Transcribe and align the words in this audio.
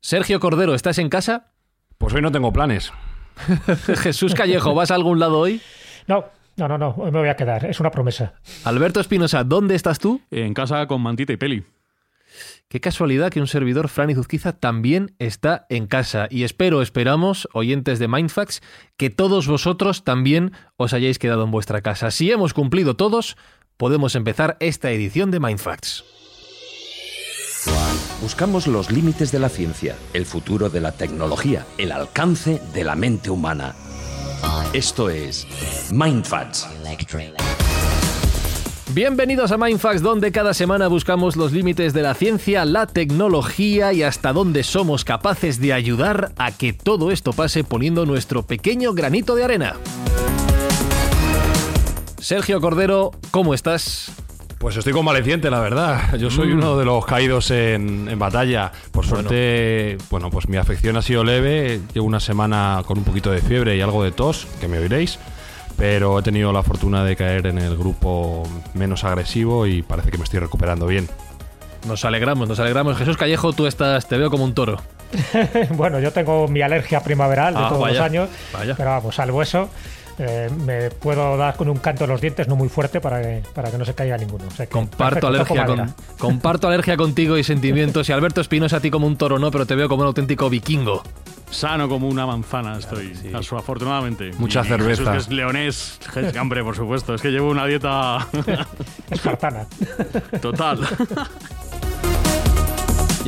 Sergio 0.00 0.40
Cordero, 0.40 0.74
¿estás 0.74 0.98
en 0.98 1.08
casa? 1.08 1.52
Pues 1.98 2.14
hoy 2.14 2.22
no 2.22 2.30
tengo 2.30 2.52
planes. 2.52 2.92
Jesús 4.02 4.34
Callejo, 4.34 4.74
¿vas 4.74 4.90
a 4.90 4.94
algún 4.94 5.18
lado 5.18 5.38
hoy? 5.38 5.60
No, 6.06 6.24
no, 6.56 6.68
no, 6.68 6.78
no, 6.78 6.94
hoy 6.98 7.10
me 7.10 7.18
voy 7.18 7.28
a 7.28 7.36
quedar, 7.36 7.64
es 7.66 7.80
una 7.80 7.90
promesa. 7.90 8.34
Alberto 8.64 9.00
Espinosa, 9.00 9.44
¿dónde 9.44 9.74
estás 9.74 9.98
tú? 9.98 10.20
En 10.30 10.54
casa 10.54 10.86
con 10.86 11.00
mantita 11.02 11.32
y 11.32 11.36
peli. 11.36 11.64
Qué 12.68 12.80
casualidad 12.80 13.30
que 13.30 13.40
un 13.40 13.46
servidor, 13.46 13.88
Fran 13.88 14.14
Zuzquiza, 14.14 14.52
también 14.52 15.14
está 15.18 15.66
en 15.70 15.86
casa. 15.86 16.28
Y 16.30 16.44
espero, 16.44 16.82
esperamos, 16.82 17.48
oyentes 17.52 17.98
de 17.98 18.08
Mindfax, 18.08 18.60
que 18.96 19.10
todos 19.10 19.48
vosotros 19.48 20.04
también 20.04 20.52
os 20.76 20.92
hayáis 20.92 21.18
quedado 21.18 21.44
en 21.44 21.50
vuestra 21.50 21.80
casa. 21.80 22.10
Si 22.10 22.30
hemos 22.30 22.54
cumplido 22.54 22.94
todos, 22.94 23.36
podemos 23.76 24.14
empezar 24.14 24.56
esta 24.60 24.90
edición 24.90 25.30
de 25.30 25.40
Mindfacts. 25.40 26.04
Buscamos 28.20 28.66
los 28.66 28.90
límites 28.90 29.32
de 29.32 29.38
la 29.38 29.48
ciencia, 29.48 29.96
el 30.12 30.26
futuro 30.26 30.68
de 30.68 30.80
la 30.80 30.92
tecnología, 30.92 31.66
el 31.78 31.92
alcance 31.92 32.60
de 32.74 32.84
la 32.84 32.94
mente 32.94 33.30
humana. 33.30 33.74
Esto 34.72 35.08
es 35.08 35.46
Mindfacts. 35.90 36.66
Bienvenidos 38.92 39.52
a 39.52 39.58
Mindfax, 39.58 40.02
donde 40.02 40.32
cada 40.32 40.54
semana 40.54 40.88
buscamos 40.88 41.36
los 41.36 41.52
límites 41.52 41.92
de 41.92 42.02
la 42.02 42.14
ciencia, 42.14 42.64
la 42.64 42.86
tecnología 42.86 43.92
y 43.92 44.02
hasta 44.02 44.32
dónde 44.32 44.62
somos 44.62 45.04
capaces 45.04 45.60
de 45.60 45.72
ayudar 45.72 46.32
a 46.36 46.52
que 46.52 46.72
todo 46.72 47.10
esto 47.10 47.32
pase 47.32 47.64
poniendo 47.64 48.06
nuestro 48.06 48.44
pequeño 48.44 48.94
granito 48.94 49.34
de 49.34 49.44
arena. 49.44 49.76
Sergio 52.18 52.60
Cordero, 52.60 53.12
¿cómo 53.30 53.54
estás? 53.54 54.10
Pues 54.58 54.76
estoy 54.76 54.92
convaleciente, 54.92 55.50
la 55.50 55.60
verdad. 55.60 56.16
Yo 56.16 56.30
soy 56.30 56.50
uno 56.50 56.76
de 56.76 56.84
los 56.84 57.06
caídos 57.06 57.50
en, 57.52 58.08
en 58.08 58.18
batalla. 58.18 58.72
Por 58.90 59.06
suerte, 59.06 59.96
bueno. 60.10 60.30
pues 60.30 60.48
mi 60.48 60.56
afección 60.56 60.96
ha 60.96 61.02
sido 61.02 61.22
leve. 61.22 61.80
Llevo 61.94 62.06
una 62.06 62.18
semana 62.18 62.82
con 62.84 62.98
un 62.98 63.04
poquito 63.04 63.30
de 63.30 63.40
fiebre 63.40 63.76
y 63.76 63.80
algo 63.80 64.02
de 64.02 64.10
tos, 64.10 64.48
que 64.60 64.66
me 64.66 64.78
oiréis. 64.78 65.20
Pero 65.76 66.18
he 66.18 66.22
tenido 66.22 66.52
la 66.52 66.64
fortuna 66.64 67.04
de 67.04 67.14
caer 67.14 67.46
en 67.46 67.58
el 67.58 67.76
grupo 67.76 68.42
menos 68.74 69.04
agresivo 69.04 69.64
y 69.68 69.82
parece 69.82 70.10
que 70.10 70.18
me 70.18 70.24
estoy 70.24 70.40
recuperando 70.40 70.86
bien. 70.88 71.08
Nos 71.86 72.04
alegramos, 72.04 72.48
nos 72.48 72.58
alegramos. 72.58 72.98
Jesús 72.98 73.16
Callejo, 73.16 73.52
tú 73.52 73.68
estás, 73.68 74.08
te 74.08 74.18
veo 74.18 74.28
como 74.28 74.42
un 74.42 74.54
toro. 74.54 74.82
bueno, 75.70 76.00
yo 76.00 76.10
tengo 76.12 76.48
mi 76.48 76.62
alergia 76.62 77.00
primaveral 77.04 77.54
de 77.54 77.60
Ah, 77.60 77.68
todos 77.68 77.82
vaya, 77.82 77.94
los 78.00 78.04
años, 78.04 78.28
vaya. 78.52 78.74
pero 78.76 78.90
vamos, 78.90 79.14
salvo 79.14 79.40
eso, 79.40 79.70
eh, 80.18 80.50
me 80.66 80.90
puedo 80.90 81.36
dar 81.36 81.56
con 81.56 81.68
un 81.68 81.78
canto 81.78 82.04
en 82.04 82.10
los 82.10 82.20
dientes 82.20 82.48
no 82.48 82.56
muy 82.56 82.68
fuerte 82.68 83.00
para 83.00 83.20
que, 83.22 83.42
para 83.54 83.70
que 83.70 83.78
no 83.78 83.84
se 83.84 83.94
caiga 83.94 84.16
ninguno. 84.16 84.44
O 84.46 84.50
sea 84.50 84.66
que, 84.66 84.72
Comparto 84.72 85.30
perfecto, 85.30 85.54
alergia, 85.54 85.66
con, 85.66 85.94
comparto 86.18 86.68
alergia 86.68 86.96
contigo 86.96 87.36
y 87.38 87.44
sentimientos. 87.44 88.08
Y 88.08 88.12
Alberto 88.12 88.40
Espinosa, 88.40 88.76
a 88.76 88.80
ti 88.80 88.90
como 88.90 89.06
un 89.06 89.16
toro 89.16 89.38
no, 89.38 89.50
pero 89.50 89.66
te 89.66 89.74
veo 89.74 89.88
como 89.88 90.02
un 90.02 90.08
auténtico 90.08 90.48
vikingo. 90.50 91.02
Sano 91.50 91.88
como 91.88 92.08
una 92.08 92.26
manzana 92.26 92.76
estoy, 92.78 93.14
sí. 93.14 93.28
asu- 93.32 93.58
afortunadamente. 93.58 94.32
Mucha 94.38 94.60
Y 94.60 94.64
cerveza. 94.68 94.90
Jesús, 94.90 95.08
que 95.10 95.16
es 95.16 95.28
leonés, 95.30 95.98
hombre, 96.38 96.62
por 96.62 96.76
supuesto. 96.76 97.14
Es 97.14 97.22
que 97.22 97.30
llevo 97.30 97.48
una 97.50 97.64
dieta 97.64 98.26
Espartana. 99.10 99.66
total. 100.42 100.80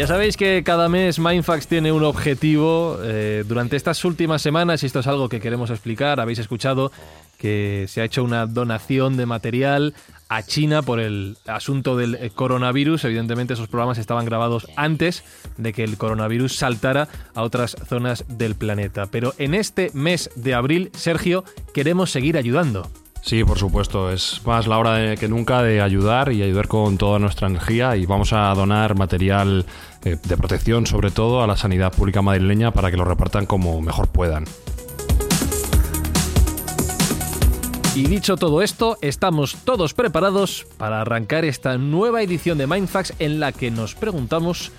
Ya 0.01 0.07
sabéis 0.07 0.39
que 0.39 0.63
cada 0.65 0.89
mes 0.89 1.19
Mindfax 1.19 1.67
tiene 1.67 1.93
un 1.93 2.05
objetivo. 2.05 2.97
eh, 3.03 3.45
durante 3.47 3.77
estas 3.77 4.03
últimas 4.07 4.41
semanas, 4.41 4.83
y 4.83 4.87
esto 4.87 5.01
es 5.01 5.07
algo 5.07 5.29
que 5.29 5.41
queremos 5.41 5.69
explicar, 5.69 6.21
habéis 6.21 6.39
escuchado 6.39 6.91
que 7.37 7.85
se 7.87 8.01
ha 8.01 8.05
hecho 8.05 8.25
una 8.25 8.47
donación 8.47 9.19
de 9.19 9.27
material 9.27 9.93
a 10.31 10.43
China 10.43 10.81
por 10.81 11.01
el 11.01 11.37
asunto 11.47 11.99
del 11.99 12.15
eh, 12.15 12.31
coronavirus. 12.31 13.05
Evidentemente 13.05 13.53
esos 13.53 13.69
programas 13.69 13.99
estaban 13.99 14.25
grabados 14.25 14.67
antes 14.75 15.23
de 15.59 15.75
que 15.75 15.85
el 15.85 15.99
coronavirus 15.99 16.57
saltara 16.57 17.09
a 17.35 17.43
otras 17.43 17.77
zonas 17.87 18.25
del 18.27 18.55
planeta. 18.55 19.05
Pero 19.05 19.35
en 19.37 19.53
este 19.53 19.91
mes 19.93 20.31
de 20.35 20.55
abril, 20.55 20.91
Sergio, 20.95 21.45
queremos 21.75 22.11
seguir 22.11 22.39
ayudando. 22.39 22.91
Sí, 23.23 23.45
por 23.45 23.59
supuesto. 23.59 24.11
Es 24.11 24.41
más 24.47 24.67
la 24.67 24.79
hora 24.79 24.95
de- 24.95 25.17
que 25.17 25.29
nunca 25.29 25.63
de 25.63 25.81
ayudar 25.81 26.33
y 26.33 26.43
ayudar 26.43 26.69
con 26.69 26.97
toda 26.99 27.19
nuestra 27.19 27.49
energía. 27.49 27.97
Y 27.97 28.07
vamos 28.07 28.33
a 28.33 28.53
donar 28.55 28.97
material 28.97 29.67
eh, 30.05 30.17
de 30.23 30.37
protección, 30.37 30.87
sobre 30.87 31.11
todo, 31.11 31.43
a 31.43 31.47
la 31.47 31.57
sanidad 31.57 31.93
pública 31.93 32.23
madrileña 32.23 32.73
para 32.73 32.91
que 32.91 32.97
lo 32.97 33.05
repartan 33.05 33.47
como 33.47 33.81
mejor 33.83 34.09
puedan. 34.09 34.45
Y 37.95 38.05
dicho 38.05 38.37
todo 38.37 38.63
esto, 38.63 38.97
estamos 39.03 39.57
todos 39.65 39.95
preparados 39.95 40.67
para 40.79 41.01
arrancar 41.01 41.45
esta 41.45 41.77
nueva 41.77 42.23
edición 42.23 42.57
de 42.57 42.67
Mindfax 42.67 43.15
en 43.19 43.41
la 43.41 43.53
que 43.53 43.71
nos 43.71 43.95
preguntamos 43.97 44.71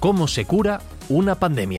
cómo 0.00 0.28
se 0.28 0.44
cura 0.46 0.80
una 1.08 1.34
pandemia. 1.34 1.78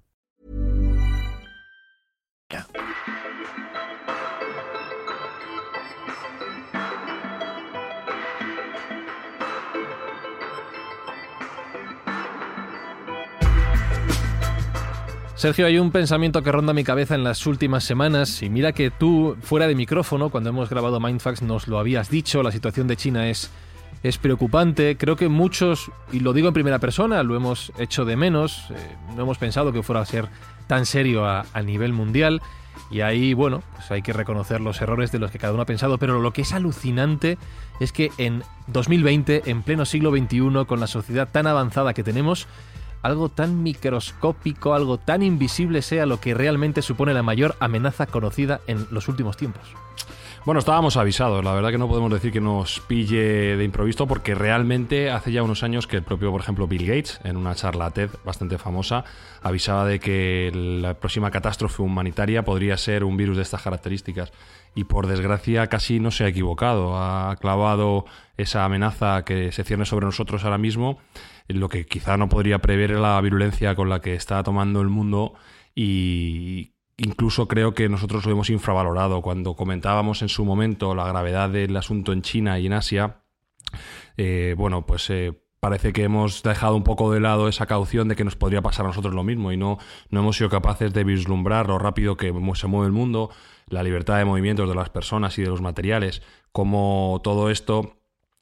Sergio, 15.41 15.65
hay 15.65 15.79
un 15.79 15.89
pensamiento 15.89 16.43
que 16.43 16.51
ronda 16.51 16.71
mi 16.71 16.83
cabeza 16.83 17.15
en 17.15 17.23
las 17.23 17.47
últimas 17.47 17.83
semanas 17.83 18.43
y 18.43 18.49
mira 18.51 18.73
que 18.73 18.91
tú, 18.91 19.35
fuera 19.41 19.65
de 19.65 19.73
micrófono, 19.73 20.29
cuando 20.29 20.51
hemos 20.51 20.69
grabado 20.69 20.99
Mindfax, 20.99 21.41
nos 21.41 21.67
lo 21.67 21.79
habías 21.79 22.11
dicho, 22.11 22.43
la 22.43 22.51
situación 22.51 22.85
de 22.85 22.95
China 22.95 23.27
es, 23.27 23.49
es 24.03 24.17
preocupante. 24.17 24.97
Creo 24.97 25.15
que 25.15 25.29
muchos, 25.29 25.91
y 26.11 26.19
lo 26.19 26.33
digo 26.33 26.47
en 26.47 26.53
primera 26.53 26.79
persona, 26.79 27.23
lo 27.23 27.35
hemos 27.35 27.71
hecho 27.77 28.05
de 28.05 28.15
menos, 28.15 28.65
eh, 28.71 28.97
no 29.15 29.23
hemos 29.23 29.37
pensado 29.37 29.71
que 29.71 29.83
fuera 29.83 30.01
a 30.01 30.05
ser 30.05 30.29
tan 30.67 30.85
serio 30.85 31.25
a, 31.25 31.45
nivel 31.63 31.93
mundial. 31.93 32.41
Y 32.89 33.01
ahí, 33.01 33.33
bueno, 33.33 33.61
pues 33.75 33.91
hay 33.91 34.01
que 34.01 34.13
reconocer 34.13 34.59
los 34.59 34.81
errores 34.81 35.11
de 35.11 35.19
los 35.19 35.31
que 35.31 35.39
cada 35.39 35.53
uno 35.53 35.63
ha 35.63 35.65
pensado, 35.65 35.97
pero 35.97 36.19
lo 36.19 36.33
que 36.33 36.41
es 36.41 36.53
alucinante 36.53 37.37
es 37.79 37.91
que 37.91 38.11
en 38.17 38.43
2020, 38.67 39.43
en 39.45 39.63
pleno 39.63 39.85
siglo 39.85 40.11
XXI, 40.11 40.65
con 40.65 40.79
la 40.79 40.87
sociedad 40.87 41.29
tan 41.31 41.47
avanzada 41.47 41.93
que 41.93 42.03
tenemos, 42.03 42.47
algo 43.01 43.29
tan 43.29 43.63
microscópico, 43.63 44.73
algo 44.73 44.97
tan 44.97 45.23
invisible 45.23 45.81
sea 45.81 46.05
lo 46.05 46.19
que 46.19 46.33
realmente 46.33 46.81
supone 46.81 47.13
la 47.13 47.23
mayor 47.23 47.55
amenaza 47.59 48.05
conocida 48.05 48.61
en 48.67 48.87
los 48.91 49.07
últimos 49.07 49.37
tiempos. 49.37 49.63
Bueno, 50.43 50.57
estábamos 50.57 50.97
avisados. 50.97 51.45
La 51.45 51.53
verdad 51.53 51.69
que 51.69 51.77
no 51.77 51.87
podemos 51.87 52.11
decir 52.11 52.31
que 52.31 52.41
nos 52.41 52.79
pille 52.79 53.55
de 53.55 53.63
improviso 53.63 54.07
porque 54.07 54.33
realmente 54.33 55.11
hace 55.11 55.31
ya 55.31 55.43
unos 55.43 55.61
años 55.61 55.85
que 55.85 55.97
el 55.97 56.03
propio, 56.03 56.31
por 56.31 56.41
ejemplo, 56.41 56.65
Bill 56.65 56.87
Gates, 56.87 57.21
en 57.23 57.37
una 57.37 57.53
charla 57.53 57.91
TED 57.91 58.09
bastante 58.25 58.57
famosa, 58.57 59.05
avisaba 59.43 59.85
de 59.85 59.99
que 59.99 60.51
la 60.51 60.95
próxima 60.95 61.29
catástrofe 61.29 61.83
humanitaria 61.83 62.43
podría 62.43 62.75
ser 62.77 63.03
un 63.03 63.17
virus 63.17 63.37
de 63.37 63.43
estas 63.43 63.61
características. 63.61 64.33
Y 64.73 64.85
por 64.85 65.05
desgracia 65.05 65.67
casi 65.67 65.99
no 65.99 66.09
se 66.09 66.23
ha 66.23 66.29
equivocado. 66.29 66.97
Ha 66.97 67.35
clavado 67.35 68.05
esa 68.35 68.65
amenaza 68.65 69.23
que 69.23 69.51
se 69.51 69.63
cierne 69.63 69.85
sobre 69.85 70.07
nosotros 70.07 70.43
ahora 70.43 70.57
mismo. 70.57 70.97
Lo 71.49 71.69
que 71.69 71.85
quizá 71.85 72.17
no 72.17 72.29
podría 72.29 72.57
prever 72.57 72.89
la 72.91 73.21
virulencia 73.21 73.75
con 73.75 73.89
la 73.89 74.01
que 74.01 74.15
está 74.15 74.41
tomando 74.41 74.81
el 74.81 74.87
mundo 74.87 75.35
y 75.75 76.73
incluso 77.03 77.47
creo 77.47 77.73
que 77.73 77.89
nosotros 77.89 78.25
lo 78.25 78.31
hemos 78.31 78.49
infravalorado. 78.49 79.21
Cuando 79.21 79.55
comentábamos 79.55 80.21
en 80.21 80.29
su 80.29 80.45
momento 80.45 80.95
la 80.95 81.07
gravedad 81.07 81.49
del 81.49 81.75
asunto 81.75 82.13
en 82.13 82.21
China 82.21 82.59
y 82.59 82.67
en 82.67 82.73
Asia, 82.73 83.23
eh, 84.17 84.55
bueno, 84.57 84.85
pues 84.85 85.09
eh, 85.09 85.41
parece 85.59 85.93
que 85.93 86.03
hemos 86.03 86.43
dejado 86.43 86.75
un 86.75 86.83
poco 86.83 87.11
de 87.11 87.19
lado 87.19 87.47
esa 87.47 87.65
caución 87.65 88.07
de 88.07 88.15
que 88.15 88.23
nos 88.23 88.35
podría 88.35 88.61
pasar 88.61 88.85
a 88.85 88.89
nosotros 88.89 89.13
lo 89.13 89.23
mismo 89.23 89.51
y 89.51 89.57
no, 89.57 89.79
no 90.09 90.19
hemos 90.19 90.37
sido 90.37 90.49
capaces 90.49 90.93
de 90.93 91.03
vislumbrar 91.03 91.67
lo 91.67 91.79
rápido 91.79 92.17
que 92.17 92.33
se 92.55 92.67
mueve 92.67 92.87
el 92.87 92.93
mundo, 92.93 93.31
la 93.67 93.83
libertad 93.83 94.17
de 94.17 94.25
movimientos 94.25 94.69
de 94.69 94.75
las 94.75 94.89
personas 94.89 95.37
y 95.37 95.43
de 95.43 95.49
los 95.49 95.61
materiales, 95.61 96.21
como 96.51 97.19
todo 97.23 97.49
esto 97.49 98.00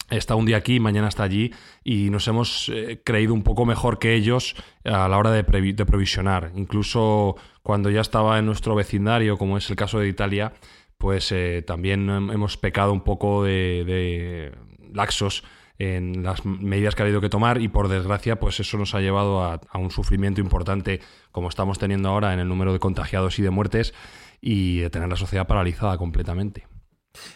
está 0.09 0.35
un 0.35 0.45
día 0.45 0.57
aquí, 0.57 0.79
mañana 0.79 1.07
está 1.07 1.23
allí, 1.23 1.51
y 1.83 2.09
nos 2.09 2.27
hemos 2.27 2.69
eh, 2.69 3.01
creído 3.03 3.33
un 3.33 3.43
poco 3.43 3.65
mejor 3.65 3.99
que 3.99 4.15
ellos 4.15 4.55
a 4.83 5.07
la 5.07 5.17
hora 5.17 5.31
de, 5.31 5.43
de, 5.43 5.85
provisionar. 5.85 6.51
Incluso 6.55 7.35
cuando 7.63 7.89
ya 7.89 8.01
estaba 8.01 8.39
en 8.39 8.45
nuestro 8.45 8.75
vecindario, 8.75 9.37
como 9.37 9.57
es 9.57 9.69
el 9.69 9.75
caso 9.75 9.99
de 9.99 10.07
Italia, 10.07 10.53
pues 10.97 11.31
eh, 11.31 11.63
también 11.65 12.09
hemos 12.09 12.57
pecado 12.57 12.91
un 12.91 13.01
poco 13.01 13.43
de, 13.43 14.51
laxos 14.93 15.43
en 15.77 16.23
las 16.23 16.45
medidas 16.45 16.93
que 16.93 17.03
ha 17.03 17.05
habido 17.05 17.21
que 17.21 17.29
tomar 17.29 17.61
y 17.61 17.69
por 17.69 17.87
desgracia 17.87 18.37
pues 18.37 18.59
eso 18.59 18.77
nos 18.77 18.95
ha 18.95 18.99
llevado 18.99 19.41
a, 19.41 19.61
a 19.69 19.77
un 19.77 19.91
sufrimiento 19.91 20.41
importante 20.41 20.99
como 21.31 21.47
estamos 21.47 21.79
teniendo 21.79 22.09
ahora 22.09 22.33
en 22.33 22.39
el 22.39 22.49
número 22.49 22.73
de 22.73 22.79
contagiados 22.79 23.39
y 23.39 23.43
de 23.43 23.49
muertes 23.49 23.93
y 24.41 24.79
de 24.79 24.89
tener 24.89 25.07
la 25.07 25.15
sociedad 25.15 25.47
paralizada 25.47 25.97
completamente. 25.97 26.67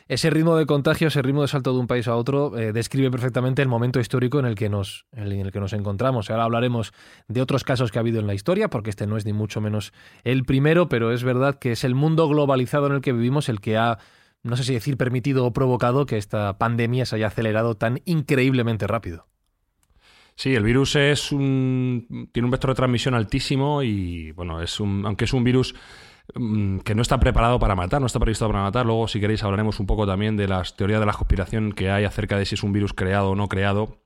Ese 0.07 0.29
ritmo 0.29 0.55
de 0.55 0.65
contagio, 0.65 1.07
ese 1.07 1.21
ritmo 1.21 1.41
de 1.41 1.47
salto 1.47 1.73
de 1.73 1.79
un 1.79 1.87
país 1.87 2.07
a 2.07 2.15
otro, 2.15 2.57
eh, 2.57 2.73
describe 2.73 3.09
perfectamente 3.09 3.61
el 3.61 3.67
momento 3.67 3.99
histórico 3.99 4.39
en 4.39 4.45
el, 4.45 4.55
que 4.55 4.69
nos, 4.69 5.05
en 5.11 5.31
el 5.31 5.51
que 5.51 5.59
nos 5.59 5.73
encontramos. 5.73 6.29
Ahora 6.29 6.43
hablaremos 6.43 6.93
de 7.27 7.41
otros 7.41 7.63
casos 7.63 7.91
que 7.91 7.97
ha 7.97 8.01
habido 8.01 8.19
en 8.19 8.27
la 8.27 8.33
historia, 8.33 8.69
porque 8.69 8.91
este 8.91 9.07
no 9.07 9.17
es 9.17 9.25
ni 9.25 9.33
mucho 9.33 9.61
menos 9.61 9.93
el 10.23 10.43
primero, 10.43 10.89
pero 10.89 11.11
es 11.11 11.23
verdad 11.23 11.57
que 11.57 11.71
es 11.71 11.83
el 11.83 11.95
mundo 11.95 12.27
globalizado 12.27 12.87
en 12.87 12.93
el 12.93 13.01
que 13.01 13.13
vivimos 13.13 13.49
el 13.49 13.61
que 13.61 13.77
ha, 13.77 13.97
no 14.43 14.55
sé 14.57 14.63
si 14.63 14.73
decir 14.73 14.97
permitido 14.97 15.45
o 15.45 15.53
provocado 15.53 16.05
que 16.05 16.17
esta 16.17 16.57
pandemia 16.57 17.05
se 17.05 17.15
haya 17.15 17.27
acelerado 17.27 17.75
tan 17.75 18.01
increíblemente 18.05 18.87
rápido. 18.87 19.27
Sí, 20.35 20.55
el 20.55 20.63
virus 20.63 20.95
es 20.95 21.31
un, 21.31 22.29
tiene 22.31 22.45
un 22.45 22.51
vector 22.51 22.71
de 22.71 22.75
transmisión 22.75 23.13
altísimo 23.13 23.83
y, 23.83 24.31
bueno, 24.31 24.61
es 24.61 24.79
un, 24.79 25.05
aunque 25.05 25.25
es 25.25 25.33
un 25.33 25.43
virus 25.43 25.75
que 26.83 26.95
no 26.95 27.01
está 27.01 27.19
preparado 27.19 27.59
para 27.59 27.75
matar, 27.75 27.99
no 27.99 28.07
está 28.07 28.19
previsto 28.19 28.47
para 28.47 28.63
matar. 28.63 28.85
Luego, 28.85 29.07
si 29.07 29.19
queréis, 29.19 29.43
hablaremos 29.43 29.79
un 29.79 29.85
poco 29.85 30.07
también 30.07 30.37
de 30.37 30.47
las 30.47 30.75
teorías 30.75 30.99
de 30.99 31.05
la 31.05 31.13
conspiración 31.13 31.73
que 31.73 31.91
hay 31.91 32.05
acerca 32.05 32.37
de 32.37 32.45
si 32.45 32.55
es 32.55 32.63
un 32.63 32.73
virus 32.73 32.93
creado 32.93 33.31
o 33.31 33.35
no 33.35 33.49
creado. 33.49 33.99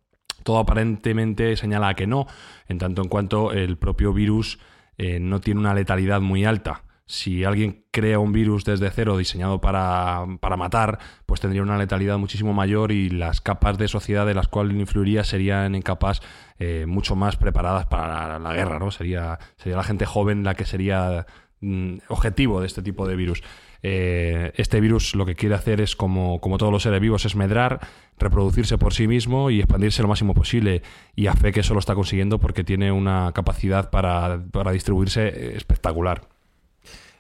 Todo 0.44 0.60
aparentemente 0.60 1.56
señala 1.58 1.94
que 1.94 2.08
no, 2.08 2.28
en 2.68 2.80
tanto 2.80 3.02
en 3.02 3.10
cuanto 3.10 3.52
el 3.52 3.78
propio 3.78 4.14
virus 4.14 4.60
eh, 4.98 5.19
no 5.19 5.42
tiene 5.42 5.60
una 5.60 5.74
letalidad 5.74 6.22
muy 6.22 6.46
alta. 6.46 6.84
Si 7.06 7.46
alguien 7.46 7.86
crea 7.92 8.20
un 8.20 8.34
virus 8.34 8.66
desde 8.66 8.90
cero 8.92 9.18
diseñado 9.18 9.62
para, 9.62 10.25
matar, 10.58 11.00
pues 11.25 11.40
tendría 11.40 11.62
una 11.62 11.78
letalidad 11.78 12.18
muchísimo 12.18 12.54
mayor 12.54 12.92
y 12.92 13.10
las 13.10 13.40
capas 13.40 13.78
de 13.78 13.88
sociedad 13.88 14.25
de 14.25 14.34
las 14.34 14.50
cuales 14.50 14.75
influiría 14.75 15.24
serían 15.24 15.74
en 15.74 15.81
capas 15.81 16.22
eh, 16.60 16.86
mucho 16.86 17.16
más 17.16 17.38
preparadas 17.38 17.86
para 17.86 18.28
la, 18.28 18.40
la, 18.40 18.54
guerra, 18.54 18.78
¿no? 18.78 18.92
Sería, 18.92 19.40
sería 19.56 19.78
la 19.78 19.86
gente 19.86 20.06
joven 20.06 20.44
la 20.44 20.56
que 20.56 20.66
sería 20.66 21.25
Mm, 21.59 21.98
objetivo 22.09 22.62
de 22.62 22.68
este 22.68 22.83
tipo 22.83 23.07
de 23.07 23.15
virus. 23.15 23.42
Eh, 23.81 24.51
este 24.56 24.80
virus 24.80 25.15
lo 25.15 25.25
que 25.25 25.36
quiere 25.36 25.56
hacer 25.56 25.81
es, 25.81 25.95
como, 25.95 26.39
como, 26.39 26.57
todos 26.57 26.71
los 26.71 26.83
seres 26.83 27.01
vivos, 27.01 27.25
es 27.25 27.36
medrar, 27.36 27.80
reproducirse 28.19 28.77
por 28.77 28.94
sí 28.94 29.07
mismo 29.07 29.50
y 29.50 29.59
expandirse 29.59 30.04
lo 30.04 30.07
máximo 30.07 30.36
posible. 30.36 30.83
Y 31.15 31.27
a 31.27 31.33
fe 31.33 31.51
que 31.51 31.62
eso 31.62 31.74
lo 31.74 31.80
está 31.80 31.95
consiguiendo 31.95 32.39
porque 32.39 32.63
tiene 32.63 32.92
una 32.92 33.31
capacidad 33.33 33.89
para, 33.89 34.44
para 34.51 34.71
distribuirse 34.71 35.56
espectacular. 35.56 36.21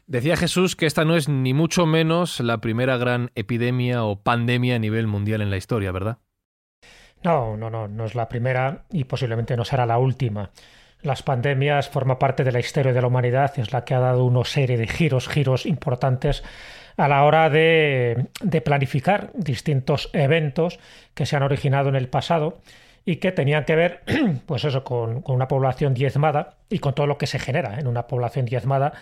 Decía 0.05 0.37
Jesús 0.37 0.75
que 0.75 0.85
esta 0.85 1.03
no 1.03 1.15
es 1.15 1.27
ni 1.27 1.53
mucho 1.53 1.85
menos 1.85 2.39
la 2.39 2.59
primera 2.59 2.95
gran 2.97 3.31
epidemia 3.35 4.05
o 4.05 4.21
pandemia 4.21 4.75
a 4.75 4.79
nivel 4.79 5.07
mundial 5.07 5.41
en 5.41 5.49
la 5.49 5.57
historia, 5.57 5.91
¿verdad? 5.91 6.19
No, 7.23 7.57
no, 7.57 7.69
no, 7.69 7.87
no 7.87 8.05
es 8.05 8.13
la 8.13 8.29
primera 8.29 8.85
y 8.91 9.03
posiblemente 9.05 9.57
no 9.57 9.65
será 9.65 9.85
la 9.85 9.97
última. 9.97 10.51
Las 11.01 11.23
pandemias 11.23 11.89
forman 11.89 12.17
parte 12.17 12.43
de 12.43 12.51
la 12.51 12.59
historia 12.59 12.93
de 12.93 13.01
la 13.01 13.07
humanidad, 13.07 13.57
es 13.57 13.71
la 13.71 13.85
que 13.85 13.93
ha 13.93 13.99
dado 13.99 14.25
una 14.25 14.43
serie 14.45 14.77
de 14.77 14.87
giros, 14.87 15.27
giros 15.27 15.65
importantes 15.65 16.43
a 16.97 17.07
la 17.07 17.23
hora 17.23 17.49
de, 17.49 18.27
planificar 18.65 19.29
distintos 19.35 20.09
eventos 20.13 20.79
que 21.13 21.27
se 21.27 21.35
han 21.35 21.43
originado 21.43 21.89
en 21.89 21.95
el 21.95 22.09
pasado 22.09 22.59
y 23.05 23.17
que 23.17 23.31
tenían 23.31 23.63
que 23.65 23.75
ver, 23.75 24.01
pues 24.47 24.65
eso, 24.65 24.83
con, 24.83 25.23
una 25.27 25.47
población 25.47 25.93
diezmada 25.93 26.55
y 26.69 26.79
con 26.79 26.95
todo 26.95 27.05
lo 27.05 27.19
que 27.19 27.27
se 27.27 27.39
genera 27.39 27.79
en 27.79 27.87
una 27.87 28.07
población 28.07 28.45
diezmada 28.45 28.93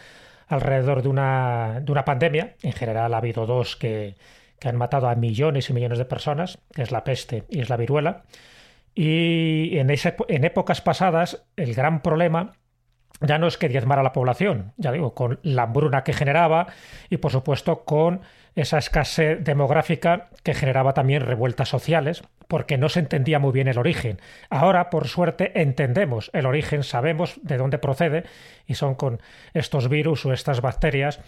alrededor 0.47 1.01
de 1.01 1.07
una, 1.07 1.79
de 1.81 1.91
una 1.91 2.03
pandemia. 2.03 2.55
En 2.61 2.73
general 2.73 3.13
ha 3.13 3.17
habido 3.17 3.45
dos 3.45 3.77
que, 3.77 4.15
que 4.59 4.67
han 4.67 4.75
matado 4.75 5.07
a 5.07 5.15
millones 5.15 5.69
y 5.69 5.73
millones 5.73 5.97
de 5.97 6.05
personas, 6.05 6.59
que 6.73 6.81
es 6.81 6.91
la 6.91 7.05
peste 7.05 7.45
y 7.49 7.61
es 7.61 7.69
la 7.69 7.77
viruela. 7.77 8.23
Y 8.95 9.77
en, 9.77 9.89
en 9.91 10.43
épocas 10.45 10.81
pasadas, 10.81 11.45
el 11.57 11.75
gran 11.75 12.01
problema 12.01 12.53
ya 13.21 13.37
no 13.37 13.47
es 13.47 13.57
que 13.57 13.69
diezmara 13.69 14.03
la 14.03 14.13
población, 14.13 14.73
ya 14.77 14.91
digo, 14.91 15.13
con 15.13 15.39
la 15.43 15.63
hambruna 15.63 16.03
que 16.03 16.13
generaba 16.13 16.67
y 17.09 17.17
por 17.17 17.31
supuesto 17.31 17.83
con 17.85 18.21
esa 18.55 18.77
escasez 18.77 19.43
demográfica 19.43 20.29
que 20.43 20.53
generaba 20.53 20.93
también 20.93 21.21
revueltas 21.21 21.69
sociales, 21.69 22.23
porque 22.47 22.77
no 22.77 22.87
se 22.87 23.01
entendía 23.01 23.37
muy 23.37 23.51
bien 23.51 23.67
el 23.67 23.77
origen. 23.77 24.19
Ahora, 24.49 24.89
por 24.89 25.07
suerte, 25.07 25.61
entendemos 25.61 26.29
el 26.33 26.45
origen, 26.45 26.83
sabemos 26.83 27.39
de 27.43 27.57
dónde 27.57 27.79
procede 27.79 28.23
y 28.65 28.75
son 28.75 28.95
con 28.95 29.19
estos 29.53 29.89
virus 29.89 30.25
o 30.25 30.31
estas 30.31 30.61
bacterias 30.61 31.19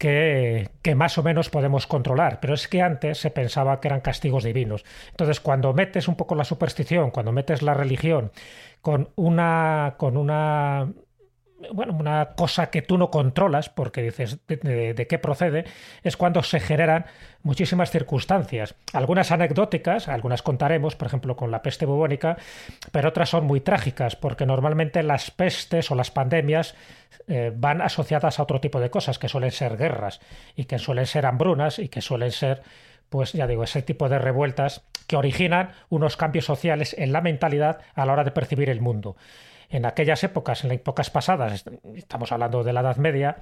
que, 0.00 0.94
más 0.96 1.18
o 1.18 1.22
menos 1.22 1.50
podemos 1.50 1.86
controlar, 1.86 2.40
pero 2.40 2.54
es 2.54 2.68
que 2.68 2.80
antes 2.80 3.18
se 3.18 3.30
pensaba 3.30 3.80
que 3.80 3.88
eran 3.88 4.00
castigos 4.00 4.44
divinos. 4.44 4.82
Entonces, 5.10 5.40
cuando 5.40 5.74
metes 5.74 6.08
un 6.08 6.16
poco 6.16 6.34
la 6.34 6.44
superstición, 6.44 7.10
cuando 7.10 7.32
metes 7.32 7.60
la 7.60 7.74
religión 7.74 8.32
con 8.80 9.10
una, 9.16 9.96
con 9.98 10.16
una 10.16 10.90
bueno, 11.72 11.94
una 11.98 12.30
cosa 12.36 12.70
que 12.70 12.82
tú 12.82 12.98
no 12.98 13.10
controlas, 13.10 13.68
porque 13.68 14.02
dices 14.02 14.38
de, 14.46 15.06
qué 15.08 15.18
procede, 15.18 15.64
es 16.02 16.16
cuando 16.16 16.42
se 16.42 16.60
generan 16.60 17.06
muchísimas 17.42 17.90
circunstancias. 17.90 18.74
Algunas 18.92 19.30
anecdóticas, 19.30 20.08
algunas 20.08 20.42
contaremos, 20.42 20.96
por 20.96 21.08
ejemplo, 21.08 21.36
con 21.36 21.50
la 21.50 21.62
peste 21.62 21.86
bubónica, 21.86 22.36
pero 22.92 23.10
otras 23.10 23.28
son 23.28 23.46
muy 23.46 23.60
trágicas, 23.60 24.16
porque 24.16 24.46
normalmente 24.46 25.02
las 25.02 25.30
pestes 25.30 25.90
o 25.90 25.94
las 25.94 26.10
pandemias 26.10 26.74
eh, 27.28 27.52
van 27.54 27.82
asociadas 27.82 28.38
a 28.38 28.42
otro 28.42 28.60
tipo 28.60 28.80
de 28.80 28.90
cosas, 28.90 29.18
que 29.18 29.28
suelen 29.28 29.50
ser 29.50 29.76
guerras, 29.76 30.20
y 30.56 30.64
que 30.64 30.78
suelen 30.78 31.06
ser 31.06 31.26
hambrunas, 31.26 31.78
y 31.78 31.88
que 31.88 32.00
suelen 32.00 32.32
ser, 32.32 32.62
pues 33.08 33.32
ya 33.32 33.46
digo, 33.46 33.64
ese 33.64 33.82
tipo 33.82 34.08
de 34.08 34.18
revueltas 34.18 34.82
que 35.06 35.16
originan 35.16 35.72
unos 35.88 36.16
cambios 36.16 36.44
sociales 36.44 36.94
en 36.98 37.12
la 37.12 37.20
mentalidad 37.20 37.80
a 37.94 38.06
la 38.06 38.12
hora 38.12 38.24
de 38.24 38.30
percibir 38.30 38.70
el 38.70 38.80
mundo 38.80 39.16
en 39.70 39.86
aquellas 39.86 40.22
épocas, 40.24 40.64
en 40.64 40.68
las 40.68 40.76
épocas 40.76 41.10
pasadas, 41.10 41.64
estamos 41.94 42.32
hablando 42.32 42.64
de 42.64 42.72
la 42.72 42.80
Edad 42.80 42.96
Media, 42.96 43.38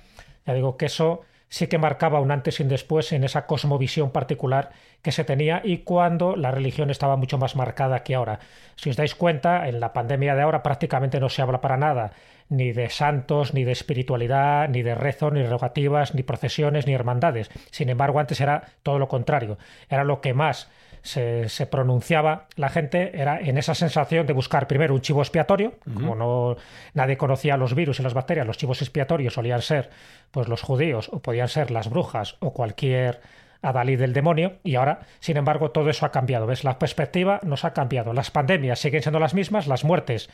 ya 0.47 0.55
digo 0.55 0.77
que 0.77 0.87
eso 0.87 1.23
sí 1.49 1.67
que 1.67 1.79
marcaba 1.79 2.21
un 2.21 2.31
antes 2.31 2.61
y 2.61 2.63
un 2.63 2.69
después 2.69 3.13
en 3.13 3.25
esa 3.25 3.47
cosmovisión 3.47 4.11
particular 4.11 4.71
que 5.03 5.13
se 5.13 5.25
tenía 5.25 5.63
y 5.65 5.79
cuando 5.79 6.37
la 6.37 6.51
religión 6.51 6.91
estaba 6.91 7.17
mucho 7.17 7.39
más 7.39 7.57
marcada 7.57 8.03
que 8.05 8.15
ahora. 8.15 8.41
Si 8.77 8.91
os 8.91 8.97
dais 8.97 9.15
cuenta, 9.15 9.69
en 9.69 9.81
la 9.81 9.95
pandemia 9.95 10.35
de 10.35 10.43
ahora 10.43 10.63
prácticamente 10.63 11.21
no 11.21 11.31
se 11.31 11.41
habla 11.41 11.61
para 11.61 11.79
nada 11.79 12.13
ni 12.51 12.73
de 12.73 12.89
santos, 12.89 13.55
ni 13.55 13.65
de 13.65 13.73
espiritualidad, 13.73 14.69
ni 14.69 14.83
de 14.83 14.95
rezo, 14.95 15.31
ni 15.31 15.43
rogativas, 15.43 16.15
ni 16.15 16.23
procesiones, 16.23 16.87
ni 16.87 16.95
hermandades. 16.95 17.51
Sin 17.71 17.89
embargo, 17.89 18.21
antes 18.21 18.41
era 18.41 18.65
todo 18.83 18.99
lo 18.99 19.09
contrario. 19.09 19.59
Era 19.89 20.05
lo 20.05 20.21
que 20.21 20.35
más 20.35 20.71
se, 21.03 21.67
pronunciaba 21.71 22.47
la 22.57 22.69
gente 22.69 23.21
era 23.21 23.41
en 23.41 23.59
esa 23.59 23.75
sensación 23.75 24.27
de 24.27 24.33
buscar 24.33 24.67
primero 24.67 24.95
un 24.95 25.01
chivo 25.01 25.21
expiatorio, 25.21 25.75
como 25.95 26.15
no 26.15 26.57
nadie 26.95 27.17
conocía 27.17 27.57
los 27.57 27.75
virus 27.75 28.01
y 28.01 28.03
las 28.03 28.15
bacterias, 28.15 28.47
los 28.47 28.59
chivos 28.59 28.83
expiatorios 28.83 29.35
solían 29.35 29.63
ser 29.63 29.91
pues 30.31 30.49
los 30.49 30.63
judíos 30.63 31.09
o 31.13 31.21
podían 31.21 31.49
ser 31.49 31.71
las 31.71 31.89
brujas 31.89 32.37
o 32.41 32.53
cualquier 32.53 33.21
adalí 33.63 33.97
del 33.97 34.13
demonio 34.13 34.59
y 34.63 34.77
ahora, 34.77 35.01
sin 35.21 35.37
embargo, 35.37 35.71
todo 35.71 35.91
eso 35.91 36.07
ha 36.07 36.13
cambiado. 36.13 36.47
¿Ves? 36.47 36.65
La 36.65 36.79
perspectiva 36.79 37.41
nos 37.43 37.65
ha 37.65 37.73
cambiado. 37.73 38.13
Las 38.13 38.31
pandemias 38.31 38.79
siguen 38.79 39.03
siendo 39.03 39.19
las 39.19 39.35
mismas, 39.35 39.67
las 39.67 39.85
muertes, 39.85 40.31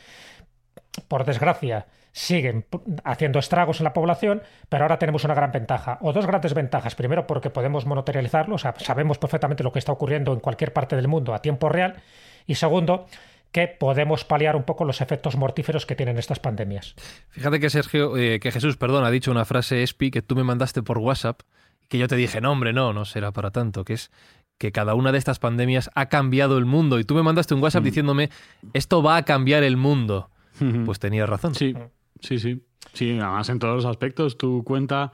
por 1.07 1.25
desgracia, 1.25 1.87
siguen 2.15 2.65
haciendo 3.03 3.39
estragos 3.39 3.81
en 3.81 3.83
la 3.83 3.91
población, 3.91 4.41
pero 4.69 4.85
ahora 4.85 4.97
tenemos 4.97 5.25
una 5.25 5.33
gran 5.33 5.51
ventaja, 5.51 5.97
o 6.01 6.13
dos 6.13 6.25
grandes 6.25 6.53
ventajas. 6.53 6.95
Primero, 6.95 7.27
porque 7.27 7.49
podemos 7.49 7.85
monoterializarlo, 7.85 8.55
o 8.55 8.57
sea, 8.57 8.73
sabemos 8.77 9.17
perfectamente 9.17 9.63
lo 9.63 9.73
que 9.73 9.79
está 9.79 9.91
ocurriendo 9.91 10.31
en 10.31 10.39
cualquier 10.39 10.71
parte 10.71 10.95
del 10.95 11.09
mundo 11.09 11.33
a 11.33 11.41
tiempo 11.41 11.67
real. 11.67 12.01
Y 12.47 12.55
segundo, 12.55 13.07
que 13.51 13.67
podemos 13.67 14.23
paliar 14.23 14.55
un 14.55 14.63
poco 14.63 14.85
los 14.85 15.01
efectos 15.01 15.35
mortíferos 15.35 15.85
que 15.85 15.97
tienen 15.97 16.17
estas 16.17 16.39
pandemias. 16.39 16.95
Fíjate 17.31 17.59
que 17.59 17.69
Sergio, 17.69 18.15
eh, 18.15 18.39
que 18.39 18.53
Jesús, 18.53 18.77
perdón, 18.77 19.03
ha 19.03 19.11
dicho 19.11 19.29
una 19.29 19.43
frase 19.43 19.83
espi 19.83 20.09
que 20.09 20.21
tú 20.21 20.37
me 20.37 20.45
mandaste 20.45 20.83
por 20.83 20.99
WhatsApp, 20.99 21.41
que 21.89 21.97
yo 21.97 22.07
te 22.07 22.15
dije, 22.15 22.39
no, 22.39 22.53
hombre, 22.53 22.71
no, 22.71 22.93
no 22.93 23.03
será 23.03 23.33
para 23.33 23.51
tanto, 23.51 23.83
que 23.83 23.91
es 23.91 24.09
que 24.57 24.71
cada 24.71 24.95
una 24.95 25.11
de 25.11 25.17
estas 25.17 25.39
pandemias 25.39 25.91
ha 25.95 26.05
cambiado 26.05 26.57
el 26.57 26.63
mundo. 26.63 26.97
Y 26.97 27.03
tú 27.03 27.13
me 27.13 27.23
mandaste 27.23 27.53
un 27.55 27.61
WhatsApp 27.61 27.81
mm. 27.81 27.85
diciéndome, 27.85 28.29
esto 28.71 29.03
va 29.03 29.17
a 29.17 29.25
cambiar 29.25 29.63
el 29.63 29.75
mundo. 29.75 30.29
Pues 30.85 30.99
tenías 30.99 31.27
razón. 31.27 31.53
Sí, 31.53 31.75
Sí, 32.19 32.39
sí. 32.39 32.65
Sí, 32.93 33.11
además 33.11 33.49
en 33.49 33.59
todos 33.59 33.75
los 33.75 33.85
aspectos. 33.85 34.37
Tú 34.37 34.63
cuenta 34.63 35.11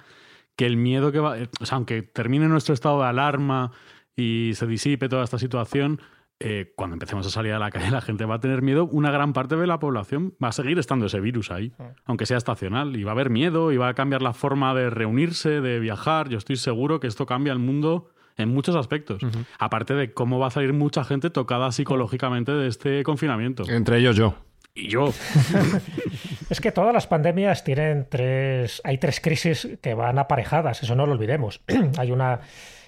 que 0.56 0.66
el 0.66 0.78
miedo 0.78 1.12
que 1.12 1.20
va. 1.20 1.36
O 1.60 1.66
sea, 1.66 1.78
aunque 1.78 2.02
termine 2.02 2.48
nuestro 2.48 2.74
estado 2.74 3.02
de 3.02 3.08
alarma 3.08 3.72
y 4.16 4.52
se 4.56 4.68
disipe 4.68 5.10
toda 5.10 5.24
esta 5.24 5.40
situación, 5.40 6.00
eh, 6.40 6.74
cuando 6.76 6.96
empecemos 6.96 7.28
a 7.28 7.30
salir 7.30 7.54
a 7.54 7.60
la 7.60 7.70
calle 7.70 7.92
la 7.92 8.02
gente 8.02 8.26
va 8.26 8.36
a 8.36 8.40
tener 8.40 8.64
miedo, 8.64 8.86
una 8.86 9.12
gran 9.12 9.32
parte 9.32 9.56
de 9.56 9.68
la 9.68 9.80
población 9.80 10.34
va 10.44 10.48
a 10.48 10.52
seguir 10.52 10.80
estando 10.80 11.06
ese 11.06 11.20
virus 11.20 11.52
ahí, 11.52 11.72
ah. 11.78 11.92
aunque 12.06 12.26
sea 12.26 12.38
estacional, 12.38 12.96
y 12.96 13.04
va 13.04 13.12
a 13.12 13.14
haber 13.14 13.30
miedo 13.30 13.72
y 13.72 13.78
va 13.78 13.90
a 13.90 13.94
cambiar 13.94 14.24
la 14.24 14.34
forma 14.34 14.74
de 14.74 14.90
reunirse, 14.90 15.62
de 15.62 15.80
viajar. 15.80 16.30
Yo 16.30 16.40
estoy 16.40 16.56
seguro 16.56 17.00
que 17.00 17.08
esto 17.08 17.28
cambia 17.28 17.54
el 17.54 17.60
mundo 17.60 18.10
en 18.38 18.50
muchos 18.50 18.76
aspectos. 18.76 19.22
Aparte 19.60 19.94
de 19.94 20.14
cómo 20.14 20.40
va 20.40 20.48
a 20.48 20.52
salir 20.52 20.74
mucha 20.74 21.04
gente 21.04 21.30
tocada 21.30 21.72
psicológicamente 21.72 22.52
de 22.52 22.68
este 22.68 23.04
confinamiento. 23.04 23.64
Entre 23.70 24.00
ellos 24.00 24.16
yo. 24.16 24.36
Y 24.74 24.90
yo. 24.90 25.10
es 26.50 26.62
que 26.62 26.72
todas 26.72 26.94
las 26.94 27.08
pandemias 27.08 27.64
tienen 27.64 28.08
tres. 28.10 28.82
Hay 28.84 28.98
tres 28.98 29.20
crisis 29.20 29.68
que 29.82 29.94
van 29.94 30.18
aparejadas, 30.18 30.84
eso 30.84 30.96
no 30.96 31.06
lo 31.06 31.14
olvidemos. 31.14 31.62
hay 31.98 32.12
una 32.12 32.40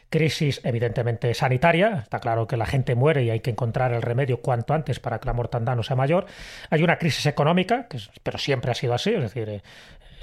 crisis 0.10 0.62
evidentemente 0.64 1.34
sanitaria, 1.34 2.02
está 2.04 2.20
claro 2.20 2.46
que 2.46 2.56
la 2.56 2.68
gente 2.68 2.94
muere 2.94 3.24
y 3.24 3.32
hay 3.32 3.40
que 3.40 3.50
encontrar 3.50 3.94
el 3.94 4.04
remedio 4.04 4.42
cuanto 4.42 4.76
antes 4.76 5.00
para 5.00 5.20
que 5.20 5.26
la 5.26 5.34
mortandad 5.34 5.76
no 5.76 5.82
sea 5.82 5.96
mayor. 5.96 6.28
Hay 6.70 6.84
una 6.84 7.00
crisis 7.00 7.26
económica, 7.26 7.88
que 7.88 7.98
pero 8.22 8.38
siempre 8.38 8.70
ha 8.70 8.76
sido 8.76 8.94
así, 8.94 9.10
es 9.10 9.22
decir, 9.22 9.64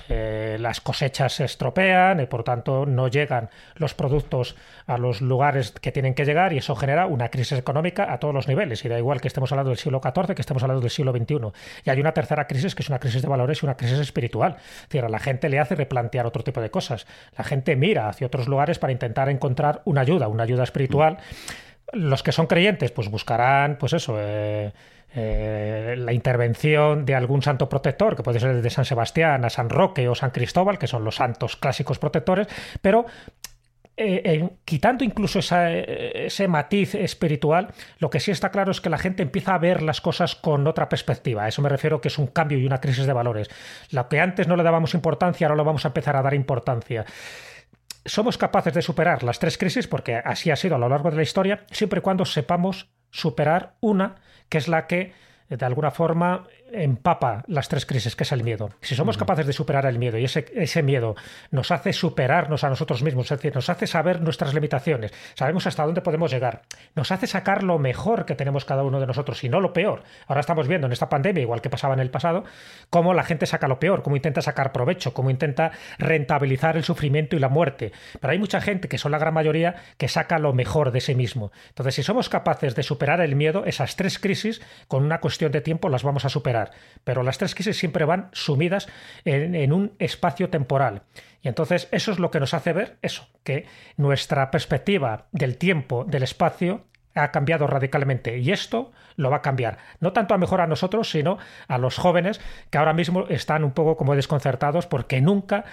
eh, 0.09 0.57
las 0.61 0.81
cosechas 0.81 1.35
se 1.35 1.45
estropean 1.45 2.21
y 2.21 2.27
por 2.27 2.45
tanto 2.45 2.87
no 2.87 3.09
llegan 3.09 3.51
los 3.75 3.95
productos 3.95 4.57
a 4.87 4.99
los 4.99 5.21
lugares 5.21 5.73
que 5.73 5.93
tienen 5.93 6.15
que 6.15 6.25
llegar 6.25 6.53
y 6.53 6.59
eso 6.59 6.75
genera 6.75 7.07
una 7.07 7.29
crisis 7.29 7.59
económica 7.59 8.13
a 8.13 8.19
todos 8.19 8.35
los 8.35 8.49
niveles 8.49 8.85
y 8.85 8.89
da 8.89 8.99
igual 8.99 9.21
que 9.21 9.29
estemos 9.29 9.53
hablando 9.53 9.71
del 9.71 9.79
siglo 9.79 10.01
XIV 10.03 10.35
que 10.35 10.43
estemos 10.43 10.63
hablando 10.63 10.81
del 10.81 10.91
siglo 10.91 11.13
XXI. 11.13 11.53
Y 11.85 11.91
hay 11.91 12.01
una 12.01 12.13
tercera 12.13 12.47
crisis 12.47 12.75
que 12.75 12.83
es 12.83 12.89
una 12.89 12.99
crisis 12.99 13.23
de 13.23 13.29
valores 13.29 13.63
y 13.63 13.67
una 13.67 13.77
crisis 13.77 13.99
espiritual. 13.99 14.57
Es 14.59 14.89
decir, 14.89 15.05
a 15.05 15.09
la 15.09 15.19
gente 15.19 15.49
le 15.49 15.59
hace 15.59 15.75
replantear 15.75 16.27
otro 16.27 16.43
tipo 16.43 16.61
de 16.61 16.71
cosas. 16.71 17.07
La 17.37 17.45
gente 17.45 17.77
mira 17.77 18.09
hacia 18.09 18.27
otros 18.27 18.49
lugares 18.49 18.79
para 18.79 18.93
intentar 18.93 19.29
encontrar 19.29 19.83
una 19.85 20.01
ayuda, 20.01 20.29
una 20.29 20.45
ayuda 20.45 20.65
espiritual. 20.65 21.19
Los 21.93 22.23
que 22.23 22.33
son 22.33 22.47
creyentes 22.47 22.91
pues 22.93 23.09
buscarán 23.09 23.77
pues 23.77 23.93
eso... 23.93 24.17
Eh, 24.19 24.73
eh, 25.15 25.95
la 25.99 26.13
intervención 26.13 27.05
de 27.05 27.15
algún 27.15 27.43
santo 27.43 27.69
protector, 27.69 28.17
que 28.17 28.23
puede 28.23 28.41
ser 28.41 28.55
desde 28.55 28.71
San 28.71 28.85
Sebastián 28.85 29.45
a 29.45 29.51
San 29.51 29.69
Roque 29.69 30.09
o 30.09 30.15
San 30.15 30.31
Cristóbal, 30.31 30.79
que 30.79 30.87
son 30.87 31.05
los 31.05 31.17
santos 31.17 31.57
clásicos 31.57 31.99
protectores, 31.99 32.47
pero 32.81 33.07
eh, 33.97 34.49
quitando 34.65 35.05
incluso 35.05 35.41
ese 35.41 36.49
matiz 36.49 36.95
espiritual, 36.95 37.75
lo 37.99 38.09
que 38.09 38.21
sí 38.21 38.31
está 38.31 38.51
claro 38.51 38.71
es 38.71 38.81
que 38.81 38.89
la 38.89 38.99
gente 38.99 39.23
empieza 39.23 39.55
a 39.55 39.59
ver 39.59 39.83
las 39.83 40.01
cosas 40.01 40.37
con 40.37 40.67
otra 40.67 40.89
perspectiva. 40.89 41.45
A 41.45 41.49
eso 41.49 41.61
me 41.61 41.69
refiero 41.69 42.01
que 42.01 42.09
es 42.09 42.19
un 42.19 42.29
cambio 42.29 42.59
y 42.59 42.65
una 42.65 42.81
crisis 42.81 43.07
de 43.07 43.13
valores. 43.13 43.51
Lo 43.91 44.09
que 44.09 44.21
antes 44.21 44.49
no 44.49 44.57
le 44.57 44.63
dábamos 44.63 44.95
importancia, 44.95 45.47
ahora 45.47 45.57
lo 45.57 45.65
vamos 45.65 45.85
a 45.85 45.89
empezar 45.89 46.17
a 46.17 46.23
dar 46.23 46.35
importancia 46.35 47.05
somos 48.05 48.39
capaces 48.39 48.73
de 48.73 48.81
superar 48.81 49.23
las 49.23 49.39
tres 49.39 49.59
crisis, 49.59 49.87
porque 49.87 50.17
así 50.17 50.51
ha 50.51 50.57
sido 50.57 50.77
a 50.77 50.79
lo 50.79 50.89
largo 50.89 51.11
de 51.11 51.17
la 51.17 51.23
historia, 51.23 51.65
siempre 51.71 51.99
y 51.99 52.03
cuando 52.03 52.25
sepamos 52.25 52.89
superar 53.11 53.75
una 53.81 54.17
que 54.49 54.59
es 54.59 54.69
la 54.69 54.87
que 54.87 55.13
de 55.49 55.65
alguna 55.67 55.91
forma 55.91 56.47
empapa 56.73 57.45
las 57.47 57.69
tres 57.69 57.87
crisis, 57.87 58.17
que 58.17 58.25
es 58.25 58.33
el 58.33 58.43
miedo. 58.43 58.71
Si 58.81 58.95
somos 58.95 59.17
capaces 59.17 59.47
de 59.47 59.53
superar 59.53 59.87
el 59.87 59.99
miedo 59.99 60.19
y 60.19 60.25
ese, 60.25 60.47
ese 60.55 60.83
miedo 60.83 61.17
nos 61.51 61.71
hace 61.71 61.93
superarnos 61.93 62.65
a 62.65 62.69
nosotros 62.69 63.03
mismos, 63.03 63.31
es 63.31 63.39
decir, 63.39 63.55
nos 63.55 63.69
hace 63.69 63.87
saber 63.87 64.21
nuestras 64.21 64.55
limitaciones, 64.55 65.13
sabemos 65.35 65.67
hasta 65.67 65.85
dónde 65.85 66.01
podemos 66.01 66.31
llegar, 66.31 66.63
nos 66.95 67.11
hace 67.13 67.27
sacar 67.27 67.63
lo 67.63 67.79
mejor 67.79 68.25
que 68.25 68.35
tenemos 68.35 68.65
cada 68.65 68.83
uno 68.83 69.01
de 69.01 69.07
nosotros 69.07 69.43
y 69.45 69.49
no 69.49 69.61
lo 69.61 69.73
peor. 69.73 70.03
Ahora 70.27 70.41
estamos 70.41 70.69
viendo 70.69 70.87
en 70.87 70.93
esta 70.93 71.09
pandemia, 71.09 71.43
igual 71.43 71.61
que 71.61 71.71
pasaba 71.71 71.95
en 71.95 72.01
el 72.01 72.11
pasado, 72.11 72.45
cómo 72.91 73.15
la 73.15 73.25
gente 73.25 73.47
saca 73.47 73.69
lo 73.69 73.79
peor, 73.79 74.03
cómo 74.03 74.17
intenta 74.17 74.43
sacar 74.43 74.73
provecho, 74.73 75.15
cómo 75.15 75.31
intenta 75.31 75.73
rentabilizar 75.99 76.77
el 76.77 76.85
sufrimiento 76.85 77.37
y 77.37 77.39
la 77.39 77.49
muerte. 77.49 77.93
Pero 78.21 78.33
hay 78.33 78.39
mucha 78.39 78.61
gente, 78.61 78.89
que 78.89 78.99
son 78.99 79.13
la 79.13 79.19
gran 79.19 79.35
mayoría, 79.35 79.77
que 79.97 80.09
saca 80.09 80.39
lo 80.39 80.53
mejor 80.53 80.93
de 80.93 81.01
sí 81.01 81.15
mismo. 81.15 81.53
Entonces, 81.69 81.95
si 81.95 82.03
somos 82.03 82.29
capaces 82.29 82.75
de 82.75 82.83
superar 82.83 83.21
el 83.21 83.37
miedo, 83.37 83.65
esas 83.65 83.97
tres 83.97 84.19
crisis, 84.19 84.61
con 84.89 85.05
una 85.05 85.21
cuestión 85.21 85.53
de 85.53 85.61
tiempo 85.61 85.89
las 85.89 86.03
vamos 86.03 86.25
a 86.25 86.29
superar 86.29 86.60
pero 87.05 87.23
las 87.23 87.39
tres 87.39 87.55
crisis 87.55 87.79
siempre 87.79 88.05
van 88.05 88.29
sumidas 88.33 88.89
en, 89.25 89.55
en 89.55 89.73
un 89.73 89.95
espacio 89.99 90.51
temporal. 90.51 91.03
Y 91.43 91.49
entonces 91.49 91.89
eso 91.91 92.13
es 92.13 92.19
lo 92.19 92.31
que 92.31 92.41
nos 92.41 92.55
hace 92.55 92.73
ver 92.73 92.99
eso, 93.03 93.29
que 93.45 93.67
nuestra 93.97 94.51
perspectiva 94.51 95.27
del 95.33 95.57
tiempo, 95.57 96.05
del 96.05 96.23
espacio, 96.23 96.85
ha 97.15 97.31
cambiado 97.33 97.67
radicalmente 97.67 98.39
y 98.39 98.53
esto 98.53 98.93
lo 99.21 99.31
va 99.31 99.39
a 99.39 99.43
cambiar. 99.43 99.79
No 100.01 100.13
tanto 100.13 100.35
a 100.35 100.39
mejor 100.39 100.61
a 100.61 100.67
nosotros, 100.67 101.11
sino 101.11 101.39
a 101.69 101.79
los 101.79 101.99
jóvenes 101.99 102.41
que 102.71 102.79
ahora 102.79 102.93
mismo 102.93 103.27
están 103.29 103.65
un 103.65 103.73
poco 103.73 103.97
como 103.97 104.17
desconcertados 104.17 104.87
porque 104.87 105.21
nunca 105.21 105.65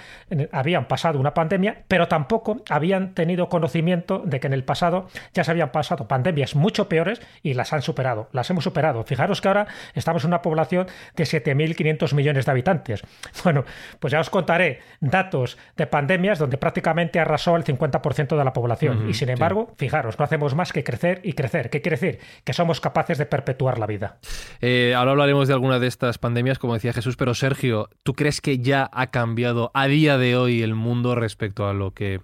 habían 0.51 0.87
pasado 0.87 1.19
una 1.19 1.33
pandemia, 1.33 1.83
pero 1.87 2.07
tampoco 2.07 2.61
habían 2.69 3.13
tenido 3.13 3.49
conocimiento 3.49 4.21
de 4.25 4.39
que 4.39 4.47
en 4.47 4.53
el 4.53 4.63
pasado 4.63 5.07
ya 5.33 5.43
se 5.43 5.51
habían 5.51 5.71
pasado 5.71 6.07
pandemias 6.07 6.55
mucho 6.55 6.89
peores 6.89 7.21
y 7.41 7.53
las 7.53 7.73
han 7.73 7.81
superado. 7.81 8.29
Las 8.31 8.49
hemos 8.49 8.63
superado. 8.63 9.03
Fijaros 9.03 9.41
que 9.41 9.47
ahora 9.47 9.67
estamos 9.93 10.23
en 10.23 10.29
una 10.29 10.41
población 10.41 10.87
de 11.15 11.23
7.500 11.23 12.13
millones 12.13 12.45
de 12.45 12.51
habitantes. 12.51 13.03
Bueno, 13.47 13.63
pues 13.99 14.11
ya 14.11 14.19
os 14.19 14.29
contaré 14.29 14.81
datos 14.99 15.57
de 15.77 15.87
pandemias 15.87 16.37
donde 16.37 16.57
prácticamente 16.57 17.19
arrasó 17.19 17.55
el 17.55 17.63
50% 17.63 18.35
de 18.35 18.43
la 18.43 18.51
población. 18.51 19.09
y 19.09 19.13
sin 19.13 19.29
embargo, 19.29 19.71
fijaros, 19.77 20.19
no 20.19 20.25
hacemos 20.25 20.53
más 20.53 20.73
que 20.73 20.83
crecer 20.83 21.21
y 21.23 21.33
crecer. 21.33 21.69
¿Qué 21.69 21.81
quiere 21.81 21.97
decir? 21.97 22.19
Que 22.43 22.51
somos 22.51 22.81
capaces 22.81 23.17
de 23.17 23.25
perpetuar 23.37 23.77
la 23.77 23.85
vida. 23.85 24.19
Eh, 24.61 24.93
ahora 24.95 25.11
hablaremos 25.11 25.47
de 25.47 25.53
alguna 25.53 25.79
de 25.79 25.87
estas 25.87 26.17
pandemias, 26.17 26.57
como 26.57 26.73
decía 26.73 26.93
Jesús, 26.93 27.15
pero 27.15 27.33
Sergio, 27.33 27.89
¿tú 28.03 28.13
crees 28.13 28.41
que 28.41 28.59
ya 28.59 28.89
ha 28.91 29.07
cambiado 29.07 29.69
a 29.73 29.87
día 29.87 30.17
de 30.17 30.35
hoy 30.35 30.63
el 30.63 30.73
mundo 30.73 31.13
respecto 31.13 31.67
a 31.67 31.73
lo 31.73 31.91
que 31.91 32.21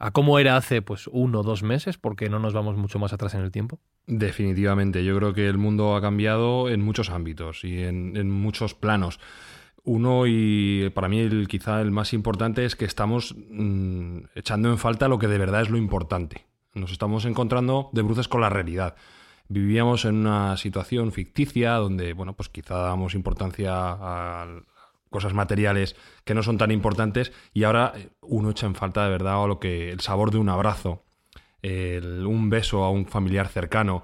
a 0.00 0.10
cómo 0.10 0.38
era 0.38 0.56
hace 0.56 0.82
pues 0.82 1.08
uno 1.08 1.40
o 1.40 1.42
dos 1.42 1.62
meses, 1.62 1.98
porque 1.98 2.28
no 2.28 2.38
nos 2.38 2.54
vamos 2.54 2.76
mucho 2.76 2.98
más 2.98 3.12
atrás 3.12 3.34
en 3.34 3.42
el 3.42 3.50
tiempo? 3.50 3.80
Definitivamente, 4.06 5.04
yo 5.04 5.16
creo 5.16 5.32
que 5.32 5.48
el 5.48 5.58
mundo 5.58 5.94
ha 5.94 6.00
cambiado 6.00 6.68
en 6.70 6.82
muchos 6.82 7.10
ámbitos 7.10 7.64
y 7.64 7.82
en, 7.82 8.30
muchos 8.30 8.74
planos. 8.74 9.20
Uno, 9.84 10.24
y 10.26 10.90
para 10.90 11.08
mí 11.08 11.20
el, 11.20 11.46
quizá 11.48 11.80
el 11.80 11.90
más 11.90 12.12
importante, 12.12 12.64
es 12.64 12.76
que 12.76 12.84
estamos 12.84 13.34
mm, 13.36 14.18
echando 14.34 14.70
en 14.70 14.78
falta 14.78 15.08
lo 15.08 15.18
que 15.18 15.28
de 15.28 15.38
verdad 15.38 15.62
es 15.62 15.70
lo 15.70 15.78
importante. 15.78 16.46
Nos 16.74 16.92
estamos 16.92 17.24
encontrando 17.24 17.90
de 17.92 18.02
bruces 18.02 18.28
con 18.28 18.40
la 18.40 18.50
realidad. 18.50 18.94
Vivíamos 19.48 20.04
en 20.04 20.16
una 20.16 20.56
situación 20.56 21.12
ficticia 21.12 21.74
donde, 21.74 22.12
bueno, 22.12 22.34
pues 22.34 22.48
quizá 22.48 22.76
damos 22.76 23.14
importancia 23.14 23.72
a 23.72 24.46
cosas 25.10 25.32
materiales 25.32 25.96
que 26.24 26.34
no 26.34 26.42
son 26.42 26.58
tan 26.58 26.70
importantes 26.70 27.32
y 27.54 27.64
ahora 27.64 27.94
uno 28.20 28.50
echa 28.50 28.66
en 28.66 28.74
falta 28.74 29.04
de 29.04 29.10
verdad 29.10 29.46
lo 29.48 29.58
que 29.58 29.90
el 29.90 30.00
sabor 30.00 30.30
de 30.30 30.38
un 30.38 30.50
abrazo, 30.50 31.04
un 31.62 32.50
beso 32.50 32.84
a 32.84 32.90
un 32.90 33.06
familiar 33.06 33.48
cercano, 33.48 34.02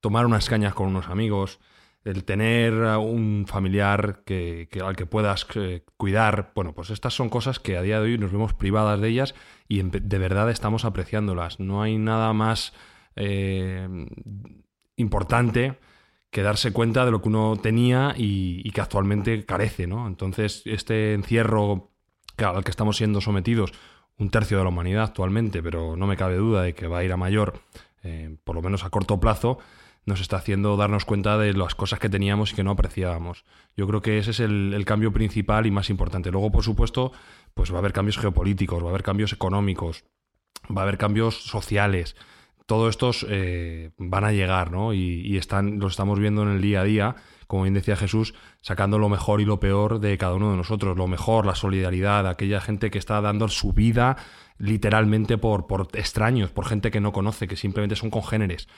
tomar 0.00 0.26
unas 0.26 0.48
cañas 0.48 0.74
con 0.74 0.88
unos 0.88 1.08
amigos, 1.08 1.60
el 2.04 2.24
tener 2.24 2.74
un 2.74 3.46
familiar 3.48 4.22
que, 4.24 4.68
al 4.84 4.94
que 4.94 5.06
puedas 5.06 5.46
eh, 5.56 5.84
cuidar, 5.96 6.52
bueno, 6.54 6.72
pues 6.72 6.90
estas 6.90 7.14
son 7.14 7.28
cosas 7.28 7.58
que 7.58 7.76
a 7.76 7.82
día 7.82 8.00
de 8.00 8.12
hoy 8.12 8.18
nos 8.18 8.30
vemos 8.30 8.54
privadas 8.54 9.00
de 9.00 9.08
ellas 9.08 9.34
y 9.68 9.82
de 9.82 10.18
verdad 10.18 10.48
estamos 10.50 10.84
apreciándolas. 10.84 11.58
No 11.58 11.82
hay 11.82 11.98
nada 11.98 12.32
más 12.32 12.72
eh, 13.16 13.88
importante 14.96 15.78
que 16.30 16.42
darse 16.42 16.72
cuenta 16.72 17.04
de 17.04 17.10
lo 17.10 17.22
que 17.22 17.28
uno 17.28 17.56
tenía 17.56 18.14
y, 18.16 18.70
que 18.70 18.80
actualmente 18.80 19.44
carece, 19.46 19.86
¿no? 19.86 20.06
Entonces, 20.06 20.62
este 20.66 21.14
encierro 21.14 21.92
al 22.36 22.64
que 22.64 22.70
estamos 22.70 22.98
siendo 22.98 23.20
sometidos, 23.20 23.72
un 24.18 24.30
tercio 24.30 24.58
de 24.58 24.64
la 24.64 24.68
humanidad 24.68 25.04
actualmente, 25.04 25.62
pero 25.62 25.96
no 25.96 26.06
me 26.06 26.16
cabe 26.16 26.36
duda 26.36 26.62
de 26.62 26.74
que 26.74 26.86
va 26.86 26.98
a 26.98 27.04
ir 27.04 27.12
a 27.12 27.16
mayor, 27.16 27.62
eh, 28.02 28.36
por 28.44 28.54
lo 28.54 28.62
menos 28.62 28.84
a 28.84 28.90
corto 28.90 29.18
plazo, 29.20 29.58
nos 30.04 30.20
está 30.20 30.36
haciendo 30.36 30.76
darnos 30.76 31.04
cuenta 31.04 31.38
de 31.38 31.52
las 31.54 31.74
cosas 31.74 31.98
que 31.98 32.08
teníamos 32.08 32.52
y 32.52 32.54
que 32.54 32.64
no 32.64 32.70
apreciábamos. 32.70 33.44
Yo 33.76 33.86
creo 33.86 34.02
que 34.02 34.18
ese 34.18 34.30
es 34.32 34.40
el, 34.40 34.74
el, 34.74 34.84
cambio 34.84 35.12
principal 35.12 35.66
y 35.66 35.70
más 35.70 35.90
importante. 35.90 36.30
Luego, 36.30 36.52
por 36.52 36.62
supuesto, 36.62 37.12
pues 37.54 37.72
va 37.72 37.76
a 37.76 37.78
haber 37.78 37.92
cambios 37.92 38.18
geopolíticos, 38.18 38.82
va 38.82 38.88
a 38.88 38.90
haber 38.90 39.02
cambios 39.02 39.32
económicos, 39.32 40.04
va 40.70 40.82
a 40.82 40.84
haber 40.84 40.98
cambios 40.98 41.42
sociales, 41.42 42.14
todos 42.66 42.90
estos 42.90 43.24
eh, 43.28 43.90
van 43.96 44.24
a 44.24 44.32
llegar, 44.32 44.72
¿no? 44.72 44.92
Y, 44.92 45.36
están, 45.36 45.78
los 45.78 45.92
estamos 45.92 46.18
viendo 46.18 46.42
en 46.42 46.48
el 46.48 46.60
día 46.60 46.80
a 46.80 46.84
día, 46.84 47.16
como 47.46 47.62
bien 47.62 47.74
decía 47.74 47.96
Jesús, 47.96 48.34
sacando 48.60 48.98
lo 48.98 49.08
mejor 49.08 49.40
y 49.40 49.44
lo 49.44 49.60
peor 49.60 50.00
de 50.00 50.18
cada 50.18 50.34
uno 50.34 50.50
de 50.50 50.56
nosotros. 50.56 50.96
Lo 50.96 51.06
mejor, 51.06 51.46
la 51.46 51.54
solidaridad, 51.54 52.26
aquella 52.26 52.60
gente 52.60 52.90
que 52.90 52.98
está 52.98 53.20
dando 53.20 53.48
su 53.48 53.72
vida 53.72 54.16
literalmente 54.58 55.38
por, 55.38 55.66
por 55.66 55.88
extraños, 55.92 56.50
por 56.50 56.66
gente 56.66 56.90
que 56.90 57.00
no 57.00 57.12
conoce, 57.12 57.46
que 57.46 57.56
simplemente 57.56 57.94
son 57.94 58.10
congéneres. 58.10 58.68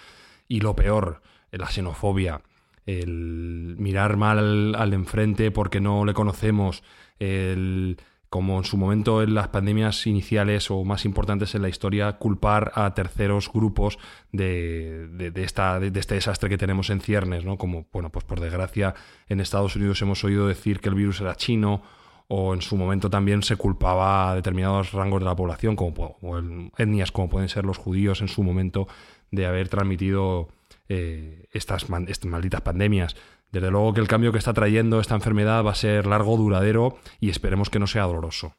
Y 0.48 0.60
lo 0.60 0.76
peor, 0.76 1.22
la 1.50 1.68
xenofobia, 1.68 2.42
el 2.84 3.76
mirar 3.78 4.16
mal 4.18 4.38
al, 4.38 4.74
al 4.74 4.92
enfrente 4.92 5.50
porque 5.50 5.80
no 5.80 6.04
le 6.04 6.12
conocemos, 6.14 6.82
el 7.18 7.96
como 8.30 8.58
en 8.58 8.64
su 8.64 8.76
momento 8.76 9.22
en 9.22 9.34
las 9.34 9.48
pandemias 9.48 10.06
iniciales 10.06 10.70
o 10.70 10.84
más 10.84 11.04
importantes 11.04 11.54
en 11.54 11.62
la 11.62 11.68
historia, 11.68 12.18
culpar 12.18 12.72
a 12.74 12.92
terceros 12.94 13.50
grupos 13.52 13.98
de, 14.32 15.08
de, 15.08 15.44
esta, 15.44 15.80
de, 15.80 15.98
este 15.98 16.16
desastre 16.16 16.48
que 16.48 16.58
tenemos 16.58 16.90
en 16.90 17.00
ciernes, 17.00 17.44
¿no? 17.44 17.56
Como, 17.56 17.86
bueno, 17.92 18.10
pues 18.10 18.24
por 18.24 18.40
desgracia 18.40 18.94
en 19.28 19.40
Estados 19.40 19.76
Unidos 19.76 20.02
hemos 20.02 20.22
oído 20.24 20.46
decir 20.46 20.80
que 20.80 20.90
el 20.90 20.94
virus 20.94 21.20
era 21.20 21.36
chino 21.36 21.82
o 22.28 22.52
en 22.52 22.60
su 22.60 22.76
momento 22.76 23.08
también 23.08 23.42
se 23.42 23.56
culpaba 23.56 24.30
a 24.30 24.34
determinados 24.34 24.92
rangos 24.92 25.20
de 25.20 25.24
la 25.24 25.34
población, 25.34 25.74
como 25.76 26.18
o 26.20 26.38
etnias 26.76 27.10
como 27.10 27.30
pueden 27.30 27.48
ser 27.48 27.64
los 27.64 27.78
judíos 27.78 28.20
en 28.20 28.28
su 28.28 28.42
momento, 28.42 28.86
de 29.30 29.46
haber 29.46 29.70
transmitido 29.70 30.48
eh, 30.90 31.46
estas, 31.52 31.86
estas 32.06 32.26
malditas 32.26 32.60
pandemias. 32.60 33.16
Desde 33.52 33.70
luego 33.70 33.94
que 33.94 34.00
el 34.00 34.08
cambio 34.08 34.32
que 34.32 34.38
está 34.38 34.52
trayendo 34.52 35.00
esta 35.00 35.14
enfermedad 35.14 35.64
va 35.64 35.72
a 35.72 35.74
ser 35.74 36.06
largo, 36.06 36.36
duradero 36.36 36.98
y 37.20 37.30
esperemos 37.30 37.70
que 37.70 37.78
no 37.78 37.86
sea 37.86 38.04
doloroso. 38.04 38.54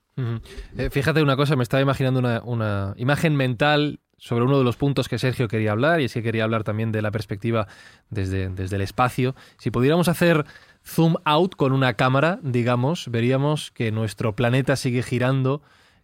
Eh, 0.77 0.89
fíjate 0.89 1.21
una 1.21 1.35
cosa, 1.35 1.55
me 1.55 1.63
estaba 1.63 1.81
imaginando 1.81 2.19
una, 2.43 2.93
imagen 2.97 3.35
mental 3.35 3.99
sobre 4.17 4.43
uno 4.43 4.57
de 4.57 4.65
los 4.65 4.75
puntos 4.75 5.07
que 5.07 5.17
Sergio 5.17 5.47
quería 5.47 5.71
hablar, 5.71 6.01
y 6.01 6.05
es 6.05 6.13
que 6.13 6.21
quería 6.21 6.43
hablar 6.43 6.63
también 6.65 6.91
de 6.91 7.01
la 7.01 7.11
perspectiva 7.11 7.67
desde, 8.09 8.49
desde 8.49 8.75
el 8.75 8.81
espacio. 8.81 9.33
Si 9.57 9.71
pudiéramos 9.71 10.09
hacer 10.09 10.45
zoom 10.83 11.15
out 11.23 11.55
con 11.55 11.71
una 11.71 11.93
cámara, 11.93 12.39
digamos, 12.43 13.09
veríamos 13.09 13.71
que 13.71 13.91
nuestro 13.91 14.35
planeta 14.35 14.75
sigue 14.75 15.03
girando 15.03 15.61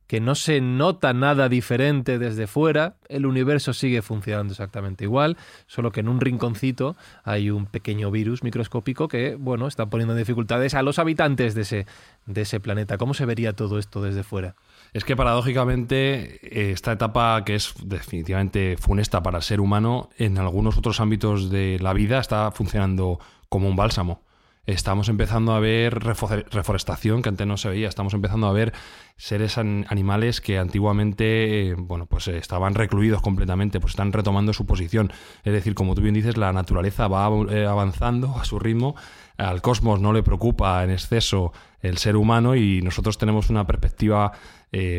que 0.07 0.21
no 0.21 0.35
se 0.35 0.61
nota 0.61 1.13
nada 1.13 1.49
diferente 1.49 2.19
desde 2.19 2.47
fuera, 2.47 2.95
el 3.09 3.25
universo 3.25 3.73
sigue 3.73 4.01
funcionando 4.01 4.53
exactamente 4.53 5.03
igual, 5.03 5.37
solo 5.67 5.91
que 5.91 6.01
en 6.01 6.09
un 6.09 6.21
rinconcito 6.21 6.95
hay 7.23 7.49
un 7.49 7.65
pequeño 7.65 8.11
virus 8.11 8.43
microscópico 8.43 9.07
que, 9.07 9.35
bueno, 9.35 9.67
está 9.67 9.87
poniendo 9.87 10.15
dificultades 10.15 10.73
a 10.73 10.83
los 10.83 10.99
habitantes 10.99 11.55
de 11.55 11.61
ese, 11.61 11.85
de 12.25 12.41
ese 12.41 12.59
planeta. 12.59 12.97
¿Cómo 12.97 13.13
se 13.13 13.25
vería 13.25 13.53
todo 13.53 13.79
esto 13.79 14.01
desde 14.01 14.23
fuera? 14.23 14.55
Es 14.93 15.03
que 15.03 15.15
paradójicamente 15.15 16.71
esta 16.71 16.93
etapa 16.93 17.43
que 17.43 17.55
es 17.55 17.73
definitivamente 17.83 18.77
funesta 18.77 19.23
para 19.23 19.37
el 19.37 19.43
ser 19.43 19.59
humano, 19.59 20.09
en 20.17 20.37
algunos 20.37 20.77
otros 20.77 20.99
ámbitos 20.99 21.49
de 21.49 21.79
la 21.81 21.93
vida 21.93 22.19
está 22.19 22.51
funcionando 22.51 23.19
como 23.49 23.67
un 23.67 23.75
bálsamo 23.75 24.21
estamos 24.65 25.09
empezando 25.09 25.53
a 25.53 25.59
ver 25.59 25.99
reforestación 25.99 27.21
que 27.21 27.29
antes 27.29 27.45
no 27.45 27.57
se 27.57 27.69
veía, 27.69 27.87
estamos 27.87 28.13
empezando 28.13 28.47
a 28.47 28.53
ver 28.53 28.73
seres 29.17 29.57
animales 29.57 30.41
que 30.41 30.57
antiguamente 30.57 31.69
eh, 31.69 31.75
bueno, 31.77 32.05
pues 32.05 32.27
eh, 32.27 32.37
estaban 32.37 32.73
recluidos 32.73 33.21
completamente, 33.21 33.79
pues 33.79 33.91
están 33.91 34.11
retomando 34.11 34.53
su 34.53 34.65
posición. 34.65 35.11
Es 35.43 35.53
decir, 35.53 35.75
como 35.75 35.95
tú 35.95 36.01
bien 36.01 36.15
dices, 36.15 36.37
la 36.37 36.51
naturaleza 36.51 37.07
va 37.07 37.29
eh, 37.51 37.65
avanzando 37.65 38.35
a 38.37 38.45
su 38.45 38.59
ritmo, 38.59 38.95
al 39.37 39.61
cosmos 39.61 39.99
no 39.99 40.13
le 40.13 40.23
preocupa 40.23 40.83
en 40.83 40.91
exceso 40.91 41.53
el 41.81 41.97
ser 41.97 42.15
humano 42.15 42.55
y 42.55 42.81
nosotros 42.81 43.17
tenemos 43.17 43.49
una 43.49 43.67
perspectiva 43.67 44.31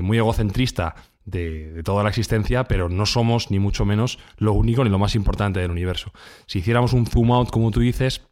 muy 0.02 0.16
egocentrista 0.16 0.94
de, 1.26 1.72
de, 1.72 1.82
toda 1.82 2.02
la 2.02 2.08
existencia, 2.08 2.64
pero 2.64 2.88
no 2.88 3.04
somos 3.04 3.50
ni 3.50 3.58
mucho 3.58 3.84
menos 3.84 4.18
lo 4.38 4.54
único 4.54 4.84
ni 4.84 4.88
lo 4.88 4.98
más 4.98 5.14
importante 5.14 5.60
del 5.60 5.70
universo. 5.70 6.12
Si 6.46 6.60
hiciéramos 6.60 6.94
un 6.94 7.06
zoom 7.06 7.32
out, 7.32 7.50
como 7.50 7.70
tú 7.70 7.80
dices, 7.80 8.25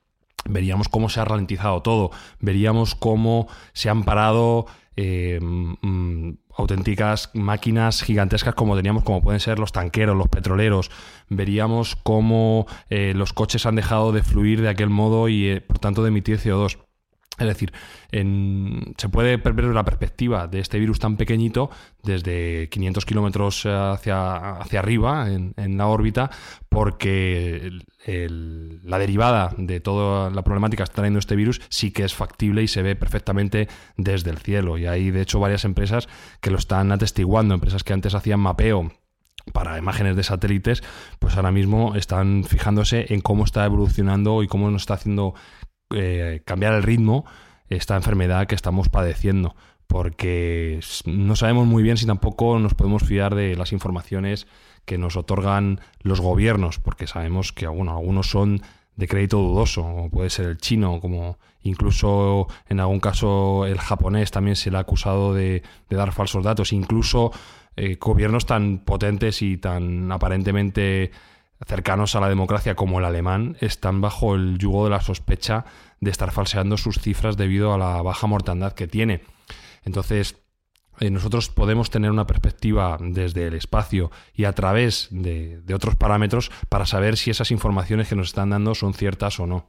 veríamos 0.45 0.89
cómo 0.89 1.09
se 1.09 1.21
ha 1.21 1.25
ralentizado 1.25 1.83
todo, 1.83 2.11
veríamos 2.41 2.95
cómo 2.95 3.49
se 3.73 3.91
han 3.91 4.05
parado 4.05 4.67
eh, 4.97 5.41
mm, 5.41 6.31
auténticas 6.57 7.31
máquinas 7.35 8.03
gigantescas 8.03 8.55
como 8.55 8.77
teníamos, 8.77 9.03
como 9.03 9.23
pueden 9.23 9.41
ser 9.41 9.59
los 9.59 9.73
tanqueros, 9.73 10.17
los 10.17 10.29
petroleros, 10.29 10.91
veríamos 11.29 11.97
cómo 11.97 12.67
eh, 12.91 13.13
los 13.15 13.33
coches 13.33 13.67
han 13.67 13.75
dejado 13.75 14.13
de 14.13 14.23
fluir 14.23 14.63
de 14.63 14.69
aquel 14.69 14.91
modo 14.91 15.29
y 15.29 15.49
eh, 15.49 15.61
por 15.61 15.79
tanto 15.79 16.03
de 16.03 16.09
emitir 16.09 16.39
CO2. 16.39 16.84
Es 17.37 17.49
decir, 17.49 17.73
se 18.13 19.09
puede 19.09 19.37
ver 19.39 19.65
la 19.65 19.85
perspectiva 19.85 20.47
de 20.47 20.61
este 20.61 20.79
virus 20.79 21.01
tan 21.01 21.17
pequeñito 21.17 21.69
desde 22.05 22.69
500 22.69 23.05
kilómetros 23.05 23.67
hacia, 23.67 24.57
hacia 24.57 24.79
arriba 24.79 25.27
en, 25.29 25.77
la 25.77 25.89
órbita, 25.89 26.31
porque 26.69 27.73
la 28.07 28.99
derivada 28.99 29.53
de 29.57 29.81
toda 29.81 30.31
la 30.31 30.43
problemática 30.43 30.85
que 30.85 30.85
está 30.85 30.97
trayendo 30.97 31.19
este 31.19 31.35
virus 31.35 31.61
sí 31.71 31.91
que 31.91 32.05
es 32.05 32.15
factible 32.15 32.63
y 32.63 32.69
se 32.69 32.83
ve 32.83 32.95
perfectamente 32.95 33.67
desde 33.97 34.31
el 34.31 34.39
cielo. 34.39 34.79
Y 34.79 34.87
hay, 34.87 35.11
de 35.11 35.23
hecho, 35.23 35.41
varias 35.41 35.65
empresas 35.65 36.09
que 36.41 36.51
lo 36.51 36.59
están 36.59 36.93
atestiguando, 36.93 37.55
empresas 37.55 37.83
que 37.83 37.95
antes 37.95 38.15
hacían 38.15 38.39
mapeo 38.39 38.93
para 39.53 39.77
imágenes 39.77 40.17
de 40.17 40.23
satélites, 40.23 40.83
pues 41.19 41.37
ahora 41.37 41.51
mismo 41.51 41.97
están 41.97 42.45
fijándose 42.45 43.13
en 43.13 43.21
cómo 43.21 43.45
está 43.45 43.65
evolucionando 43.65 44.43
y 44.43 44.47
cómo 44.47 44.71
nos 44.71 44.83
está 44.83 44.95
haciendo 44.95 45.35
eh, 45.91 46.43
cambiar 46.45 46.75
el 46.75 46.83
ritmo 46.83 47.25
esta 47.69 47.97
enfermedad 47.97 48.47
que 48.47 48.55
estamos 48.55 48.89
padeciendo, 48.89 49.57
porque 49.87 50.81
no 51.07 51.37
sabemos 51.37 51.67
muy 51.67 51.83
bien 51.83 51.97
si 51.97 52.07
tampoco 52.07 52.59
nos 52.59 52.75
podemos 52.75 53.03
fiar 53.05 53.35
de 53.35 53.57
las 53.57 53.73
informaciones 53.73 54.47
que 54.85 54.99
nos 54.99 55.17
otorgan 55.17 55.81
los 56.01 56.21
gobiernos, 56.21 56.79
porque 56.79 57.07
sabemos 57.07 57.53
que 57.53 57.67
algunos 57.67 58.29
son 58.29 58.61
de 58.97 59.09
crédito 59.09 59.39
dudoso, 59.39 59.83
como 59.83 60.11
puede 60.11 60.31
ser 60.31 60.47
el 60.47 60.59
chino, 60.59 61.01
como 61.01 61.39
incluso 61.63 62.47
en 62.69 62.81
algún 62.81 63.01
caso 63.01 63.67
el 63.67 63.79
japonés 63.79 64.31
también 64.31 64.57
se 64.57 64.71
le 64.71 64.77
ha 64.77 64.81
acusado 64.81 65.35
de, 65.35 65.63
dar 65.89 66.13
falsos 66.13 66.45
datos, 66.45 66.73
incluso 66.73 67.33
eh, 67.77 67.97
gobiernos 67.99 68.47
tan 68.47 68.79
potentes 68.79 69.43
y 69.43 69.57
tan 69.57 70.13
aparentemente 70.13 71.11
cercanos 71.67 72.15
a 72.15 72.21
la 72.21 72.29
democracia 72.29 72.75
como 72.75 72.99
el 72.99 73.05
alemán 73.05 73.57
están 73.61 74.01
bajo 74.01 74.35
el 74.35 74.59
yugo 74.59 74.85
de 74.85 74.91
la 74.91 75.01
sospecha 75.01 75.65
de 76.01 76.11
estar 76.11 76.33
falseando 76.33 76.77
sus 76.77 76.99
cifras 76.99 77.37
debido 77.37 77.73
a 77.73 77.79
la 77.79 78.03
baja 78.03 78.27
mortandad 78.27 78.73
que 78.73 78.87
tiene. 78.87 79.23
Entonces, 79.85 80.37
eh, 81.01 81.11
nosotros 81.11 81.49
podemos 81.49 81.91
tener 81.91 82.11
una 82.11 82.27
perspectiva 82.27 82.99
desde 83.01 83.47
el 83.47 83.55
espacio 83.55 84.11
y 84.35 84.45
a 84.45 84.53
través 84.53 85.09
de, 85.11 85.61
de 85.63 85.75
otros 85.75 85.97
parámetros 85.97 86.51
para 86.69 86.87
saber 86.87 87.17
si 87.17 87.31
esas 87.31 87.51
informaciones 87.51 88.09
que 88.09 88.17
nos 88.17 88.29
están 88.29 88.51
dando 88.51 88.75
son 88.75 88.95
ciertas 88.95 89.41
o 89.41 89.47
no. 89.47 89.69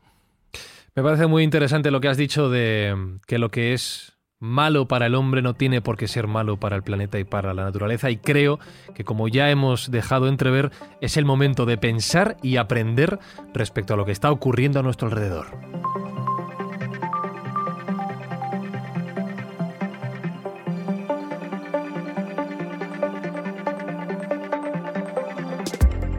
Me 0.96 1.04
parece 1.04 1.28
muy 1.28 1.44
interesante 1.44 1.92
lo 1.92 2.00
que 2.00 2.08
has 2.08 2.18
dicho 2.18 2.50
de 2.50 3.20
que 3.28 3.38
lo 3.38 3.52
que 3.52 3.74
es 3.74 4.15
malo 4.46 4.88
para 4.88 5.08
el 5.08 5.16
hombre 5.16 5.42
no 5.42 5.54
tiene 5.54 5.82
por 5.82 5.98
qué 5.98 6.08
ser 6.08 6.28
malo 6.28 6.58
para 6.58 6.76
el 6.76 6.84
planeta 6.84 7.20
y 7.20 7.24
para 7.24 7.54
la 7.54 7.64
naturaleza 7.64 8.10
y 8.10 8.18
creo 8.18 8.60
que 8.94 9.04
como 9.04 9.28
ya 9.28 9.50
hemos 9.50 9.92
dejado 9.92 10.28
entrever 10.28 10.72
es 11.02 11.18
el 11.18 11.26
momento 11.26 11.66
de 11.66 11.78
pensar 11.78 12.38
y 12.42 12.58
aprender 12.58 13.20
respecto 13.54 13.94
a 13.94 13.98
lo 13.98 14.06
que 14.06 14.12
está 14.12 14.32
ocurriendo 14.32 14.80
a 14.80 14.84
nuestro 14.84 15.08
alrededor. 15.08 15.48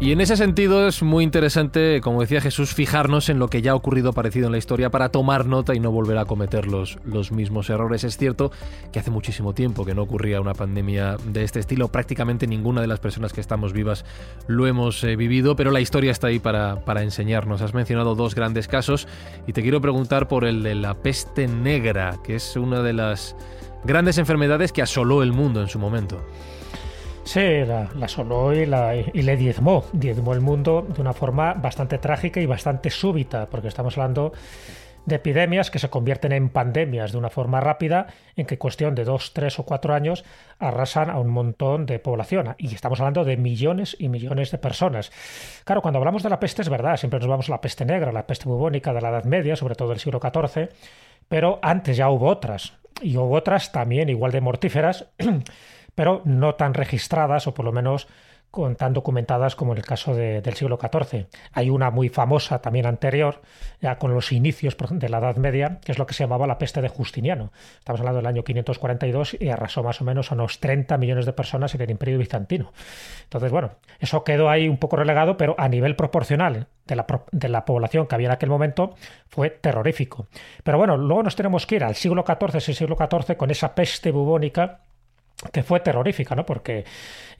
Y 0.07 0.13
en 0.13 0.21
ese 0.21 0.37
sentido 0.37 0.87
es 0.87 1.03
muy 1.03 1.25
interesante, 1.25 2.01
como 2.01 2.21
decía 2.21 2.41
Jesús, 2.41 2.73
fijarnos 2.73 3.29
en 3.29 3.41
lo 3.41 3.49
que 3.49 3.61
ya 3.61 3.73
ha 3.73 3.75
ocurrido 3.75 4.13
parecido 4.13 4.47
en 4.47 4.53
la 4.53 4.59
historia 4.59 4.89
para 4.89 5.09
tomar 5.09 5.47
nota 5.47 5.75
y 5.75 5.81
no 5.81 5.91
volver 5.91 6.17
a 6.19 6.27
cometer 6.27 6.69
los, 6.69 6.97
los 7.05 7.33
mismos 7.33 7.71
errores. 7.71 8.05
Es 8.05 8.17
cierto 8.17 8.53
que 8.93 9.01
hace 9.01 9.11
muchísimo 9.11 9.53
tiempo 9.53 9.85
que 9.85 9.97
no 9.97 10.03
ocurría 10.03 10.41
una 10.41 10.55
pandemia 10.55 11.17
de 11.25 11.43
este 11.43 11.59
estilo. 11.59 11.89
Prácticamente 11.89 12.47
ninguna 12.47 12.83
de 12.83 12.87
las 12.87 13.01
personas 13.01 13.33
que 13.33 13.41
estamos 13.41 13.73
vivas 13.73 14.05
lo 14.47 14.69
hemos 14.69 15.03
eh, 15.03 15.17
vivido, 15.17 15.57
pero 15.57 15.73
la 15.73 15.81
historia 15.81 16.13
está 16.13 16.29
ahí 16.29 16.39
para, 16.39 16.85
para 16.85 17.03
enseñarnos. 17.03 17.61
Has 17.61 17.75
mencionado 17.75 18.15
dos 18.15 18.37
grandes 18.37 18.69
casos 18.69 19.09
y 19.49 19.55
te 19.55 19.63
quiero 19.63 19.81
preguntar 19.81 20.29
por 20.29 20.45
el 20.45 20.63
de 20.63 20.77
la 20.77 20.95
peste 20.95 21.49
negra, 21.49 22.21
que 22.23 22.37
es 22.37 22.55
una 22.55 22.81
de 22.81 22.93
las 22.93 23.35
grandes 23.83 24.19
enfermedades 24.19 24.71
que 24.71 24.83
asoló 24.83 25.25
el 25.25 25.33
mundo 25.33 25.61
en 25.61 25.69
su 25.69 25.81
momento. 25.81 26.25
Sí, 27.27 27.65
la, 27.67 27.91
asoló 28.03 28.55
y, 28.55 28.67
la, 28.67 28.95
y 28.95 29.23
le 29.23 29.37
diezmó, 29.37 29.85
diezmó 29.93 30.33
el 30.33 30.41
mundo 30.41 30.87
de 30.89 31.01
una 31.01 31.13
forma 31.13 31.55
bastante 31.55 31.99
trágica 31.99 32.41
y 32.41 32.47
bastante 32.47 32.89
súbita, 32.89 33.47
porque 33.51 33.67
estamos 33.67 33.99
hablando 33.99 34.33
de 35.07 35.17
epidemias 35.17 35.73
que 35.73 35.81
se 35.81 35.91
convierten 35.91 36.31
en 36.31 36.51
pandemias 36.51 37.11
de 37.11 37.19
una 37.19 37.29
forma 37.29 37.61
rápida, 37.61 38.07
en 38.37 38.47
que 38.47 38.59
cuestión 38.59 38.95
de 38.95 39.03
dos, 39.03 39.33
tres 39.33 39.59
o 39.59 39.65
cuatro 39.65 39.93
años 39.93 40.25
arrasan 40.61 41.11
a 41.11 41.19
un 41.19 41.29
montón 41.29 41.85
de 41.85 41.99
población. 41.99 42.55
Y 42.59 42.73
estamos 42.73 43.01
hablando 43.01 43.25
de 43.25 43.37
millones 43.37 43.97
y 43.99 44.09
millones 44.09 44.53
de 44.53 44.59
personas. 44.59 45.11
Claro, 45.65 45.83
cuando 45.83 45.99
hablamos 45.99 46.23
de 46.23 46.31
la 46.31 46.39
peste 46.39 46.63
es 46.63 46.69
verdad, 46.69 46.97
siempre 46.97 47.19
nos 47.19 47.29
vamos 47.29 47.49
a 47.49 47.53
la 47.53 47.61
peste 47.61 47.85
negra, 47.85 48.13
la 48.13 48.29
peste 48.29 48.49
bubónica 48.49 48.93
de 48.93 49.01
la 49.01 49.09
Edad 49.09 49.25
Media, 49.25 49.57
sobre 49.57 49.75
todo 49.75 49.89
del 49.89 49.99
siglo 49.99 50.21
XIV, 50.21 50.69
pero 51.29 51.59
antes 51.61 51.97
ya 51.97 52.09
hubo 52.09 52.29
otras, 52.29 52.75
y 53.03 53.17
hubo 53.17 53.35
otras 53.35 53.73
también 53.73 54.09
igual 54.09 54.31
de 54.33 54.41
mortíferas 54.41 55.07
pero 55.97 56.23
no 56.25 56.55
tan 56.55 56.75
registradas 56.75 57.49
o 57.49 57.55
por 57.55 57.65
lo 57.65 57.73
menos 57.73 58.07
con, 58.51 58.77
tan 58.77 58.93
documentadas 58.93 59.57
como 59.57 59.73
en 59.73 59.79
el 59.79 59.85
caso 59.85 60.15
del 60.15 60.55
siglo 60.55 60.79
XIV. 60.81 61.27
Hay 61.53 61.69
una 61.69 61.91
muy 61.91 62.09
famosa 62.09 62.61
también 62.61 62.87
anterior, 62.87 63.43
ya 63.81 63.99
con 63.99 64.15
los 64.15 64.31
inicios 64.33 64.77
de 64.91 65.09
la 65.09 65.19
Edad 65.19 65.37
Media, 65.37 65.81
que 65.85 65.93
es 65.93 65.99
lo 65.99 66.07
que 66.07 66.15
se 66.15 66.25
llamaba 66.25 66.47
la 66.47 66.59
peste 66.59 66.81
de 66.81 66.89
Justiniano. 66.89 67.53
Estamos 67.79 68.01
hablando 68.01 68.19
del 68.19 68.27
año 68.27 68.45
542 68.45 69.37
y 69.41 69.49
arrasó 69.49 69.83
más 69.83 70.01
o 70.01 70.05
menos 70.05 70.31
a 70.31 70.35
unos 70.37 70.61
30 70.61 70.97
millones 70.97 71.27
de 71.27 71.33
personas 71.33 71.75
en 71.75 71.83
el 71.83 71.91
Imperio 71.91 72.19
Bizantino. 72.19 72.73
Entonces, 73.25 73.51
bueno, 73.51 73.73
eso 73.99 74.23
quedó 74.23 74.49
ahí 74.49 74.69
un 74.69 74.79
poco 74.79 74.97
relegado, 74.97 75.37
pero 75.37 75.55
a 75.59 75.69
nivel 75.69 75.97
proporcional 75.97 76.69
de 76.87 76.97
la, 76.97 77.07
de 77.33 77.49
la 77.49 77.65
población 77.65 78.07
que 78.07 78.15
había 78.15 78.29
en 78.29 78.35
aquel 78.35 78.51
momento 78.51 78.95
fue 79.29 79.51
terrorífico. 79.51 80.29
Pero 80.63 80.79
bueno, 80.79 80.97
luego 80.97 81.23
nos 81.23 81.37
tenemos 81.37 81.67
que 81.67 81.77
ir 81.77 81.85
al 81.85 81.95
siglo 81.95 82.25
XIV, 82.27 82.57
ese 82.57 82.75
siglo 82.75 82.97
XIV, 82.97 83.37
con 83.37 83.51
esa 83.51 83.75
peste 83.75 84.13
bubónica 84.13 84.81
que 85.53 85.63
fue 85.63 85.81
terrorífica, 85.81 86.35
¿no? 86.35 86.47
Porque 86.47 86.85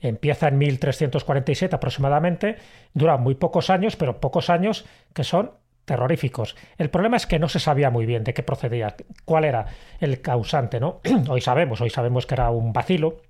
empieza 0.01 0.47
en 0.47 0.57
1347 0.57 1.75
aproximadamente, 1.75 2.57
dura 2.93 3.17
muy 3.17 3.35
pocos 3.35 3.69
años, 3.69 3.95
pero 3.95 4.19
pocos 4.19 4.49
años 4.49 4.85
que 5.13 5.23
son 5.23 5.51
terroríficos. 5.85 6.55
El 6.77 6.89
problema 6.89 7.17
es 7.17 7.25
que 7.25 7.39
no 7.39 7.47
se 7.47 7.59
sabía 7.59 7.89
muy 7.89 8.05
bien 8.05 8.23
de 8.23 8.33
qué 8.33 8.43
procedía, 8.43 8.95
cuál 9.25 9.45
era 9.45 9.67
el 9.99 10.21
causante, 10.21 10.79
¿no? 10.79 10.99
Hoy 11.29 11.41
sabemos, 11.41 11.79
hoy 11.81 11.89
sabemos 11.89 12.25
que 12.25 12.35
era 12.35 12.51
un 12.51 12.73
vacilo, 12.73 13.21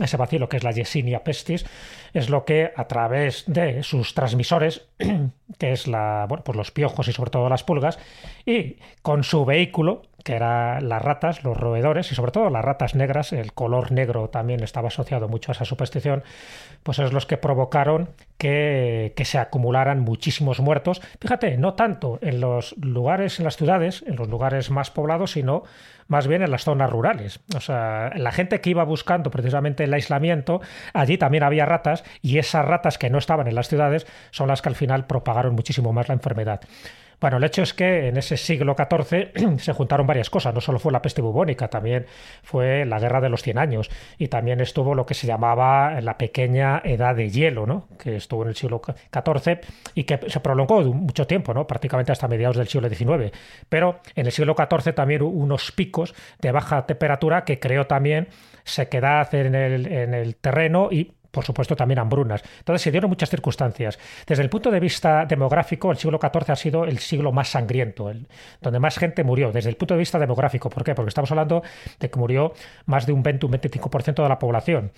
ese 0.00 0.16
vacilo 0.16 0.48
que 0.48 0.56
es 0.56 0.64
la 0.64 0.72
Yersinia 0.72 1.22
pestis, 1.22 1.66
es 2.14 2.30
lo 2.30 2.46
que 2.46 2.72
a 2.74 2.88
través 2.88 3.44
de 3.46 3.82
sus 3.82 4.14
transmisores, 4.14 4.88
que 5.58 5.72
es 5.72 5.86
la, 5.86 6.24
bueno, 6.28 6.44
pues 6.44 6.56
los 6.56 6.70
piojos 6.70 7.08
y 7.08 7.12
sobre 7.12 7.30
todo 7.30 7.50
las 7.50 7.62
pulgas, 7.62 7.98
y 8.46 8.78
con 9.02 9.22
su 9.22 9.44
vehículo, 9.44 10.02
que 10.22 10.34
eran 10.34 10.88
las 10.88 11.02
ratas, 11.02 11.44
los 11.44 11.56
roedores 11.56 12.10
y 12.12 12.14
sobre 12.14 12.32
todo 12.32 12.50
las 12.50 12.64
ratas 12.64 12.94
negras, 12.94 13.32
el 13.32 13.52
color 13.52 13.92
negro 13.92 14.28
también 14.28 14.62
estaba 14.62 14.88
asociado 14.88 15.28
mucho 15.28 15.50
a 15.50 15.54
esa 15.54 15.64
superstición, 15.64 16.22
pues 16.82 16.98
es 16.98 17.12
los 17.12 17.26
que 17.26 17.36
provocaron 17.36 18.10
que, 18.38 19.12
que, 19.16 19.24
se 19.24 19.38
acumularan 19.38 20.00
muchísimos 20.00 20.60
muertos. 20.60 21.00
Fíjate, 21.20 21.56
no 21.58 21.74
tanto 21.74 22.18
en 22.22 22.40
los 22.40 22.76
lugares, 22.78 23.38
en 23.38 23.44
las 23.44 23.56
ciudades, 23.56 24.04
en 24.06 24.16
los 24.16 24.28
lugares 24.28 24.70
más 24.70 24.90
poblados, 24.90 25.32
sino 25.32 25.64
más 26.08 26.26
bien 26.26 26.42
en 26.42 26.50
las 26.50 26.64
zonas 26.64 26.90
rurales. 26.90 27.40
O 27.56 27.60
sea, 27.60 28.10
la 28.14 28.32
gente 28.32 28.60
que 28.60 28.70
iba 28.70 28.84
buscando 28.84 29.30
precisamente 29.30 29.84
el 29.84 29.94
aislamiento, 29.94 30.60
allí 30.92 31.18
también 31.18 31.42
había 31.42 31.64
ratas 31.64 32.04
y 32.20 32.38
esas 32.38 32.64
ratas 32.64 32.98
que 32.98 33.10
no 33.10 33.18
estaban 33.18 33.48
en 33.48 33.54
las 33.54 33.68
ciudades 33.68 34.06
son 34.30 34.48
las 34.48 34.62
que 34.62 34.68
al 34.68 34.74
final 34.74 35.06
propagaron 35.06 35.54
muchísimo 35.54 35.92
más 35.92 36.08
la 36.08 36.14
enfermedad. 36.14 36.60
Bueno, 37.20 37.36
el 37.36 37.44
hecho 37.44 37.62
es 37.62 37.74
que 37.74 38.08
en 38.08 38.16
ese 38.16 38.36
siglo 38.36 38.74
XIV 38.76 39.58
se 39.58 39.72
juntaron 39.72 40.06
varias 40.06 40.30
cosas. 40.30 40.54
No 40.54 40.60
solo 40.60 40.78
fue 40.78 40.92
la 40.92 41.02
peste 41.02 41.22
bubónica, 41.22 41.68
también 41.68 42.06
fue 42.42 42.84
la 42.84 42.98
guerra 42.98 43.20
de 43.20 43.28
los 43.28 43.42
Cien 43.42 43.58
Años 43.58 43.90
y 44.18 44.28
también 44.28 44.60
estuvo 44.60 44.94
lo 44.94 45.06
que 45.06 45.14
se 45.14 45.26
llamaba 45.26 46.00
la 46.00 46.18
pequeña 46.18 46.80
edad 46.84 47.14
de 47.14 47.30
hielo, 47.30 47.66
¿no? 47.66 47.88
que 47.98 48.16
estuvo 48.16 48.42
en 48.42 48.48
el 48.48 48.56
siglo 48.56 48.80
XIV 48.84 49.60
y 49.94 50.04
que 50.04 50.18
se 50.28 50.40
prolongó 50.40 50.82
mucho 50.82 51.26
tiempo, 51.26 51.54
¿no? 51.54 51.66
prácticamente 51.66 52.12
hasta 52.12 52.28
mediados 52.28 52.56
del 52.56 52.68
siglo 52.68 52.88
XIX. 52.88 53.32
Pero 53.68 54.00
en 54.14 54.26
el 54.26 54.32
siglo 54.32 54.54
XIV 54.56 54.94
también 54.94 55.22
hubo 55.22 55.30
unos 55.30 55.72
picos 55.72 56.14
de 56.40 56.52
baja 56.52 56.86
temperatura 56.86 57.44
que 57.44 57.58
creó 57.58 57.86
también 57.86 58.28
sequedad 58.64 59.34
en 59.34 59.54
el 59.54 60.36
terreno 60.36 60.88
y 60.90 61.12
por 61.32 61.44
supuesto, 61.44 61.74
también 61.74 61.98
hambrunas. 61.98 62.44
Entonces 62.58 62.82
se 62.82 62.90
dieron 62.90 63.10
muchas 63.10 63.30
circunstancias. 63.30 63.98
Desde 64.26 64.42
el 64.42 64.50
punto 64.50 64.70
de 64.70 64.78
vista 64.78 65.24
demográfico, 65.24 65.90
el 65.90 65.96
siglo 65.96 66.20
XIV 66.20 66.52
ha 66.52 66.56
sido 66.56 66.84
el 66.84 66.98
siglo 66.98 67.32
más 67.32 67.48
sangriento, 67.48 68.12
donde 68.60 68.78
más 68.78 68.98
gente 68.98 69.24
murió. 69.24 69.50
Desde 69.50 69.70
el 69.70 69.76
punto 69.76 69.94
de 69.94 69.98
vista 69.98 70.18
demográfico, 70.18 70.68
¿por 70.68 70.84
qué? 70.84 70.94
Porque 70.94 71.08
estamos 71.08 71.30
hablando 71.30 71.62
de 71.98 72.10
que 72.10 72.18
murió 72.18 72.52
más 72.84 73.06
de 73.06 73.12
un 73.12 73.22
20, 73.22 73.46
un 73.46 73.52
25% 73.52 74.22
de 74.22 74.28
la 74.28 74.38
población. 74.38 74.92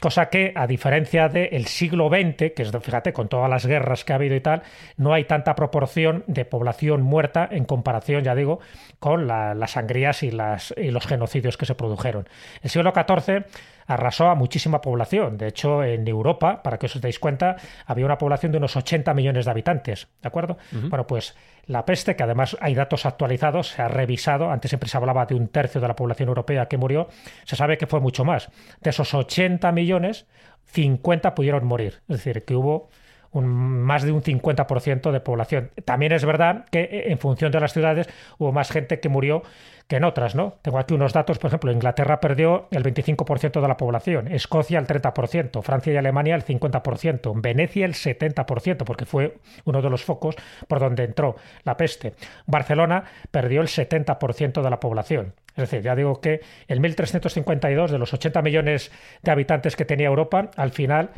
Cosa 0.00 0.30
que, 0.30 0.52
a 0.54 0.66
diferencia 0.66 1.28
del 1.28 1.66
siglo 1.66 2.08
XX, 2.08 2.52
que 2.54 2.62
es, 2.62 2.70
fíjate, 2.70 3.12
con 3.12 3.28
todas 3.28 3.50
las 3.50 3.66
guerras 3.66 4.04
que 4.04 4.12
ha 4.12 4.16
habido 4.16 4.36
y 4.36 4.40
tal, 4.40 4.62
no 4.96 5.12
hay 5.12 5.24
tanta 5.24 5.56
proporción 5.56 6.22
de 6.28 6.44
población 6.44 7.02
muerta 7.02 7.48
en 7.50 7.64
comparación, 7.64 8.22
ya 8.22 8.36
digo, 8.36 8.60
con 9.00 9.26
las 9.26 9.70
sangrías 9.72 10.22
y, 10.22 10.30
las, 10.30 10.72
y 10.76 10.92
los 10.92 11.06
genocidios 11.06 11.56
que 11.56 11.66
se 11.66 11.74
produjeron. 11.74 12.28
El 12.62 12.70
siglo 12.70 12.92
XIV 12.94 13.44
arrasó 13.90 14.28
a 14.28 14.36
muchísima 14.36 14.80
población. 14.80 15.36
De 15.36 15.48
hecho, 15.48 15.82
en 15.82 16.06
Europa, 16.06 16.62
para 16.62 16.78
que 16.78 16.86
os 16.86 17.00
deis 17.00 17.18
cuenta, 17.18 17.56
había 17.86 18.06
una 18.06 18.18
población 18.18 18.52
de 18.52 18.58
unos 18.58 18.76
80 18.76 19.12
millones 19.14 19.44
de 19.44 19.50
habitantes. 19.50 20.08
¿De 20.22 20.28
acuerdo? 20.28 20.58
Bueno, 20.70 21.06
pues 21.06 21.34
la 21.66 21.84
peste, 21.84 22.14
que 22.14 22.22
además 22.22 22.56
hay 22.60 22.74
datos 22.74 23.04
actualizados, 23.04 23.70
se 23.70 23.82
ha 23.82 23.88
revisado, 23.88 24.50
antes 24.50 24.70
siempre 24.70 24.88
se 24.88 24.96
hablaba 24.96 25.26
de 25.26 25.34
un 25.34 25.48
tercio 25.48 25.80
de 25.80 25.88
la 25.88 25.96
población 25.96 26.28
europea 26.28 26.66
que 26.66 26.76
murió, 26.76 27.08
se 27.44 27.56
sabe 27.56 27.78
que 27.78 27.88
fue 27.88 28.00
mucho 28.00 28.24
más. 28.24 28.50
De 28.80 28.90
esos 28.90 29.12
80 29.12 29.72
millones, 29.72 30.26
50 30.66 31.34
pudieron 31.34 31.66
morir. 31.66 32.00
Es 32.08 32.18
decir, 32.18 32.44
que 32.44 32.54
hubo 32.54 32.90
un, 33.32 33.46
más 33.46 34.02
de 34.02 34.12
un 34.12 34.22
50% 34.22 35.10
de 35.10 35.20
población. 35.20 35.70
También 35.84 36.12
es 36.12 36.24
verdad 36.24 36.64
que 36.70 36.80
eh, 36.80 37.12
en 37.12 37.18
función 37.18 37.52
de 37.52 37.60
las 37.60 37.72
ciudades 37.72 38.08
hubo 38.38 38.52
más 38.52 38.70
gente 38.70 39.00
que 39.00 39.08
murió 39.08 39.42
que 39.90 39.96
en 39.96 40.04
otras, 40.04 40.36
¿no? 40.36 40.54
Tengo 40.62 40.78
aquí 40.78 40.94
unos 40.94 41.12
datos, 41.12 41.40
por 41.40 41.48
ejemplo, 41.48 41.72
Inglaterra 41.72 42.20
perdió 42.20 42.68
el 42.70 42.84
25% 42.84 43.60
de 43.60 43.66
la 43.66 43.76
población, 43.76 44.28
Escocia 44.28 44.78
el 44.78 44.86
30%, 44.86 45.62
Francia 45.62 45.92
y 45.92 45.96
Alemania 45.96 46.36
el 46.36 46.44
50%, 46.44 47.32
Venecia 47.42 47.86
el 47.86 47.94
70%, 47.94 48.84
porque 48.84 49.04
fue 49.04 49.38
uno 49.64 49.82
de 49.82 49.90
los 49.90 50.04
focos 50.04 50.36
por 50.68 50.78
donde 50.78 51.02
entró 51.02 51.34
la 51.64 51.76
peste. 51.76 52.14
Barcelona 52.46 53.02
perdió 53.32 53.60
el 53.60 53.66
70% 53.66 54.62
de 54.62 54.70
la 54.70 54.78
población. 54.78 55.34
Es 55.56 55.68
decir, 55.68 55.82
ya 55.82 55.96
digo 55.96 56.20
que 56.20 56.40
en 56.68 56.80
1352 56.80 57.90
de 57.90 57.98
los 57.98 58.14
80 58.14 58.42
millones 58.42 58.92
de 59.22 59.30
habitantes 59.32 59.74
que 59.74 59.84
tenía 59.84 60.06
Europa, 60.06 60.52
al 60.56 60.70
final 60.70 61.10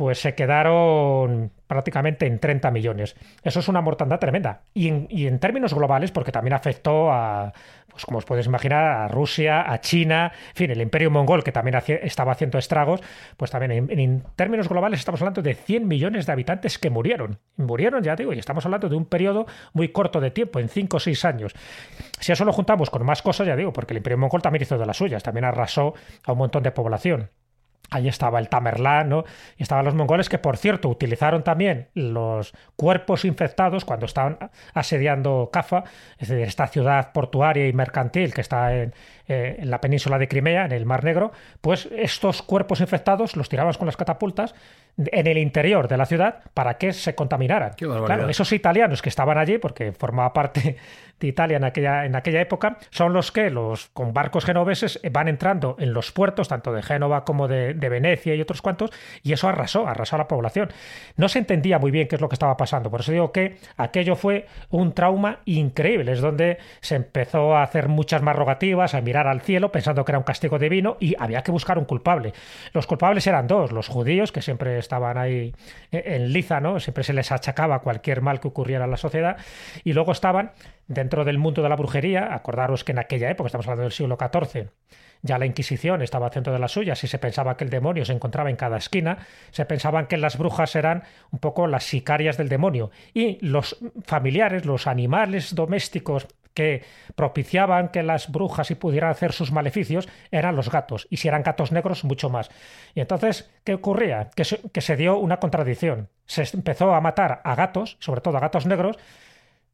pues 0.00 0.18
se 0.18 0.34
quedaron 0.34 1.52
prácticamente 1.66 2.24
en 2.24 2.38
30 2.38 2.70
millones. 2.70 3.16
Eso 3.42 3.60
es 3.60 3.68
una 3.68 3.82
mortandad 3.82 4.18
tremenda. 4.18 4.62
Y 4.72 4.88
en, 4.88 5.38
términos 5.40 5.74
globales, 5.74 6.10
porque 6.10 6.32
también 6.32 6.54
afectó 6.54 7.12
a, 7.12 7.52
pues 7.90 8.06
como 8.06 8.16
os 8.16 8.24
podéis 8.24 8.46
imaginar, 8.46 8.82
a 8.82 9.08
Rusia, 9.08 9.70
a 9.70 9.78
China, 9.82 10.32
en 10.52 10.56
fin, 10.56 10.70
el 10.70 10.80
imperio 10.80 11.10
mongol, 11.10 11.44
que 11.44 11.52
también 11.52 11.78
estaba 12.02 12.32
haciendo 12.32 12.56
estragos, 12.56 13.02
pues 13.36 13.50
también 13.50 13.72
en, 13.72 14.00
en, 14.00 14.24
términos 14.36 14.70
globales 14.70 15.00
estamos 15.00 15.20
hablando 15.20 15.42
de 15.42 15.52
100 15.52 15.86
millones 15.86 16.24
de 16.24 16.32
habitantes 16.32 16.78
que 16.78 16.88
murieron. 16.88 17.38
Murieron, 17.58 18.02
ya 18.02 18.16
digo, 18.16 18.32
y 18.32 18.38
estamos 18.38 18.64
hablando 18.64 18.88
de 18.88 18.96
un 18.96 19.04
periodo 19.04 19.44
muy 19.74 19.88
corto 19.88 20.18
de 20.22 20.30
tiempo, 20.30 20.60
en 20.60 20.70
5 20.70 20.96
o 20.96 21.00
6 21.00 21.24
años. 21.26 21.52
Si 22.20 22.32
eso 22.32 22.46
lo 22.46 22.54
juntamos 22.54 22.88
con 22.88 23.04
más 23.04 23.20
cosas, 23.20 23.46
ya 23.46 23.54
digo, 23.54 23.74
porque 23.74 23.92
el 23.92 23.98
imperio 23.98 24.16
mongol 24.16 24.40
también 24.40 24.62
hizo 24.62 24.78
de 24.78 24.86
las 24.86 24.96
suyas, 24.96 25.22
también 25.22 25.44
arrasó 25.44 25.92
a 26.24 26.32
un 26.32 26.38
montón 26.38 26.62
de 26.62 26.70
población. 26.70 27.28
Ahí 27.90 28.08
estaba 28.08 28.38
el 28.38 28.48
Tamerlán, 28.48 29.08
¿no? 29.08 29.24
Y 29.56 29.62
estaban 29.62 29.84
los 29.84 29.94
mongoles 29.94 30.28
que, 30.28 30.38
por 30.38 30.56
cierto, 30.56 30.88
utilizaron 30.88 31.42
también 31.42 31.88
los 31.94 32.52
cuerpos 32.76 33.24
infectados 33.24 33.84
cuando 33.84 34.06
estaban 34.06 34.38
asediando 34.74 35.50
Cafa, 35.52 35.84
es 36.18 36.28
decir, 36.28 36.46
esta 36.46 36.66
ciudad 36.68 37.12
portuaria 37.12 37.66
y 37.66 37.72
mercantil 37.72 38.32
que 38.32 38.40
está 38.40 38.74
en, 38.76 38.94
eh, 39.30 39.56
en 39.60 39.70
la 39.70 39.80
península 39.80 40.18
de 40.18 40.26
Crimea, 40.26 40.64
en 40.64 40.72
el 40.72 40.84
Mar 40.84 41.04
Negro, 41.04 41.30
pues 41.60 41.88
estos 41.92 42.42
cuerpos 42.42 42.80
infectados 42.80 43.36
los 43.36 43.48
tiraban 43.48 43.72
con 43.74 43.86
las 43.86 43.96
catapultas 43.96 44.54
en 44.98 45.26
el 45.26 45.38
interior 45.38 45.88
de 45.88 45.96
la 45.96 46.04
ciudad 46.04 46.40
para 46.52 46.76
que 46.78 46.92
se 46.92 47.14
contaminaran. 47.14 47.74
Claro, 47.74 48.28
esos 48.28 48.52
italianos 48.52 49.02
que 49.02 49.08
estaban 49.08 49.38
allí, 49.38 49.58
porque 49.58 49.92
formaba 49.92 50.32
parte 50.32 50.76
de 51.20 51.26
Italia 51.26 51.58
en 51.58 51.64
aquella, 51.64 52.06
en 52.06 52.16
aquella 52.16 52.40
época, 52.40 52.78
son 52.90 53.12
los 53.12 53.30
que 53.30 53.50
los 53.50 53.88
con 53.88 54.12
barcos 54.12 54.44
genoveses 54.44 55.00
van 55.12 55.28
entrando 55.28 55.76
en 55.78 55.92
los 55.92 56.12
puertos, 56.12 56.48
tanto 56.48 56.72
de 56.72 56.82
Génova 56.82 57.24
como 57.24 57.46
de, 57.46 57.74
de 57.74 57.88
Venecia 57.88 58.34
y 58.34 58.40
otros 58.40 58.62
cuantos, 58.62 58.90
y 59.22 59.32
eso 59.32 59.48
arrasó, 59.48 59.86
arrasó 59.86 60.16
a 60.16 60.18
la 60.18 60.28
población. 60.28 60.70
No 61.16 61.28
se 61.28 61.38
entendía 61.38 61.78
muy 61.78 61.90
bien 61.90 62.08
qué 62.08 62.16
es 62.16 62.20
lo 62.20 62.28
que 62.28 62.34
estaba 62.34 62.56
pasando, 62.56 62.90
por 62.90 63.00
eso 63.00 63.12
digo 63.12 63.32
que 63.32 63.58
aquello 63.76 64.16
fue 64.16 64.46
un 64.70 64.92
trauma 64.92 65.40
increíble, 65.44 66.12
es 66.12 66.20
donde 66.20 66.58
se 66.80 66.96
empezó 66.96 67.54
a 67.54 67.62
hacer 67.62 67.88
muchas 67.88 68.22
más 68.22 68.34
rogativas, 68.34 68.94
a 68.94 69.00
mirar 69.00 69.19
al 69.26 69.40
cielo 69.40 69.72
pensando 69.72 70.04
que 70.04 70.12
era 70.12 70.18
un 70.18 70.24
castigo 70.24 70.58
divino 70.58 70.96
y 71.00 71.14
había 71.18 71.42
que 71.42 71.50
buscar 71.50 71.78
un 71.78 71.84
culpable. 71.84 72.32
Los 72.72 72.86
culpables 72.86 73.26
eran 73.26 73.46
dos, 73.46 73.72
los 73.72 73.88
judíos, 73.88 74.32
que 74.32 74.42
siempre 74.42 74.78
estaban 74.78 75.18
ahí 75.18 75.54
eh, 75.92 76.02
en 76.04 76.32
liza, 76.32 76.60
¿no? 76.60 76.80
Siempre 76.80 77.04
se 77.04 77.12
les 77.12 77.32
achacaba 77.32 77.80
cualquier 77.80 78.20
mal 78.22 78.40
que 78.40 78.48
ocurriera 78.48 78.84
en 78.84 78.90
la 78.90 78.96
sociedad. 78.96 79.36
Y 79.84 79.92
luego 79.92 80.12
estaban 80.12 80.52
dentro 80.86 81.24
del 81.24 81.38
mundo 81.38 81.62
de 81.62 81.68
la 81.68 81.76
brujería, 81.76 82.34
acordaros 82.34 82.84
que 82.84 82.92
en 82.92 82.98
aquella 82.98 83.30
época, 83.30 83.46
estamos 83.46 83.66
hablando 83.66 83.84
del 83.84 83.92
siglo 83.92 84.18
XIV, 84.18 84.68
ya 85.22 85.38
la 85.38 85.46
Inquisición 85.46 86.02
estaba 86.02 86.28
haciendo 86.28 86.52
de 86.52 86.58
las 86.58 86.72
suyas 86.72 87.02
y 87.04 87.06
se 87.06 87.18
pensaba 87.18 87.56
que 87.56 87.64
el 87.64 87.70
demonio 87.70 88.04
se 88.04 88.12
encontraba 88.12 88.50
en 88.50 88.56
cada 88.56 88.78
esquina, 88.78 89.18
se 89.50 89.64
pensaban 89.64 90.06
que 90.06 90.16
las 90.16 90.38
brujas 90.38 90.74
eran 90.76 91.04
un 91.30 91.38
poco 91.38 91.66
las 91.66 91.84
sicarias 91.84 92.36
del 92.36 92.48
demonio 92.48 92.90
y 93.12 93.38
los 93.44 93.78
familiares, 94.04 94.64
los 94.64 94.86
animales 94.86 95.54
domésticos 95.54 96.26
que 96.54 96.82
propiciaban 97.14 97.88
que 97.88 98.02
las 98.02 98.30
brujas 98.30 98.70
y 98.70 98.74
pudieran 98.74 99.10
hacer 99.10 99.32
sus 99.32 99.52
maleficios 99.52 100.08
eran 100.30 100.56
los 100.56 100.70
gatos, 100.70 101.06
y 101.10 101.18
si 101.18 101.28
eran 101.28 101.42
gatos 101.42 101.72
negros, 101.72 102.04
mucho 102.04 102.30
más. 102.30 102.50
Y 102.94 103.00
entonces, 103.00 103.50
¿qué 103.64 103.74
ocurría? 103.74 104.30
Que 104.34 104.44
se, 104.44 104.60
que 104.70 104.80
se 104.80 104.96
dio 104.96 105.18
una 105.18 105.38
contradicción. 105.38 106.08
Se 106.26 106.44
empezó 106.54 106.94
a 106.94 107.00
matar 107.00 107.40
a 107.44 107.54
gatos, 107.54 107.96
sobre 108.00 108.20
todo 108.20 108.36
a 108.36 108.40
gatos 108.40 108.66
negros, 108.66 108.98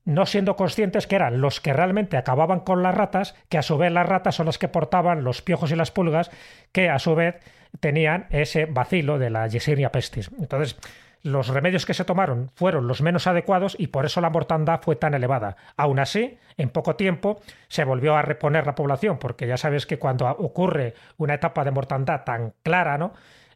no 0.06 0.24
siendo 0.24 0.56
conscientes 0.56 1.06
que 1.06 1.16
eran 1.16 1.40
los 1.40 1.60
que 1.60 1.72
realmente 1.72 2.16
acababan 2.16 2.60
con 2.60 2.82
las 2.82 2.94
ratas, 2.94 3.34
que 3.48 3.58
a 3.58 3.62
su 3.62 3.76
vez 3.76 3.92
las 3.92 4.08
ratas 4.08 4.36
son 4.36 4.46
las 4.46 4.56
que 4.56 4.68
portaban 4.68 5.24
los 5.24 5.42
piojos 5.42 5.72
y 5.72 5.76
las 5.76 5.90
pulgas, 5.90 6.30
que 6.72 6.88
a 6.88 6.98
su 7.00 7.14
vez 7.14 7.36
tenían 7.80 8.26
ese 8.30 8.66
vacilo 8.66 9.18
de 9.18 9.30
la 9.30 9.48
Yersinia 9.48 9.90
pestis. 9.90 10.30
Entonces, 10.38 10.78
los 11.22 11.48
remedios 11.48 11.86
que 11.86 11.94
se 11.94 12.04
tomaron 12.04 12.50
fueron 12.54 12.86
los 12.86 13.02
menos 13.02 13.26
adecuados 13.26 13.76
y 13.78 13.88
por 13.88 14.06
eso 14.06 14.20
la 14.20 14.30
mortandad 14.30 14.80
fue 14.82 14.96
tan 14.96 15.14
elevada. 15.14 15.56
Aún 15.76 15.98
así, 15.98 16.38
en 16.56 16.70
poco 16.70 16.96
tiempo 16.96 17.40
se 17.68 17.84
volvió 17.84 18.16
a 18.16 18.22
reponer 18.22 18.66
la 18.66 18.74
población, 18.74 19.18
porque 19.18 19.46
ya 19.46 19.56
sabes 19.56 19.86
que 19.86 19.98
cuando 19.98 20.28
ocurre 20.28 20.94
una 21.16 21.34
etapa 21.34 21.64
de 21.64 21.70
mortandad 21.70 22.24
tan 22.24 22.54
clara, 22.62 22.98
¿no? 22.98 23.12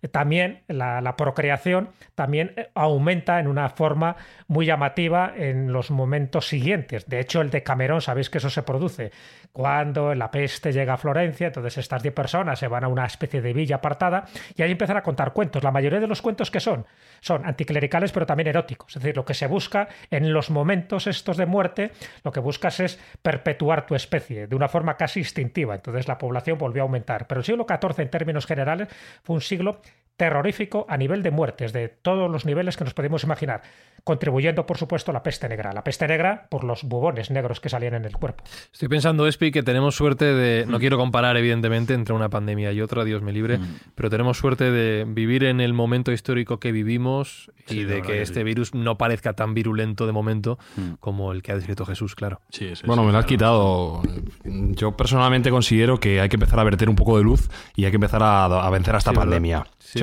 también 0.08 0.62
la, 0.68 1.14
procreación 1.16 1.90
también 2.14 2.52
eh, 2.56 2.70
aumenta 2.74 3.38
en 3.38 3.46
una 3.46 3.68
forma 3.68 4.16
muy 4.48 4.64
llamativa 4.66 5.32
en 5.36 5.72
los 5.72 5.90
momentos 5.90 6.48
siguientes. 6.48 7.06
De 7.06 7.20
hecho, 7.20 7.40
el 7.40 7.50
de 7.50 7.62
Camerón, 7.62 8.00
sabéis 8.00 8.30
que 8.30 8.38
eso 8.38 8.48
se 8.48 8.62
produce 8.62 9.12
cuando 9.52 10.14
la 10.14 10.30
peste 10.30 10.72
llega 10.72 10.94
a 10.94 10.96
Florencia, 10.96 11.48
entonces 11.48 11.78
estas 11.78 12.02
10 12.02 12.14
personas 12.14 12.58
se 12.58 12.68
van 12.68 12.84
a 12.84 12.88
una 12.88 13.04
especie 13.04 13.40
de 13.40 13.52
villa 13.52 13.76
apartada 13.76 14.24
y 14.54 14.62
ahí 14.62 14.70
empiezan 14.70 14.96
a 14.96 15.02
contar 15.02 15.32
cuentos. 15.32 15.64
La 15.64 15.72
mayoría 15.72 16.00
de 16.00 16.06
los 16.06 16.22
cuentos 16.22 16.50
que 16.50 16.60
son 16.60 16.86
son 17.20 17.44
anticlericales 17.44 18.12
pero 18.12 18.26
también 18.26 18.48
eróticos. 18.48 18.96
Es 18.96 19.02
decir, 19.02 19.16
lo 19.16 19.24
que 19.24 19.34
se 19.34 19.46
busca 19.46 19.88
en 20.10 20.32
los 20.32 20.50
momentos 20.50 21.06
estos 21.06 21.36
de 21.36 21.46
muerte, 21.46 21.92
lo 22.24 22.32
que 22.32 22.40
buscas 22.40 22.80
es 22.80 23.00
perpetuar 23.22 23.86
tu 23.86 23.94
especie 23.94 24.46
de 24.46 24.56
una 24.56 24.68
forma 24.68 24.96
casi 24.96 25.20
instintiva. 25.20 25.74
Entonces 25.74 26.08
la 26.08 26.18
población 26.18 26.58
volvió 26.58 26.82
a 26.82 26.84
aumentar. 26.84 27.26
Pero 27.26 27.40
el 27.40 27.44
siglo 27.44 27.66
XIV 27.68 28.00
en 28.00 28.10
términos 28.10 28.46
generales 28.46 28.88
fue 29.22 29.34
un 29.34 29.40
siglo 29.40 29.80
terrorífico 30.20 30.84
a 30.86 30.98
nivel 30.98 31.22
de 31.22 31.30
muertes, 31.30 31.72
de 31.72 31.88
todos 31.88 32.30
los 32.30 32.44
niveles 32.44 32.76
que 32.76 32.84
nos 32.84 32.92
podemos 32.92 33.24
imaginar, 33.24 33.62
contribuyendo, 34.04 34.66
por 34.66 34.76
supuesto, 34.76 35.12
a 35.12 35.14
la 35.14 35.22
peste 35.22 35.48
negra. 35.48 35.72
La 35.72 35.82
peste 35.82 36.06
negra 36.06 36.46
por 36.50 36.62
los 36.62 36.84
bubones 36.84 37.30
negros 37.30 37.58
que 37.58 37.70
salían 37.70 37.94
en 37.94 38.04
el 38.04 38.12
cuerpo. 38.12 38.44
Estoy 38.70 38.88
pensando, 38.88 39.26
Espi, 39.26 39.50
que 39.50 39.62
tenemos 39.62 39.96
suerte 39.96 40.26
de, 40.26 40.66
no 40.66 40.76
mm. 40.76 40.80
quiero 40.80 40.98
comparar 40.98 41.38
evidentemente 41.38 41.94
entre 41.94 42.14
una 42.14 42.28
pandemia 42.28 42.70
y 42.70 42.82
otra, 42.82 43.04
Dios 43.04 43.22
me 43.22 43.32
libre, 43.32 43.56
mm. 43.56 43.78
pero 43.94 44.10
tenemos 44.10 44.36
suerte 44.36 44.70
de 44.70 45.06
vivir 45.08 45.42
en 45.44 45.62
el 45.62 45.72
momento 45.72 46.12
histórico 46.12 46.60
que 46.60 46.70
vivimos 46.70 47.50
y 47.66 47.84
de 47.84 48.02
que 48.02 48.20
este 48.20 48.44
virus 48.44 48.74
no 48.74 48.98
parezca 48.98 49.32
tan 49.32 49.54
virulento 49.54 50.04
de 50.04 50.12
momento 50.12 50.58
mm. 50.76 50.94
como 51.00 51.32
el 51.32 51.42
que 51.42 51.52
ha 51.52 51.54
descrito 51.54 51.86
Jesús, 51.86 52.14
claro. 52.14 52.42
bueno, 52.84 53.04
me 53.04 53.12
lo 53.12 53.16
has 53.16 53.24
quitado. 53.24 54.02
Yo 54.44 54.94
personalmente 54.98 55.50
considero 55.50 55.98
que 55.98 56.20
hay 56.20 56.28
que 56.28 56.36
empezar 56.36 56.60
a 56.60 56.64
verter 56.64 56.90
un 56.90 56.96
poco 56.96 57.16
de 57.16 57.24
luz 57.24 57.48
y 57.74 57.86
hay 57.86 57.90
que 57.90 57.96
empezar 57.96 58.22
a, 58.22 58.68
vencer 58.68 58.94
a 58.94 58.98
esta 58.98 59.14
pandemia. 59.14 59.66
Sí, 59.78 60.00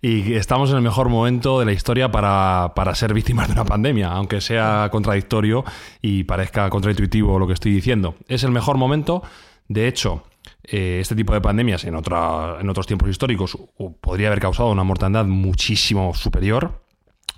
Y 0.00 0.34
estamos 0.34 0.70
en 0.70 0.76
el 0.76 0.82
mejor 0.82 1.08
momento 1.08 1.60
de 1.60 1.66
la 1.66 1.72
historia 1.72 2.10
para, 2.10 2.94
ser 2.94 3.14
víctimas 3.14 3.48
de 3.48 3.54
una 3.54 3.64
pandemia, 3.64 4.10
aunque 4.12 4.40
sea 4.40 4.88
contradictorio 4.90 5.64
y 6.00 6.24
parezca 6.24 6.68
contraintuitivo 6.70 7.38
lo 7.38 7.46
que 7.46 7.54
estoy 7.54 7.72
diciendo. 7.72 8.14
Es 8.28 8.44
el 8.44 8.50
mejor 8.50 8.76
momento. 8.76 9.22
De 9.68 9.88
hecho, 9.88 10.24
eh, 10.64 10.98
este 11.00 11.14
tipo 11.14 11.32
de 11.32 11.40
pandemias 11.40 11.84
en, 11.84 11.94
otra, 11.94 12.56
en 12.60 12.68
otros 12.68 12.86
tiempos 12.86 13.08
históricos 13.08 13.56
podría 14.00 14.28
haber 14.28 14.40
causado 14.40 14.70
una 14.70 14.84
mortandad 14.84 15.24
muchísimo 15.24 16.14
superior. 16.14 16.82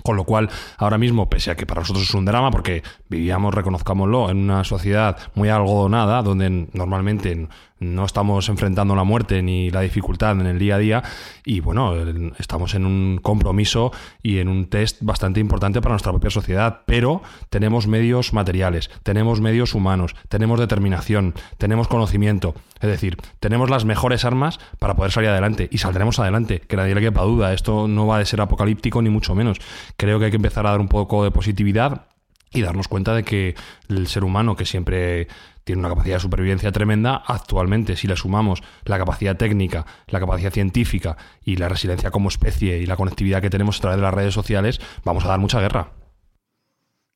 Con 0.02 0.16
lo 0.16 0.24
cual, 0.24 0.50
ahora 0.76 0.98
mismo, 0.98 1.30
pese 1.30 1.50
a 1.50 1.56
que 1.56 1.64
para 1.64 1.80
nosotros 1.80 2.04
es 2.06 2.14
un 2.14 2.26
drama, 2.26 2.50
porque 2.50 2.82
vivíamos, 3.08 3.54
reconozcámoslo, 3.54 4.28
en 4.28 4.38
una 4.38 4.62
sociedad 4.62 5.16
muy 5.34 5.48
algodonada, 5.48 6.20
donde 6.20 6.68
normalmente 6.74 7.48
no 7.84 8.04
estamos 8.04 8.48
enfrentando 8.48 8.94
la 8.96 9.04
muerte 9.04 9.42
ni 9.42 9.70
la 9.70 9.80
dificultad 9.80 10.32
en 10.32 10.46
el 10.46 10.58
día 10.58 10.76
a 10.76 10.78
día 10.78 11.02
y 11.44 11.60
bueno, 11.60 11.94
estamos 12.38 12.74
en 12.74 12.86
un 12.86 13.18
compromiso 13.22 13.92
y 14.22 14.38
en 14.38 14.48
un 14.48 14.66
test 14.66 14.98
bastante 15.02 15.40
importante 15.40 15.80
para 15.80 15.92
nuestra 15.92 16.12
propia 16.12 16.30
sociedad, 16.30 16.82
pero 16.86 17.22
tenemos 17.50 17.86
medios 17.86 18.32
materiales, 18.32 18.90
tenemos 19.02 19.40
medios 19.40 19.74
humanos, 19.74 20.14
tenemos 20.28 20.58
determinación, 20.58 21.34
tenemos 21.58 21.88
conocimiento, 21.88 22.54
es 22.80 22.88
decir, 22.88 23.16
tenemos 23.40 23.70
las 23.70 23.84
mejores 23.84 24.24
armas 24.24 24.58
para 24.78 24.94
poder 24.94 25.12
salir 25.12 25.30
adelante 25.30 25.68
y 25.70 25.78
saldremos 25.78 26.18
adelante, 26.18 26.60
que 26.60 26.76
nadie 26.76 26.94
le 26.94 27.00
quepa 27.00 27.22
duda, 27.22 27.52
esto 27.52 27.88
no 27.88 28.06
va 28.06 28.18
a 28.18 28.24
ser 28.24 28.40
apocalíptico 28.40 29.02
ni 29.02 29.10
mucho 29.10 29.34
menos. 29.34 29.58
Creo 29.96 30.18
que 30.18 30.26
hay 30.26 30.30
que 30.30 30.36
empezar 30.36 30.66
a 30.66 30.70
dar 30.70 30.80
un 30.80 30.88
poco 30.88 31.24
de 31.24 31.30
positividad 31.30 32.06
y 32.54 32.62
darnos 32.62 32.88
cuenta 32.88 33.14
de 33.14 33.24
que 33.24 33.54
el 33.88 34.06
ser 34.06 34.24
humano 34.24 34.56
que 34.56 34.64
siempre 34.64 35.28
tiene 35.64 35.80
una 35.80 35.88
capacidad 35.88 36.16
de 36.16 36.20
supervivencia 36.20 36.72
tremenda, 36.72 37.22
actualmente 37.26 37.96
si 37.96 38.06
le 38.06 38.16
sumamos 38.16 38.62
la 38.84 38.98
capacidad 38.98 39.36
técnica, 39.36 39.86
la 40.06 40.20
capacidad 40.20 40.52
científica 40.52 41.16
y 41.42 41.56
la 41.56 41.68
resiliencia 41.68 42.10
como 42.10 42.28
especie 42.28 42.78
y 42.78 42.86
la 42.86 42.96
conectividad 42.96 43.42
que 43.42 43.50
tenemos 43.50 43.78
a 43.78 43.80
través 43.80 43.98
de 43.98 44.02
las 44.02 44.14
redes 44.14 44.34
sociales, 44.34 44.80
vamos 45.04 45.24
a 45.24 45.28
dar 45.28 45.38
mucha 45.38 45.60
guerra. 45.60 45.92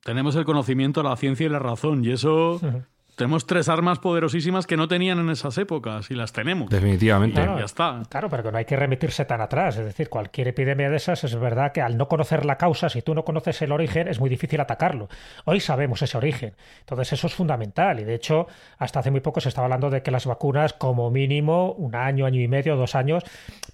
Tenemos 0.02 0.34
el 0.36 0.44
conocimiento, 0.44 1.02
la 1.02 1.16
ciencia 1.16 1.46
y 1.46 1.50
la 1.50 1.58
razón, 1.58 2.04
y 2.04 2.12
eso 2.12 2.60
tenemos 3.18 3.46
tres 3.46 3.68
armas 3.68 3.98
poderosísimas 3.98 4.66
que 4.66 4.76
no 4.76 4.88
tenían 4.88 5.18
en 5.18 5.28
esas 5.28 5.58
épocas 5.58 6.10
y 6.10 6.14
las 6.14 6.32
tenemos. 6.32 6.70
Definitivamente. 6.70 7.42
ya 7.42 7.64
está. 7.64 8.00
Claro, 8.08 8.30
pero 8.30 8.44
que 8.44 8.52
no 8.52 8.58
hay 8.58 8.64
que 8.64 8.76
remitirse 8.76 9.24
tan 9.24 9.40
atrás. 9.40 9.76
Es 9.76 9.84
decir, 9.84 10.08
cualquier 10.08 10.48
epidemia 10.48 10.88
de 10.88 10.96
esas 10.96 11.24
es 11.24 11.34
verdad 11.34 11.72
que 11.72 11.82
al 11.82 11.98
no 11.98 12.08
conocer 12.08 12.46
la 12.46 12.56
causa, 12.56 12.88
si 12.88 13.02
tú 13.02 13.14
no 13.14 13.24
conoces 13.24 13.60
el 13.60 13.72
origen, 13.72 14.08
es 14.08 14.20
muy 14.20 14.30
difícil 14.30 14.60
atacarlo. 14.60 15.08
Hoy 15.44 15.60
sabemos 15.60 16.00
ese 16.00 16.16
origen. 16.16 16.54
Entonces 16.80 17.12
eso 17.12 17.26
es 17.26 17.34
fundamental. 17.34 17.98
Y 18.00 18.04
de 18.04 18.14
hecho, 18.14 18.46
hasta 18.78 19.00
hace 19.00 19.10
muy 19.10 19.20
poco 19.20 19.40
se 19.40 19.48
estaba 19.48 19.66
hablando 19.66 19.90
de 19.90 20.02
que 20.02 20.12
las 20.12 20.24
vacunas, 20.24 20.72
como 20.72 21.10
mínimo, 21.10 21.72
un 21.72 21.96
año, 21.96 22.24
año 22.24 22.40
y 22.40 22.46
medio, 22.46 22.76
dos 22.76 22.94
años, 22.94 23.24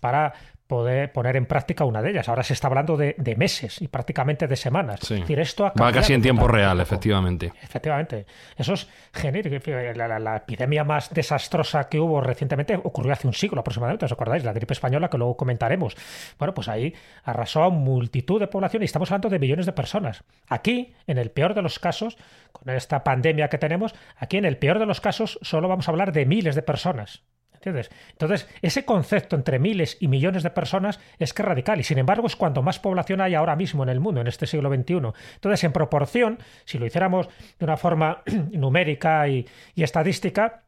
para 0.00 0.33
poder 0.66 1.12
poner 1.12 1.37
en 1.37 1.46
práctica 1.46 1.85
una 1.85 2.00
de 2.00 2.11
ellas. 2.11 2.29
Ahora 2.29 2.42
se 2.42 2.55
está 2.55 2.68
hablando 2.68 2.96
de, 2.96 3.14
meses 3.37 3.83
y 3.83 3.88
prácticamente 3.88 4.46
de 4.46 4.57
semanas. 4.57 5.03
Es 5.03 5.20
decir, 5.20 5.38
esto 5.38 5.70
Va 5.81 5.92
casi 5.92 6.14
en 6.14 6.22
tiempo 6.22 6.48
real, 6.48 6.81
efectivamente. 6.81 7.53
Efectivamente. 7.62 8.27
Eso 8.57 8.74
es 8.74 8.88
genérico. 9.12 9.70
La, 9.94 10.37
epidemia 10.37 10.85
más 10.85 11.12
desastrosa 11.12 11.88
que 11.88 12.00
hubo 12.00 12.20
recientemente 12.20 12.77
ocurrió 12.77 13.12
hace 13.12 13.27
un 13.27 13.35
siglo 13.35 13.61
aproximadamente, 13.61 14.07
¿os 14.07 14.12
acordáis? 14.12 14.44
La 14.44 14.53
gripe 14.53 14.72
española, 14.72 15.09
que 15.09 15.18
luego 15.18 15.37
comentaremos. 15.37 15.96
Bueno, 16.38 16.55
pues 16.55 16.68
ahí 16.68 16.94
arrasó 17.24 17.62
a 17.62 17.70
multitud 17.70 18.40
de 18.40 18.46
población 18.46 18.83
y 18.83 18.87
estamos 18.87 19.11
hablando 19.11 19.29
de 19.29 19.38
millones 19.38 19.66
de 19.66 19.72
personas. 19.72 20.24
Aquí, 20.48 20.94
en 21.07 21.18
el 21.18 21.31
peor 21.31 21.55
de 21.55 21.62
los 21.62 21.79
casos, 21.79 22.16
con 22.53 22.74
esta 22.74 23.05
pandemia 23.05 23.48
que 23.48 23.59
tenemos, 23.59 23.94
aquí 24.16 24.38
en 24.38 24.44
el 24.44 24.57
peor 24.57 24.79
de 24.79 24.87
los 24.87 25.00
casos 25.00 25.38
solo 25.42 25.68
vamos 25.68 25.88
a 25.88 25.90
hablar 25.90 26.12
de 26.12 26.24
miles 26.24 26.55
de 26.55 26.62
personas. 26.62 27.22
Entonces, 27.66 28.48
ese 28.62 28.85
concepto 28.85 29.37
entre 29.37 29.59
miles 29.59 29.96
y 30.00 30.09
millones 30.09 30.42
de 30.42 30.50
personas 30.50 31.00
es 31.18 31.33
que 31.33 31.42
es 31.42 31.48
radical 31.48 31.81
y 31.81 31.85
sin 31.85 31.98
embargo 31.98 32.27
es 32.27 32.37
cuanto 32.37 32.62
más 32.62 32.79
población 32.79 33.20
hay 33.20 33.35
ahora 33.35 33.57
mismo 33.57 33.83
en 33.83 33.88
el 33.88 34.00
mundo, 34.00 34.20
en 34.20 34.27
este 34.27 34.46
siglo 34.46 34.68
XXI. 34.74 35.12
Entonces, 35.35 35.64
en 35.64 35.72
proporción, 35.72 36.38
si 36.64 36.79
lo 36.79 36.87
hiciéramos 36.87 37.29
de 37.59 37.64
una 37.64 37.77
forma 37.77 38.22
numérica 38.53 39.29
y, 39.29 39.46
estadística, 39.77 40.62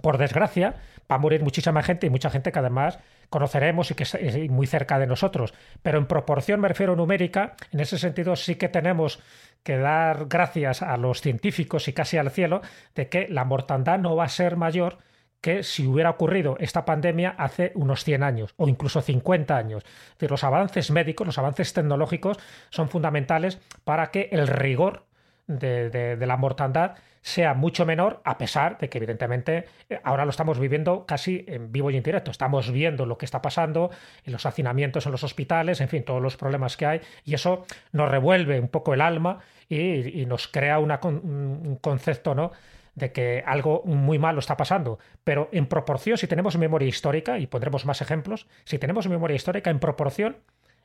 por 0.00 0.16
desgracia, 0.16 0.76
va 1.10 1.16
a 1.16 1.18
morir 1.18 1.42
muchísima 1.42 1.82
gente 1.82 2.06
y 2.06 2.10
mucha 2.10 2.30
gente 2.30 2.50
que 2.50 2.58
además 2.58 2.98
conoceremos 3.28 3.90
y 3.90 3.94
que 3.94 4.04
es 4.04 4.50
muy 4.50 4.66
cerca 4.66 4.98
de 4.98 5.06
nosotros. 5.06 5.52
Pero 5.82 5.98
en 5.98 6.06
proporción, 6.06 6.60
me 6.60 6.68
refiero 6.68 6.96
numérica, 6.96 7.56
en 7.72 7.80
ese 7.80 7.98
sentido 7.98 8.36
sí 8.36 8.54
que 8.54 8.68
tenemos 8.68 9.20
que 9.62 9.76
dar 9.76 10.26
gracias 10.28 10.82
a 10.82 10.96
los 10.96 11.20
científicos 11.20 11.88
y 11.88 11.92
casi 11.92 12.16
al 12.16 12.30
cielo 12.30 12.62
de 12.94 13.08
que 13.08 13.28
la 13.28 13.44
mortandad 13.44 13.98
no 13.98 14.16
va 14.16 14.24
a 14.24 14.28
ser 14.28 14.56
mayor 14.56 14.98
que 15.42 15.64
si 15.64 15.86
hubiera 15.86 16.08
ocurrido 16.08 16.56
esta 16.60 16.86
pandemia 16.86 17.34
hace 17.36 17.72
unos 17.74 18.04
100 18.04 18.22
años 18.22 18.54
o 18.56 18.68
incluso 18.68 19.02
50 19.02 19.54
años. 19.54 19.82
Los 20.20 20.44
avances 20.44 20.90
médicos, 20.90 21.26
los 21.26 21.36
avances 21.36 21.74
tecnológicos 21.74 22.38
son 22.70 22.88
fundamentales 22.88 23.58
para 23.84 24.10
que 24.10 24.28
el 24.32 24.46
rigor 24.46 25.04
de, 25.48 26.16
la 26.24 26.36
mortandad 26.36 26.94
sea 27.22 27.54
mucho 27.54 27.84
menor, 27.84 28.20
a 28.24 28.38
pesar 28.38 28.78
de 28.78 28.88
que 28.88 28.98
evidentemente 28.98 29.66
ahora 30.04 30.24
lo 30.24 30.30
estamos 30.30 30.58
viviendo 30.58 31.06
casi 31.06 31.44
en 31.48 31.72
vivo 31.72 31.90
y 31.90 31.96
en 31.96 32.02
directo. 32.04 32.30
Estamos 32.30 32.70
viendo 32.70 33.04
lo 33.04 33.18
que 33.18 33.24
está 33.24 33.42
pasando 33.42 33.90
los 34.24 34.46
hacinamientos 34.46 35.06
en 35.06 35.12
los 35.12 35.24
hospitales, 35.24 35.80
en 35.80 35.88
fin, 35.88 36.04
todos 36.04 36.22
los 36.22 36.36
problemas 36.36 36.76
que 36.76 36.86
hay, 36.86 37.00
y 37.24 37.34
eso 37.34 37.64
nos 37.92 38.10
revuelve 38.10 38.58
un 38.60 38.68
poco 38.68 38.94
el 38.94 39.00
alma 39.00 39.40
y, 39.68 40.24
nos 40.26 40.48
crea 40.48 40.78
un 40.78 41.78
concepto 41.80 42.34
¿no? 42.34 42.52
De 42.94 43.12
que 43.12 43.42
algo 43.46 43.82
muy 43.84 44.18
malo 44.18 44.38
está 44.38 44.56
pasando, 44.56 44.98
pero 45.24 45.48
en 45.52 45.66
proporción, 45.66 46.18
si 46.18 46.26
tenemos 46.26 46.58
memoria 46.58 46.88
histórica, 46.88 47.38
y 47.38 47.46
pondremos 47.46 47.86
más 47.86 48.00
ejemplos, 48.02 48.46
si 48.64 48.78
tenemos 48.78 49.08
memoria 49.08 49.34
histórica, 49.34 49.70
en 49.70 49.78
proporción, 49.78 50.36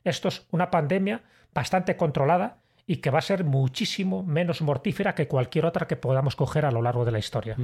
esto 0.04 0.28
es 0.28 0.46
una 0.50 0.70
pandemia 0.70 1.22
bastante 1.52 1.96
controlada 1.96 2.58
y 2.88 2.96
que 2.96 3.10
va 3.10 3.18
a 3.18 3.22
ser 3.22 3.44
muchísimo 3.44 4.22
menos 4.22 4.62
mortífera 4.62 5.14
que 5.14 5.28
cualquier 5.28 5.66
otra 5.66 5.86
que 5.86 5.94
podamos 5.94 6.34
coger 6.34 6.64
a 6.64 6.70
lo 6.70 6.80
largo 6.80 7.04
de 7.04 7.12
la 7.12 7.18
historia. 7.18 7.54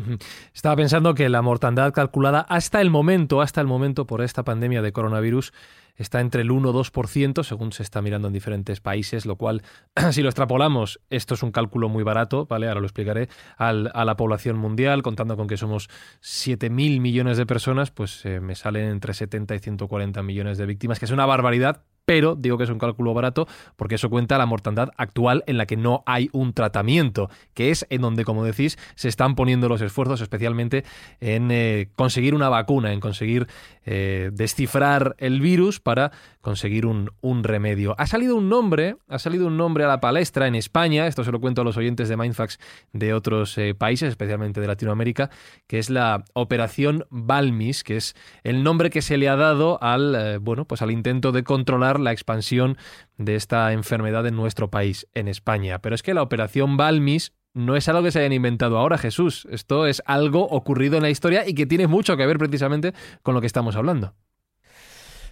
Estaba 0.53 0.77
pensando 0.77 1.15
que 1.15 1.31
la 1.31 1.41
mortandad 1.41 1.95
calculada 1.95 2.41
hasta 2.41 2.83
el 2.83 2.91
momento, 2.91 3.41
hasta 3.41 3.63
el 3.63 3.67
momento 3.67 4.07
por 4.07 4.21
esta 4.21 4.45
pandemia 4.45 4.83
de 4.83 4.93
coronavirus, 4.93 5.55
está 5.97 6.21
entre 6.21 6.43
el 6.43 6.51
1 6.51 6.69
o 6.69 6.85
2%, 6.85 7.43
según 7.43 7.73
se 7.73 7.83
está 7.83 8.03
mirando 8.03 8.29
en 8.29 8.35
diferentes 8.35 8.81
países, 8.81 9.25
lo 9.25 9.37
cual, 9.37 9.63
si 10.11 10.21
lo 10.21 10.29
extrapolamos, 10.29 11.01
esto 11.09 11.33
es 11.33 11.43
un 11.43 11.53
cálculo 11.53 11.89
muy 11.89 12.03
barato, 12.03 12.45
¿vale? 12.45 12.69
Ahora 12.69 12.81
lo 12.81 12.87
explicaré, 12.87 13.31
a 13.57 13.73
la 13.73 14.17
población 14.19 14.59
mundial, 14.59 15.03
contando 15.03 15.39
con 15.39 15.47
que 15.47 15.57
somos 15.57 15.89
7.000 16.21 17.01
millones 17.01 17.39
de 17.39 17.47
personas, 17.47 17.91
pues 17.91 18.27
eh, 18.27 18.41
me 18.41 18.57
salen 18.57 18.91
entre 18.91 19.15
70 19.15 19.55
y 19.55 19.59
140 19.59 20.23
millones 20.23 20.59
de 20.59 20.67
víctimas, 20.67 20.99
que 20.99 21.07
es 21.07 21.13
una 21.13 21.25
barbaridad, 21.25 21.83
pero 22.05 22.35
digo 22.37 22.59
que 22.59 22.65
es 22.65 22.71
un 22.71 22.79
cálculo 22.79 23.15
barato 23.15 23.47
porque 23.77 23.97
eso 23.97 24.11
cuenta 24.11 24.39
la 24.39 24.47
mortandad 24.47 24.91
actual 24.97 25.45
en 25.47 25.59
la 25.59 25.67
que 25.67 25.77
no 25.77 26.03
hay 26.07 26.29
un 26.33 26.53
tratamiento, 26.53 27.31
que 27.55 27.71
es 27.71 27.87
en 27.91 28.03
donde, 28.03 28.25
como 28.25 28.45
decís, 28.45 28.79
se 28.95 29.09
están 29.09 29.35
poniendo 29.35 29.69
los 29.69 29.81
esfuerzos, 29.81 30.21
especialmente 30.21 30.85
en 31.21 31.51
eh, 31.51 31.89
conseguir 31.97 32.35
una 32.35 32.49
vacuna, 32.49 32.93
en 32.93 33.01
conseguir 33.01 33.47
eh, 33.87 34.31
descifrar 34.33 35.15
el 35.19 35.41
virus 35.41 35.81
para 35.81 36.13
conseguir 36.41 36.87
un, 36.87 37.11
remedio. 37.43 37.95
Ha 37.99 38.07
salido 38.07 38.37
un 38.37 38.49
nombre, 38.49 38.97
ha 39.09 39.19
salido 39.19 39.47
un 39.47 39.57
nombre 39.57 39.85
a 39.85 39.89
la 39.89 40.01
palestra 40.01 40.47
en 40.47 40.55
España, 40.55 41.07
esto 41.07 41.25
se 41.25 41.33
lo 41.33 41.41
cuento 41.41 41.63
a 41.63 41.65
los 41.65 41.77
oyentes 41.77 42.09
de 42.09 42.17
Mindfax 42.17 42.59
de 42.93 43.13
otros 43.13 43.57
eh, 43.59 43.75
países, 43.75 44.11
especialmente 44.11 44.61
de 44.61 44.67
Latinoamérica, 44.67 45.31
que 45.67 45.79
es 45.79 45.91
la 45.91 46.25
Operación 46.35 47.07
Balmis, 47.11 47.83
que 47.83 47.97
es 47.97 48.15
el 48.45 48.63
nombre 48.63 48.91
que 48.91 49.03
se 49.03 49.17
le 49.17 49.29
ha 49.29 49.37
dado 49.37 49.83
al, 49.83 50.39
bueno, 50.41 50.65
pues 50.65 50.83
al 50.83 50.91
intento 50.91 51.33
de 51.33 51.45
controlar 51.45 51.94
la 52.01 52.13
expansión 52.13 52.77
de 53.17 53.37
esta 53.37 53.73
enfermedad 53.73 54.27
en 54.27 54.37
nuestro 54.37 54.71
país, 54.71 55.07
en 55.15 55.29
España. 55.29 55.81
Pero 55.81 55.95
es 55.95 56.03
que 56.03 56.15
la 56.15 56.23
operación 56.23 56.77
Balmis 56.77 57.33
no 57.55 57.77
es 57.77 57.89
algo 57.89 58.03
que 58.03 58.11
se 58.11 58.19
hayan 58.19 58.33
inventado 58.33 58.79
ahora, 58.79 58.99
Jesús. 58.99 59.47
Esto 59.51 59.87
es 59.87 60.03
algo 60.07 60.43
ocurrido 60.43 60.97
en 60.97 61.03
la 61.03 61.11
historia 61.11 61.47
y 61.47 61.55
que 61.55 61.67
tiene 61.67 61.87
mucho 61.87 62.17
que 62.17 62.27
ver 62.27 62.39
precisamente 62.39 62.93
con 63.23 63.35
lo 63.35 63.41
que 63.41 63.47
estamos 63.47 63.77
hablando. 63.77 64.15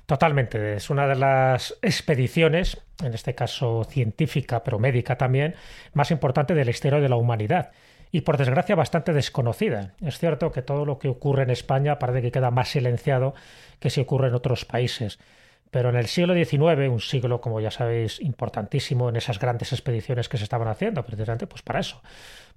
Totalmente. 0.07 0.75
Es 0.75 0.91
una 0.91 1.07
de 1.07 1.17
las 1.17 1.79
expediciones, 1.83 2.81
en 3.03 3.15
este 3.15 3.35
caso 3.35 3.85
científica, 3.85 4.63
pero 4.63 4.79
médica 4.79 5.17
también, 5.17 5.55
más 5.95 6.11
importante 6.11 6.55
de 6.55 6.65
la 6.65 6.71
historia 6.71 7.01
de 7.01 7.09
la 7.09 7.17
humanidad. 7.17 7.71
Y 8.11 8.21
por 8.21 8.37
desgracia 8.37 8.75
bastante 8.75 9.13
desconocida. 9.13 9.95
Es 10.03 10.19
cierto 10.19 10.53
que 10.53 10.63
todo 10.63 10.85
lo 10.85 10.99
que 10.99 11.09
ocurre 11.09 11.45
en 11.45 11.51
España 11.51 11.99
parece 11.99 12.21
que 12.21 12.31
queda 12.31 12.51
más 12.51 12.69
silenciado 12.69 13.35
que 13.81 13.91
si 13.91 14.01
ocurre 14.01 14.29
en 14.29 14.35
otros 14.35 14.65
países. 14.65 15.19
Pero 15.73 15.89
en 15.89 15.97
el 15.97 16.07
siglo 16.07 16.35
XIX, 16.35 16.91
un 16.91 17.01
siglo, 17.01 17.41
como 17.41 17.59
ya 17.59 17.71
sabéis, 17.71 18.21
importantísimo 18.21 19.09
en 19.09 19.17
esas 19.17 19.39
grandes 19.39 19.73
expediciones 19.73 20.29
que 20.29 20.37
se 20.37 20.45
estaban 20.45 20.69
haciendo, 20.69 21.03
precisamente 21.03 21.47
pues 21.47 21.63
para 21.63 21.81
eso, 21.81 22.03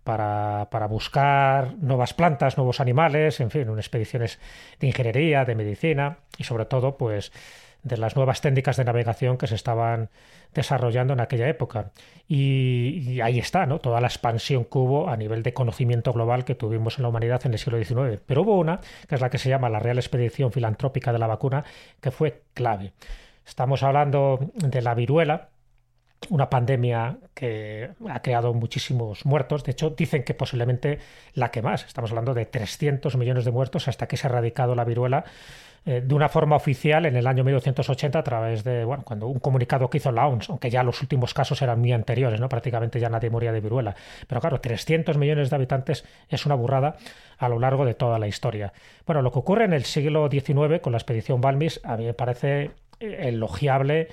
para, 0.03 0.67
para 0.69 0.87
buscar 0.87 1.75
nuevas 1.77 2.13
plantas, 2.13 2.57
nuevos 2.57 2.81
animales, 2.81 3.39
en 3.39 3.51
fin, 3.51 3.69
expediciones 3.77 4.37
de 4.81 4.87
ingeniería, 4.87 5.45
de 5.45 5.55
medicina 5.55 6.17
y 6.37 6.43
sobre 6.43 6.65
todo, 6.65 6.97
pues 6.97 7.31
de 7.85 7.97
las 7.97 8.15
nuevas 8.15 8.41
técnicas 8.41 8.77
de 8.77 8.83
navegación 8.83 9.37
que 9.37 9.45
se 9.45 9.53
estaban 9.53 10.09
desarrollando 10.53 11.13
en 11.13 11.19
aquella 11.19 11.47
época. 11.47 11.91
Y, 12.27 13.21
ahí 13.21 13.37
está, 13.37 13.67
¿no? 13.67 13.79
Toda 13.79 14.01
la 14.01 14.07
expansión 14.07 14.65
que 14.65 14.77
hubo 14.79 15.07
a 15.07 15.15
nivel 15.15 15.43
de 15.43 15.53
conocimiento 15.53 16.11
global 16.11 16.45
que 16.45 16.55
tuvimos 16.55 16.97
en 16.97 17.03
la 17.03 17.09
humanidad 17.09 17.45
en 17.45 17.53
el 17.53 17.59
siglo 17.59 17.77
XIX. 17.77 18.19
Pero 18.25 18.41
hubo 18.41 18.57
una, 18.57 18.79
que 19.07 19.15
es 19.15 19.21
la 19.21 19.29
que 19.29 19.37
se 19.37 19.49
llama 19.49 19.69
la 19.69 19.79
Real 19.79 19.99
Expedición 19.99 20.51
Filantrópica 20.51 21.13
de 21.13 21.19
la 21.19 21.27
Vacuna, 21.27 21.63
que 22.01 22.09
fue 22.09 22.41
clave. 22.55 22.93
Estamos 23.45 23.83
hablando 23.83 24.39
de 24.55 24.81
la 24.81 24.95
viruela, 24.95 25.49
una 26.29 26.49
pandemia 26.49 27.19
que 27.35 27.91
ha 28.09 28.21
creado 28.23 28.51
muchísimos 28.55 29.27
muertos. 29.27 29.63
De 29.63 29.73
hecho, 29.73 29.91
dicen 29.91 30.23
que 30.23 30.33
posiblemente 30.33 30.97
la 31.35 31.51
que 31.51 31.61
más. 31.61 31.85
Estamos 31.85 32.09
hablando 32.09 32.33
de 32.33 32.47
300 32.47 33.15
millones 33.15 33.45
de 33.45 33.51
muertos 33.51 33.87
hasta 33.87 34.07
que 34.07 34.17
se 34.17 34.25
ha 34.25 34.31
erradicado 34.31 34.73
la 34.73 34.85
viruela 34.85 35.25
eh, 35.85 36.01
de 36.03 36.15
una 36.15 36.29
forma 36.29 36.55
oficial 36.55 37.05
en 37.05 37.15
el 37.15 37.27
año 37.27 37.43
1980 37.43 38.17
a 38.17 38.23
través 38.23 38.63
de, 38.63 38.83
bueno, 38.85 39.03
cuando 39.03 39.27
un 39.27 39.39
comunicado 39.39 39.87
que 39.89 39.97
hizo 39.97 40.11
la 40.11 40.27
OMS, 40.27 40.49
aunque 40.49 40.71
ya 40.71 40.81
los 40.81 40.99
últimos 41.01 41.33
casos 41.35 41.61
eran 41.61 41.79
muy 41.79 41.91
anteriores, 41.91 42.39
¿no? 42.39 42.49
Prácticamente 42.49 42.99
ya 42.99 43.09
nadie 43.09 43.29
moría 43.29 43.51
de 43.51 43.61
viruela. 43.61 43.95
Pero 44.27 44.41
claro, 44.41 44.59
300 44.59 45.17
millones 45.17 45.51
de 45.51 45.55
habitantes 45.55 46.03
es 46.27 46.45
una 46.47 46.55
burrada 46.55 46.95
a 47.37 47.49
lo 47.49 47.59
largo 47.59 47.85
de 47.85 47.93
toda 47.93 48.17
la 48.17 48.27
historia. 48.27 48.73
Bueno, 49.05 49.21
lo 49.21 49.31
que 49.31 49.39
ocurre 49.39 49.65
en 49.65 49.73
el 49.73 49.83
siglo 49.83 50.27
XIX 50.29 50.81
con 50.81 50.91
la 50.91 50.97
expedición 50.97 51.39
Balmis 51.39 51.79
a 51.83 51.97
mí 51.97 52.05
me 52.05 52.13
parece 52.15 52.71
eh, 52.99 53.17
elogiable 53.27 54.07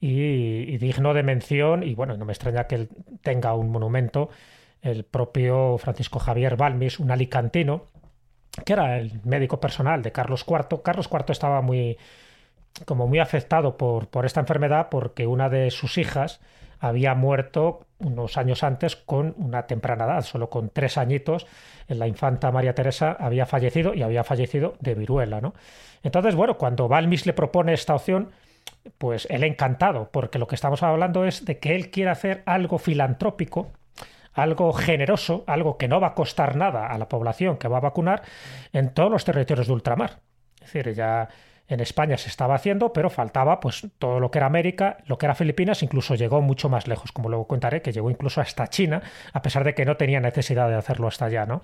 y, 0.00 0.76
digno 0.78 1.12
de 1.12 1.22
mención 1.22 1.82
y 1.82 1.94
bueno, 1.94 2.16
no 2.16 2.24
me 2.24 2.32
extraña 2.32 2.68
que 2.68 2.74
él 2.76 2.88
tenga 3.22 3.54
un 3.54 3.70
monumento 3.70 4.28
el 4.82 5.04
propio 5.04 5.78
Francisco 5.78 6.20
Javier 6.20 6.56
Balmis, 6.56 7.00
un 7.00 7.10
alicantino, 7.10 7.86
que 8.64 8.72
era 8.72 8.98
el 8.98 9.20
médico 9.24 9.60
personal 9.60 10.02
de 10.02 10.12
Carlos 10.12 10.44
IV. 10.48 10.82
Carlos 10.82 11.08
IV 11.12 11.24
estaba 11.28 11.62
muy, 11.62 11.98
como 12.84 13.06
muy 13.06 13.18
afectado 13.18 13.76
por, 13.76 14.08
por 14.08 14.26
esta 14.26 14.40
enfermedad 14.40 14.88
porque 14.90 15.26
una 15.26 15.48
de 15.48 15.70
sus 15.70 15.98
hijas 15.98 16.40
había 16.78 17.14
muerto 17.14 17.86
unos 17.98 18.36
años 18.36 18.62
antes 18.62 18.96
con 18.96 19.34
una 19.38 19.66
temprana 19.66 20.04
edad, 20.04 20.22
solo 20.22 20.50
con 20.50 20.70
tres 20.70 20.98
añitos. 20.98 21.46
La 21.88 22.06
infanta 22.06 22.50
María 22.52 22.74
Teresa 22.74 23.16
había 23.18 23.46
fallecido 23.46 23.94
y 23.94 24.02
había 24.02 24.24
fallecido 24.24 24.74
de 24.80 24.94
viruela. 24.94 25.40
¿no? 25.40 25.54
Entonces, 26.02 26.34
bueno, 26.34 26.58
cuando 26.58 26.88
Balmis 26.88 27.26
le 27.26 27.32
propone 27.32 27.72
esta 27.72 27.94
opción, 27.94 28.30
pues 28.98 29.26
él 29.30 29.44
encantado, 29.44 30.10
porque 30.10 30.38
lo 30.38 30.46
que 30.46 30.54
estamos 30.54 30.82
hablando 30.82 31.24
es 31.24 31.44
de 31.44 31.58
que 31.58 31.74
él 31.74 31.90
quiere 31.90 32.10
hacer 32.10 32.42
algo 32.46 32.78
filantrópico 32.78 33.72
algo 34.36 34.72
generoso, 34.72 35.44
algo 35.46 35.78
que 35.78 35.88
no 35.88 35.98
va 35.98 36.08
a 36.08 36.14
costar 36.14 36.56
nada 36.56 36.86
a 36.86 36.98
la 36.98 37.08
población 37.08 37.56
que 37.56 37.68
va 37.68 37.78
a 37.78 37.80
vacunar 37.80 38.22
en 38.72 38.90
todos 38.90 39.10
los 39.10 39.24
territorios 39.24 39.66
de 39.66 39.72
ultramar. 39.72 40.20
Es 40.60 40.72
decir, 40.72 40.94
ya 40.94 41.28
en 41.68 41.80
España 41.80 42.16
se 42.18 42.28
estaba 42.28 42.54
haciendo, 42.54 42.92
pero 42.92 43.10
faltaba 43.10 43.58
pues 43.60 43.88
todo 43.98 44.20
lo 44.20 44.30
que 44.30 44.38
era 44.38 44.46
América, 44.46 44.98
lo 45.06 45.18
que 45.18 45.26
era 45.26 45.34
Filipinas, 45.34 45.82
incluso 45.82 46.14
llegó 46.14 46.42
mucho 46.42 46.68
más 46.68 46.86
lejos, 46.86 47.12
como 47.12 47.28
luego 47.28 47.48
contaré, 47.48 47.82
que 47.82 47.92
llegó 47.92 48.10
incluso 48.10 48.40
hasta 48.40 48.68
China, 48.68 49.02
a 49.32 49.42
pesar 49.42 49.64
de 49.64 49.74
que 49.74 49.84
no 49.84 49.96
tenía 49.96 50.20
necesidad 50.20 50.68
de 50.68 50.76
hacerlo 50.76 51.08
hasta 51.08 51.24
allá, 51.24 51.46
¿no? 51.46 51.62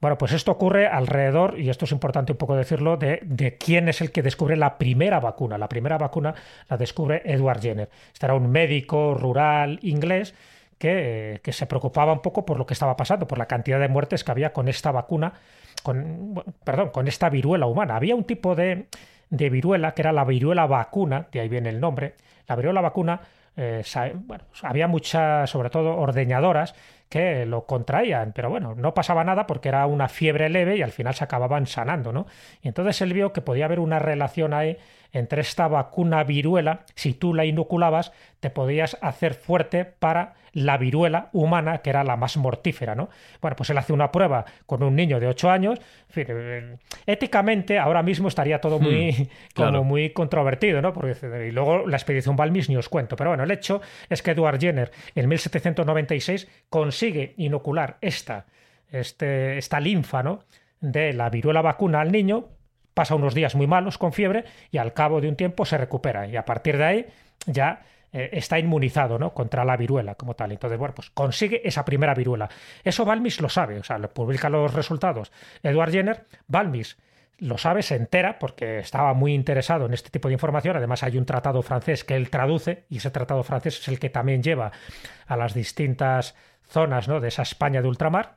Bueno, 0.00 0.18
pues 0.18 0.32
esto 0.32 0.52
ocurre 0.52 0.86
alrededor, 0.86 1.58
y 1.58 1.68
esto 1.68 1.84
es 1.84 1.92
importante 1.92 2.32
un 2.32 2.38
poco 2.38 2.56
decirlo, 2.56 2.96
de, 2.96 3.20
de, 3.22 3.56
quién 3.56 3.88
es 3.88 4.00
el 4.00 4.12
que 4.12 4.22
descubre 4.22 4.56
la 4.56 4.76
primera 4.76 5.20
vacuna. 5.20 5.56
La 5.56 5.68
primera 5.68 5.98
vacuna 5.98 6.34
la 6.68 6.76
descubre 6.76 7.22
Edward 7.24 7.60
Jenner. 7.60 7.88
Este 8.12 8.26
era 8.26 8.34
un 8.34 8.50
médico 8.50 9.14
rural 9.14 9.78
inglés 9.82 10.34
que, 10.78 11.40
se 11.44 11.66
preocupaba 11.66 12.12
un 12.12 12.20
poco 12.20 12.44
por 12.44 12.58
lo 12.58 12.66
que 12.66 12.74
estaba 12.74 12.96
pasando, 12.96 13.26
por 13.26 13.38
la 13.38 13.46
cantidad 13.46 13.80
de 13.80 13.88
muertes 13.88 14.24
que 14.24 14.30
había 14.30 14.52
con 14.52 14.68
esta 14.68 14.92
vacuna, 14.92 15.34
con, 15.82 16.42
perdón, 16.64 16.90
con 16.90 17.08
esta 17.08 17.30
viruela 17.30 17.66
humana. 17.66 17.96
Había 17.96 18.14
un 18.14 18.24
tipo 18.24 18.54
de, 18.54 18.86
de 19.30 19.50
viruela 19.50 19.92
que 19.92 20.02
era 20.02 20.12
la 20.12 20.24
viruela 20.24 20.66
vacuna, 20.66 21.26
de 21.32 21.40
ahí 21.40 21.48
viene 21.48 21.68
el 21.68 21.80
nombre. 21.80 22.14
La 22.46 22.56
viruela 22.56 22.80
vacuna, 22.80 23.20
eh, 23.56 23.82
había 24.62 24.88
muchas, 24.88 25.48
sobre 25.48 25.70
todo 25.70 25.96
ordeñadoras, 25.96 26.74
que 27.14 27.46
lo 27.46 27.64
contraían, 27.64 28.32
pero 28.32 28.50
bueno, 28.50 28.74
no 28.74 28.92
pasaba 28.92 29.22
nada 29.22 29.46
porque 29.46 29.68
era 29.68 29.86
una 29.86 30.08
fiebre 30.08 30.48
leve 30.48 30.78
y 30.78 30.82
al 30.82 30.90
final 30.90 31.14
se 31.14 31.22
acababan 31.22 31.68
sanando, 31.68 32.12
¿no? 32.12 32.26
Y 32.60 32.66
entonces 32.66 33.00
él 33.02 33.12
vio 33.12 33.32
que 33.32 33.40
podía 33.40 33.66
haber 33.66 33.78
una 33.78 34.00
relación 34.00 34.52
ahí 34.52 34.78
entre 35.12 35.42
esta 35.42 35.68
vacuna 35.68 36.24
viruela, 36.24 36.80
si 36.96 37.14
tú 37.14 37.32
la 37.32 37.44
inoculabas, 37.44 38.10
te 38.40 38.50
podías 38.50 38.98
hacer 39.00 39.34
fuerte 39.34 39.84
para 39.84 40.34
la 40.54 40.76
viruela 40.76 41.30
humana, 41.32 41.78
que 41.78 41.90
era 41.90 42.04
la 42.04 42.16
más 42.16 42.36
mortífera, 42.36 42.94
¿no? 42.94 43.10
Bueno, 43.40 43.56
pues 43.56 43.70
él 43.70 43.78
hace 43.78 43.92
una 43.92 44.10
prueba 44.10 44.44
con 44.66 44.82
un 44.82 44.96
niño 44.96 45.20
de 45.20 45.26
8 45.26 45.50
años. 45.50 45.80
Eh, 46.16 46.76
éticamente, 47.06 47.78
ahora 47.78 48.02
mismo 48.02 48.28
estaría 48.28 48.60
todo 48.60 48.78
muy, 48.78 49.12
hmm, 49.12 49.26
como 49.54 49.84
muy 49.84 50.10
controvertido, 50.10 50.80
¿no? 50.80 50.92
Porque, 50.92 51.14
y 51.48 51.50
luego 51.50 51.86
la 51.86 51.96
expedición 51.96 52.36
Balmis 52.36 52.68
ni 52.68 52.76
os 52.76 52.88
cuento. 52.88 53.16
Pero 53.16 53.30
bueno, 53.30 53.44
el 53.44 53.50
hecho 53.50 53.80
es 54.08 54.22
que 54.22 54.30
Edward 54.32 54.60
Jenner 54.60 54.90
en 55.14 55.28
1796 55.28 56.48
consigue 56.68 57.03
inocular 57.36 57.98
esta, 58.00 58.46
este, 58.90 59.58
esta 59.58 59.80
linfa, 59.80 60.22
¿no? 60.22 60.44
de 60.80 61.12
la 61.12 61.30
viruela 61.30 61.62
vacuna 61.62 62.00
al 62.00 62.12
niño, 62.12 62.48
pasa 62.92 63.14
unos 63.14 63.34
días 63.34 63.54
muy 63.54 63.66
malos 63.66 63.98
con 63.98 64.12
fiebre 64.12 64.44
y 64.70 64.78
al 64.78 64.92
cabo 64.92 65.20
de 65.20 65.28
un 65.28 65.36
tiempo 65.36 65.64
se 65.64 65.78
recupera 65.78 66.26
y 66.26 66.36
a 66.36 66.44
partir 66.44 66.76
de 66.76 66.84
ahí 66.84 67.06
ya 67.46 67.82
eh, 68.12 68.30
está 68.32 68.58
inmunizado 68.58 69.18
¿no? 69.18 69.32
contra 69.32 69.64
la 69.64 69.76
viruela 69.76 70.14
como 70.14 70.34
tal. 70.34 70.52
Entonces, 70.52 70.78
bueno, 70.78 70.94
pues 70.94 71.10
consigue 71.10 71.66
esa 71.66 71.84
primera 71.84 72.14
viruela. 72.14 72.48
Eso 72.84 73.04
Balmis 73.04 73.40
lo 73.40 73.48
sabe, 73.48 73.78
o 73.78 73.84
sea, 73.84 73.98
publica 73.98 74.48
los 74.48 74.72
resultados 74.74 75.32
Edward 75.62 75.90
Jenner, 75.90 76.26
Balmis 76.46 76.96
lo 77.38 77.58
sabe, 77.58 77.82
se 77.82 77.96
entera, 77.96 78.38
porque 78.38 78.78
estaba 78.78 79.12
muy 79.12 79.34
interesado 79.34 79.86
en 79.86 79.92
este 79.92 80.08
tipo 80.08 80.28
de 80.28 80.34
información. 80.34 80.76
Además, 80.76 81.02
hay 81.02 81.18
un 81.18 81.26
tratado 81.26 81.62
francés 81.62 82.04
que 82.04 82.14
él 82.14 82.30
traduce, 82.30 82.84
y 82.88 82.98
ese 82.98 83.10
tratado 83.10 83.42
francés 83.42 83.80
es 83.80 83.88
el 83.88 83.98
que 83.98 84.08
también 84.08 84.40
lleva 84.40 84.70
a 85.26 85.36
las 85.36 85.52
distintas 85.52 86.36
zonas 86.74 87.08
¿no? 87.08 87.20
de 87.20 87.28
esa 87.28 87.42
España 87.42 87.80
de 87.80 87.88
ultramar. 87.88 88.36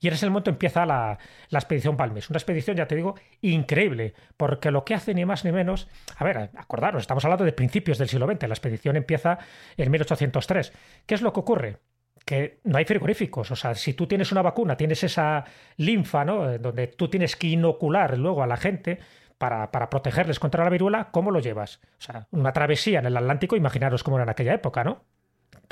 Y 0.00 0.08
en 0.08 0.14
ese 0.14 0.26
momento 0.28 0.50
empieza 0.50 0.84
la, 0.84 1.16
expedición 1.48 1.96
Palmes. 1.96 2.28
Una 2.28 2.38
expedición, 2.38 2.76
ya 2.76 2.88
te 2.88 2.96
digo, 2.96 3.14
increíble, 3.40 4.14
porque 4.36 4.72
lo 4.72 4.84
que 4.84 4.94
hace 4.94 5.14
ni 5.14 5.24
más 5.24 5.44
ni 5.44 5.52
menos. 5.52 5.86
A 6.16 6.24
ver, 6.24 6.50
acordaros, 6.56 7.02
estamos 7.02 7.24
hablando 7.24 7.44
de 7.44 7.52
principios 7.52 7.98
del 7.98 8.08
siglo 8.08 8.26
XX. 8.26 8.48
La 8.48 8.54
expedición 8.54 8.96
empieza 8.96 9.38
en 9.76 9.92
1803. 9.92 10.72
¿Qué 11.06 11.14
es 11.14 11.22
lo 11.22 11.32
que 11.32 11.40
ocurre? 11.40 11.78
que 12.24 12.60
no 12.64 12.78
hay 12.78 12.84
frigoríficos. 12.84 13.50
O 13.50 13.56
sea, 13.56 13.74
si 13.74 13.94
tú 13.94 14.06
tienes 14.06 14.30
una 14.30 14.42
vacuna, 14.42 14.76
tienes 14.76 15.02
esa 15.02 15.44
linfa, 15.76 16.24
¿no? 16.24 16.58
Donde 16.58 16.86
tú 16.86 17.08
tienes 17.08 17.34
que 17.34 17.48
inocular 17.48 18.16
luego 18.16 18.44
a 18.44 18.46
la 18.46 18.56
gente 18.56 19.00
para, 19.38 19.72
para, 19.72 19.90
protegerles 19.90 20.38
contra 20.38 20.62
la 20.62 20.70
viruela, 20.70 21.10
¿cómo 21.10 21.32
lo 21.32 21.40
llevas? 21.40 21.80
O 21.98 22.02
sea, 22.02 22.28
una 22.30 22.52
travesía 22.52 23.00
en 23.00 23.06
el 23.06 23.16
Atlántico, 23.16 23.56
imaginaros 23.56 24.04
cómo 24.04 24.18
era 24.18 24.24
en 24.24 24.30
aquella 24.30 24.54
época, 24.54 24.84
¿no? 24.84 25.04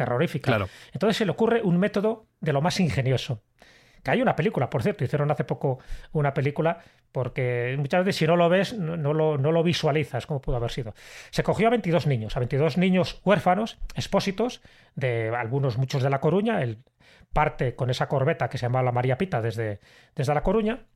Terrorífica. 0.05 0.47
Claro. 0.47 0.69
Entonces 0.93 1.19
se 1.19 1.27
le 1.27 1.31
ocurre 1.31 1.61
un 1.63 1.77
método 1.77 2.27
de 2.41 2.55
lo 2.55 2.63
más 2.63 2.81
ingenioso 2.81 3.43
Que 4.03 4.13
hay 4.13 4.23
una 4.23 4.35
película, 4.35 4.71
por 4.71 4.83
cierto, 4.83 5.05
hicieron 5.05 5.31
hace 5.31 5.45
poco 5.45 5.79
una 6.13 6.33
película 6.33 6.79
porque 7.13 7.75
muchas 7.79 8.03
veces 8.03 8.17
si 8.17 8.27
no 8.27 8.35
lo 8.37 8.49
ves, 8.49 8.73
no, 8.73 8.97
lo, 8.97 9.37
no 9.37 9.53
lo 9.53 9.63
visualizas 9.63 10.27
como 10.27 10.41
pudo 10.41 10.57
haber 10.57 10.71
sido. 10.71 10.95
Se 11.31 11.43
cogió 11.43 11.67
a 11.67 11.71
22 11.71 12.07
niños, 12.07 12.35
a 12.35 12.41
22 12.41 12.79
niños 12.79 13.21
huérfanos, 13.25 13.79
expósitos, 13.95 14.63
de 14.95 15.29
algunos, 15.37 15.77
muchos 15.77 16.03
de 16.03 16.09
La 16.09 16.21
Coruña, 16.21 16.63
el 16.63 16.79
parte 17.33 17.75
con 17.75 17.91
esa 17.91 18.09
corbeta 18.09 18.49
que 18.49 18.57
se 18.57 18.67
llama 18.67 18.83
la 18.83 18.93
María 18.93 19.19
Pita 19.19 19.43
desde, 19.43 19.81
desde 20.15 20.35
La 20.35 20.43
Coruña, 20.43 20.87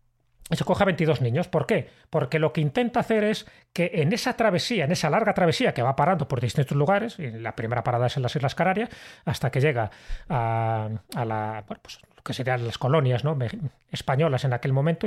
se 0.51 0.65
coge 0.65 0.83
a 0.83 0.87
22 0.87 1.21
niños. 1.23 1.49
¿Por 1.49 1.67
qué? 1.67 1.89
Porque 2.11 2.39
lo 2.39 2.53
que 2.53 2.61
intenta 2.61 3.01
hacer 3.01 3.25
es 3.25 3.47
que 3.73 3.91
en 3.95 4.13
esa 4.13 4.35
travesía, 4.37 4.85
en 4.85 4.93
esa 4.93 5.09
larga 5.09 5.33
travesía 5.33 5.73
que 5.73 5.83
va 5.83 5.97
parando 5.97 6.29
por 6.29 6.41
distintos 6.41 6.77
lugares, 6.77 7.19
la 7.19 7.57
primera 7.57 7.83
parada 7.83 8.07
es 8.07 8.17
en 8.17 8.23
las 8.23 8.37
Islas 8.37 8.55
Canarias, 8.55 8.91
hasta 9.25 9.51
que 9.51 9.61
llega 9.61 9.91
a, 10.29 10.91
la, 11.15 11.65
bueno, 11.67 11.81
pues, 11.83 11.99
lo 12.15 12.23
que 12.23 12.35
serían 12.35 12.67
las 12.67 12.79
colonias 12.79 13.25
¿no? 13.25 13.39
españolas 13.91 14.45
en 14.45 14.53
aquel 14.53 14.73
momento, 14.73 15.07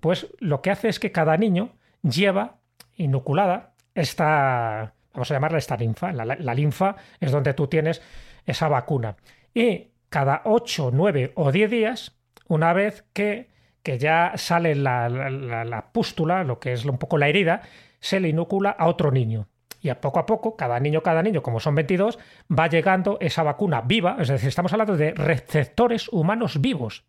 pues 0.00 0.26
lo 0.38 0.60
que 0.60 0.70
hace 0.70 0.88
es 0.88 1.00
que 1.00 1.12
cada 1.12 1.36
niño 1.36 1.72
lleva 2.02 2.56
inoculada 2.96 3.72
esta, 3.94 4.92
vamos 5.14 5.30
a 5.30 5.34
llamarla 5.34 5.58
esta 5.58 5.76
linfa. 5.76 6.12
La, 6.12 6.24
la 6.24 6.54
linfa 6.54 6.96
es 7.20 7.32
donde 7.32 7.54
tú 7.54 7.68
tienes 7.68 8.02
esa 8.44 8.68
vacuna. 8.68 9.16
Y 9.54 9.88
cada 10.08 10.42
8, 10.44 10.90
9 10.92 11.32
o 11.34 11.52
10 11.52 11.70
días, 11.70 12.16
una 12.46 12.72
vez 12.72 13.04
que 13.12 13.48
que 13.88 13.96
ya 13.96 14.32
sale 14.36 14.74
la, 14.74 15.86
pústula, 15.92 16.44
lo 16.44 16.60
que 16.60 16.74
es 16.74 16.84
un 16.84 16.98
poco 16.98 17.16
la 17.16 17.26
herida, 17.26 17.62
se 18.00 18.20
le 18.20 18.28
inocula 18.28 18.68
a 18.68 18.86
otro 18.86 19.10
niño. 19.10 19.48
Y 19.80 19.88
a 19.88 19.98
poco 19.98 20.18
a 20.18 20.26
poco, 20.26 20.56
cada 20.56 20.78
niño, 20.78 21.02
cada 21.02 21.22
niño, 21.22 21.42
como 21.42 21.58
son 21.58 21.74
22, 21.74 22.18
va 22.52 22.66
llegando 22.66 23.16
esa 23.22 23.42
vacuna 23.42 23.80
viva, 23.80 24.18
es 24.20 24.28
decir, 24.28 24.50
estamos 24.50 24.74
hablando 24.74 24.98
de 24.98 25.12
receptores 25.12 26.10
humanos 26.10 26.60
vivos 26.60 27.04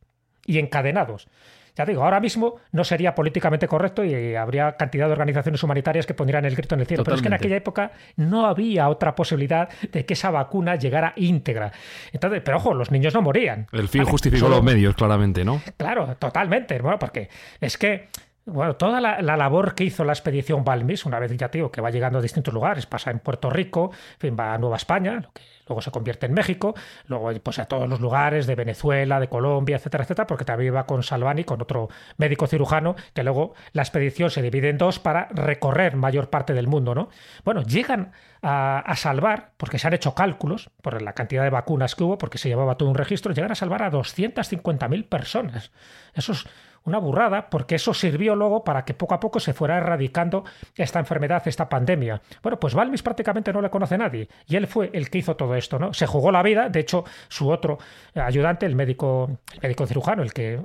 y 0.46 0.58
encadenados. 0.60 1.28
Ya 1.76 1.86
digo, 1.86 2.03
ahora 2.03 2.20
mismo 2.20 2.55
no 2.72 2.84
sería 2.84 3.15
políticamente 3.15 3.67
correcto 3.67 4.03
y 4.03 4.36
habría 4.36 4.74
cantidad 4.74 5.07
de 5.07 5.13
organizaciones 5.13 5.61
humanitarias 5.63 6.05
que 6.05 6.13
pondrían 6.13 6.45
el 6.45 6.55
grito 6.55 6.76
en 6.76 6.82
el 6.82 6.88
cielo. 6.88 7.03
Pero 7.03 7.15
es 7.15 7.22
que 7.22 7.28
en 7.28 7.34
aquella 7.34 7.55
época 7.55 7.91
no 8.15 8.45
había 8.45 8.89
otra 8.89 9.15
posibilidad 9.15 9.70
de 9.91 10.05
que 10.05 10.13
esa 10.13 10.32
vacuna 10.32 10.76
llegara 10.76 11.13
íntegra. 11.15 11.72
Entonces, 12.11 12.41
pero 12.43 12.57
ojo, 12.57 12.74
los 12.74 12.91
niños 12.91 13.13
no 13.13 13.22
morían. 13.22 13.67
El 13.72 13.88
fin 13.88 14.05
justificó 14.05 14.49
los 14.49 14.63
medios, 14.63 14.95
claramente, 14.95 15.45
¿no? 15.45 15.61
Claro, 15.78 16.15
totalmente. 16.17 16.80
Bueno, 16.80 16.99
porque 16.99 17.30
es 17.61 17.78
que 17.78 18.07
bueno, 18.46 18.76
toda 18.76 19.00
la, 19.00 19.22
labor 19.22 19.76
que 19.76 19.84
hizo 19.84 20.04
la 20.04 20.14
expedición 20.14 20.64
Balmis, 20.64 21.06
una 21.06 21.20
vez 21.20 21.36
ya 21.38 21.50
tío, 21.50 21.72
que 21.72 21.82
va 21.82 21.92
llegando 21.92 22.20
a 22.20 22.22
distintos 22.22 22.54
lugares, 22.54 22.86
pasa 22.86 23.12
en 23.12 23.20
Puerto 23.20 23.50
Rico, 23.50 23.92
fin, 24.18 24.36
va 24.40 24.54
a 24.54 24.58
Nueva 24.58 24.78
España, 24.78 25.14
lo 25.16 25.32
que 25.32 25.42
luego 25.68 25.82
se 25.82 25.92
convierte 25.92 26.26
en 26.26 26.34
México, 26.34 26.74
luego 27.06 27.32
pues 27.44 27.60
a 27.60 27.66
todos 27.66 27.88
los 27.88 28.00
lugares 28.00 28.48
de 28.48 28.56
Venezuela, 28.56 29.20
de 29.20 29.30
Colombia, 29.30 29.78
etcétera, 29.78 30.04
etcétera, 30.04 30.26
porque 30.26 30.46
también 30.46 30.76
va 30.76 30.86
con 30.86 31.04
Salvani, 31.04 31.44
con 31.44 31.62
otro 31.62 31.90
médico 32.18 32.48
cirujano, 32.48 32.96
que 33.14 33.24
luego 33.24 33.54
la 33.74 33.84
expedición 33.84 34.32
se 34.32 34.42
divide 34.42 34.70
en 34.70 34.80
dos 34.80 35.00
para 35.00 35.28
recorrer 35.28 35.96
mayor 35.96 36.30
parte 36.30 36.54
del 36.54 36.68
mundo, 36.68 36.96
¿no? 36.96 37.10
Bueno, 37.46 37.62
llegan 37.62 38.14
a, 38.42 38.80
a 38.80 38.96
salvar, 38.96 39.52
porque 39.58 39.78
se 39.78 39.88
han 39.88 39.94
hecho 39.94 40.16
cálculos 40.16 40.72
por 40.82 41.02
la 41.02 41.14
cantidad 41.14 41.44
de 41.44 41.52
vacunas 41.52 41.96
que 41.96 42.04
hubo, 42.04 42.18
porque 42.18 42.40
se 42.40 42.50
llevaba 42.50 42.76
todo 42.76 42.90
un 42.90 42.96
registro, 42.96 43.34
llegan 43.34 43.52
a 43.52 43.56
salvar 43.56 43.84
a 43.84 43.92
250.000 43.92 45.08
personas. 45.08 45.72
Eso 46.16 46.32
es 46.32 46.48
una 46.86 46.98
burrada, 46.98 47.50
porque 47.50 47.76
eso 47.76 47.94
sirvió 47.94 48.36
luego 48.36 48.64
para 48.64 48.86
que 48.86 48.94
poco 48.94 49.14
a 49.14 49.20
poco 49.20 49.40
se 49.40 49.54
fuera 49.54 49.78
erradicando 49.78 50.44
esta 50.76 51.00
enfermedad, 51.00 51.42
esta 51.48 51.70
pandemia. 51.70 52.22
Bueno, 52.42 52.60
pues 52.60 52.74
Balmis 52.74 53.04
prácticamente 53.04 53.54
no 53.54 53.62
le 53.62 53.70
conoce 53.70 53.98
nadie, 53.98 54.28
y 54.48 54.56
él 54.56 54.68
fue 54.68 54.90
el 54.94 55.10
que 55.10 55.20
hizo 55.20 55.36
todo 55.36 55.56
esto, 55.56 55.80
¿no? 55.80 55.94
Se 55.94 56.06
jugó 56.06 56.32
la 56.32 56.44
vida, 56.44 56.70
de 56.70 56.80
hecho, 56.80 57.04
su 57.28 57.50
otro 57.50 57.78
ayudante, 58.16 58.66
el 58.66 58.76
médico, 58.76 59.40
el 59.54 59.62
médico 59.62 59.86
cirujano, 59.86 60.24
el 60.24 60.34
que 60.34 60.62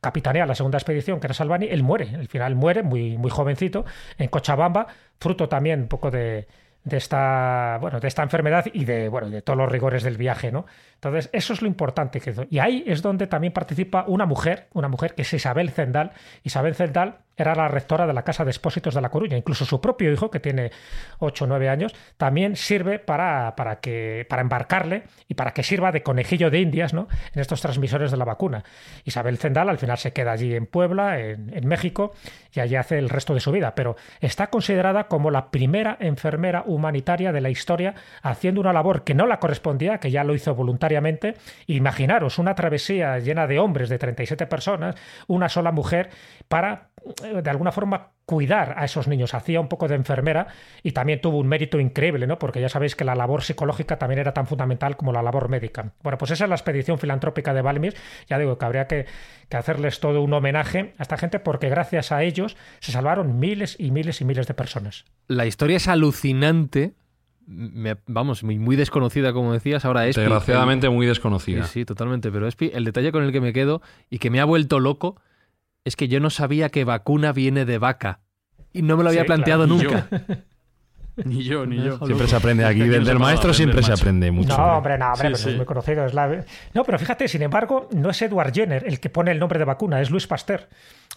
capitanea 0.00 0.46
la 0.46 0.54
segunda 0.54 0.78
expedición, 0.78 1.20
que 1.20 1.28
era 1.28 1.34
Salvani, 1.34 1.66
él 1.66 1.82
muere, 1.82 2.14
al 2.14 2.26
final 2.26 2.56
muere, 2.56 2.82
muy, 2.82 3.16
muy 3.16 3.30
jovencito, 3.30 3.84
en 4.18 4.28
Cochabamba, 4.28 4.86
fruto 5.20 5.48
también 5.48 5.82
un 5.82 5.88
poco 5.88 6.10
de, 6.10 6.48
de 6.84 6.96
esta, 6.96 7.78
bueno, 7.80 8.00
de 8.00 8.08
esta 8.08 8.22
enfermedad 8.22 8.66
y 8.72 8.84
de, 8.84 9.08
bueno, 9.08 9.30
de 9.30 9.42
todos 9.42 9.56
los 9.56 9.70
rigores 9.70 10.02
del 10.02 10.16
viaje, 10.16 10.50
¿no? 10.50 10.66
Entonces, 10.94 11.30
eso 11.32 11.52
es 11.52 11.62
lo 11.62 11.68
importante. 11.68 12.20
Que, 12.20 12.34
y 12.50 12.58
ahí 12.58 12.84
es 12.86 13.02
donde 13.02 13.26
también 13.26 13.52
participa 13.52 14.04
una 14.08 14.26
mujer, 14.26 14.68
una 14.72 14.88
mujer 14.88 15.14
que 15.14 15.22
es 15.22 15.32
Isabel 15.32 15.70
Zendal. 15.70 16.12
Isabel 16.42 16.74
Zendal 16.74 17.18
era 17.36 17.54
la 17.54 17.68
rectora 17.68 18.06
de 18.06 18.12
la 18.12 18.22
Casa 18.22 18.44
de 18.44 18.50
Expósitos 18.50 18.94
de 18.94 19.00
La 19.00 19.10
Coruña. 19.10 19.36
Incluso 19.36 19.64
su 19.64 19.80
propio 19.80 20.12
hijo, 20.12 20.30
que 20.30 20.40
tiene 20.40 20.70
8 21.18 21.44
o 21.44 21.46
9 21.48 21.68
años, 21.68 21.94
también 22.16 22.56
sirve 22.56 22.98
para, 22.98 23.54
para, 23.56 23.80
que, 23.80 24.26
para 24.28 24.42
embarcarle 24.42 25.04
y 25.28 25.34
para 25.34 25.52
que 25.52 25.62
sirva 25.62 25.92
de 25.92 26.02
conejillo 26.02 26.50
de 26.50 26.60
indias 26.60 26.92
¿no? 26.92 27.08
en 27.34 27.40
estos 27.40 27.60
transmisores 27.60 28.10
de 28.10 28.16
la 28.16 28.24
vacuna. 28.24 28.64
Isabel 29.04 29.38
Zendal 29.38 29.68
al 29.68 29.78
final 29.78 29.98
se 29.98 30.12
queda 30.12 30.32
allí 30.32 30.54
en 30.54 30.66
Puebla, 30.66 31.18
en, 31.20 31.66
México, 31.66 32.12
y 32.52 32.60
allí 32.60 32.76
hace 32.76 32.98
el 32.98 33.08
resto 33.08 33.34
de 33.34 33.40
su 33.40 33.50
vida. 33.50 33.74
Pero 33.74 33.96
está 34.20 34.48
considerada 34.48 35.04
como 35.04 35.30
la 35.30 35.50
primera 35.50 35.96
enfermera 36.00 36.64
humanitaria 36.66 37.32
de 37.32 37.40
la 37.40 37.50
historia 37.50 37.94
haciendo 38.22 38.60
una 38.60 38.72
labor 38.72 39.04
que 39.04 39.14
no 39.14 39.26
la 39.26 39.38
correspondía, 39.38 39.98
que 39.98 40.10
ya 40.10 40.24
lo 40.24 40.34
hizo 40.34 40.54
voluntariamente. 40.54 41.34
Imaginaros 41.66 42.38
una 42.38 42.54
travesía 42.54 43.18
llena 43.18 43.46
de 43.46 43.58
hombres, 43.58 43.88
de 43.88 43.98
37 43.98 44.46
personas, 44.46 44.96
una 45.26 45.48
sola 45.48 45.72
mujer, 45.72 46.10
para 46.52 46.90
de 47.42 47.48
alguna 47.48 47.72
forma 47.72 48.10
cuidar 48.26 48.74
a 48.76 48.84
esos 48.84 49.08
niños, 49.08 49.32
hacía 49.32 49.58
un 49.58 49.68
poco 49.68 49.88
de 49.88 49.94
enfermera 49.94 50.48
y 50.82 50.92
también 50.92 51.18
tuvo 51.18 51.38
un 51.38 51.48
mérito 51.48 51.80
increíble, 51.80 52.26
¿no? 52.26 52.38
Porque 52.38 52.60
ya 52.60 52.68
sabéis 52.68 52.94
que 52.94 53.06
la 53.06 53.14
labor 53.14 53.42
psicológica 53.42 53.98
también 53.98 54.18
era 54.18 54.34
tan 54.34 54.46
fundamental 54.46 54.98
como 54.98 55.14
la 55.14 55.22
labor 55.22 55.48
médica. 55.48 55.94
Bueno, 56.02 56.18
pues 56.18 56.30
esa 56.32 56.44
es 56.44 56.50
la 56.50 56.54
expedición 56.54 56.98
filantrópica 56.98 57.54
de 57.54 57.62
Balmis. 57.62 57.94
Ya 58.28 58.38
digo 58.38 58.58
que 58.58 58.64
habría 58.66 58.86
que, 58.86 59.06
hacerles 59.50 59.98
todo 59.98 60.20
un 60.20 60.34
homenaje 60.34 60.92
a 60.98 61.02
esta 61.02 61.16
gente 61.16 61.38
porque 61.40 61.70
gracias 61.70 62.12
a 62.12 62.22
ellos 62.22 62.54
se 62.80 62.92
salvaron 62.92 63.38
miles 63.38 63.76
y 63.78 63.90
miles 63.90 64.20
y 64.20 64.26
miles 64.26 64.46
de 64.46 64.52
personas. 64.52 65.06
La 65.28 65.46
historia 65.46 65.78
es 65.78 65.88
alucinante. 65.88 66.92
vamos, 67.46 68.44
muy, 68.44 68.76
desconocida, 68.76 69.32
como 69.32 69.54
decías, 69.54 69.86
ahora 69.86 70.06
es. 70.06 70.16
Desgraciadamente 70.16 70.90
muy 70.90 71.06
desconocida. 71.06 71.64
Sí, 71.64 71.80
sí, 71.80 71.84
totalmente. 71.86 72.30
Pero 72.30 72.46
Espi, 72.46 72.72
el 72.74 72.84
detalle 72.84 73.10
con 73.10 73.24
el 73.24 73.32
que 73.32 73.40
me 73.40 73.54
quedo 73.54 73.80
y 74.10 74.18
que 74.18 74.28
me 74.28 74.38
ha 74.38 74.44
vuelto 74.44 74.80
loco 74.80 75.16
es 75.84 75.96
que 75.96 76.08
yo 76.08 76.20
no 76.20 76.30
sabía 76.30 76.68
que 76.68 76.84
vacuna 76.84 77.32
viene 77.32 77.64
de 77.64 77.78
vaca. 77.78 78.20
Y 78.72 78.82
no 78.82 78.96
me 78.96 79.02
lo 79.02 79.10
había 79.10 79.24
planteado 79.24 79.66
nunca. 79.66 80.08
Ni 81.16 81.42
yo, 81.44 81.66
ni 81.66 81.76
yo. 81.76 81.98
Siempre 82.06 82.26
se 82.26 82.36
aprende 82.36 82.64
aquí. 82.64 82.80
Del, 82.80 83.18
maestro 83.18 83.52
siempre 83.52 83.82
se 83.82 83.92
aprende 83.92 84.30
mucho. 84.30 84.56
No, 84.56 84.78
hombre, 84.78 84.96
no, 84.96 85.12
hombre, 85.12 85.32
es 85.32 85.56
muy 85.56 85.66
conocido. 85.66 86.06
No, 86.72 86.84
pero 86.84 86.98
fíjate, 86.98 87.28
sin 87.28 87.42
embargo, 87.42 87.88
no 87.92 88.10
es 88.10 88.22
Edward 88.22 88.52
Jenner 88.54 88.84
el 88.86 88.98
que 88.98 89.10
pone 89.10 89.30
el 89.30 89.38
nombre 89.38 89.58
de 89.58 89.66
vacuna, 89.66 90.00
es 90.00 90.10
Luis 90.10 90.26
Pasteur. 90.26 90.68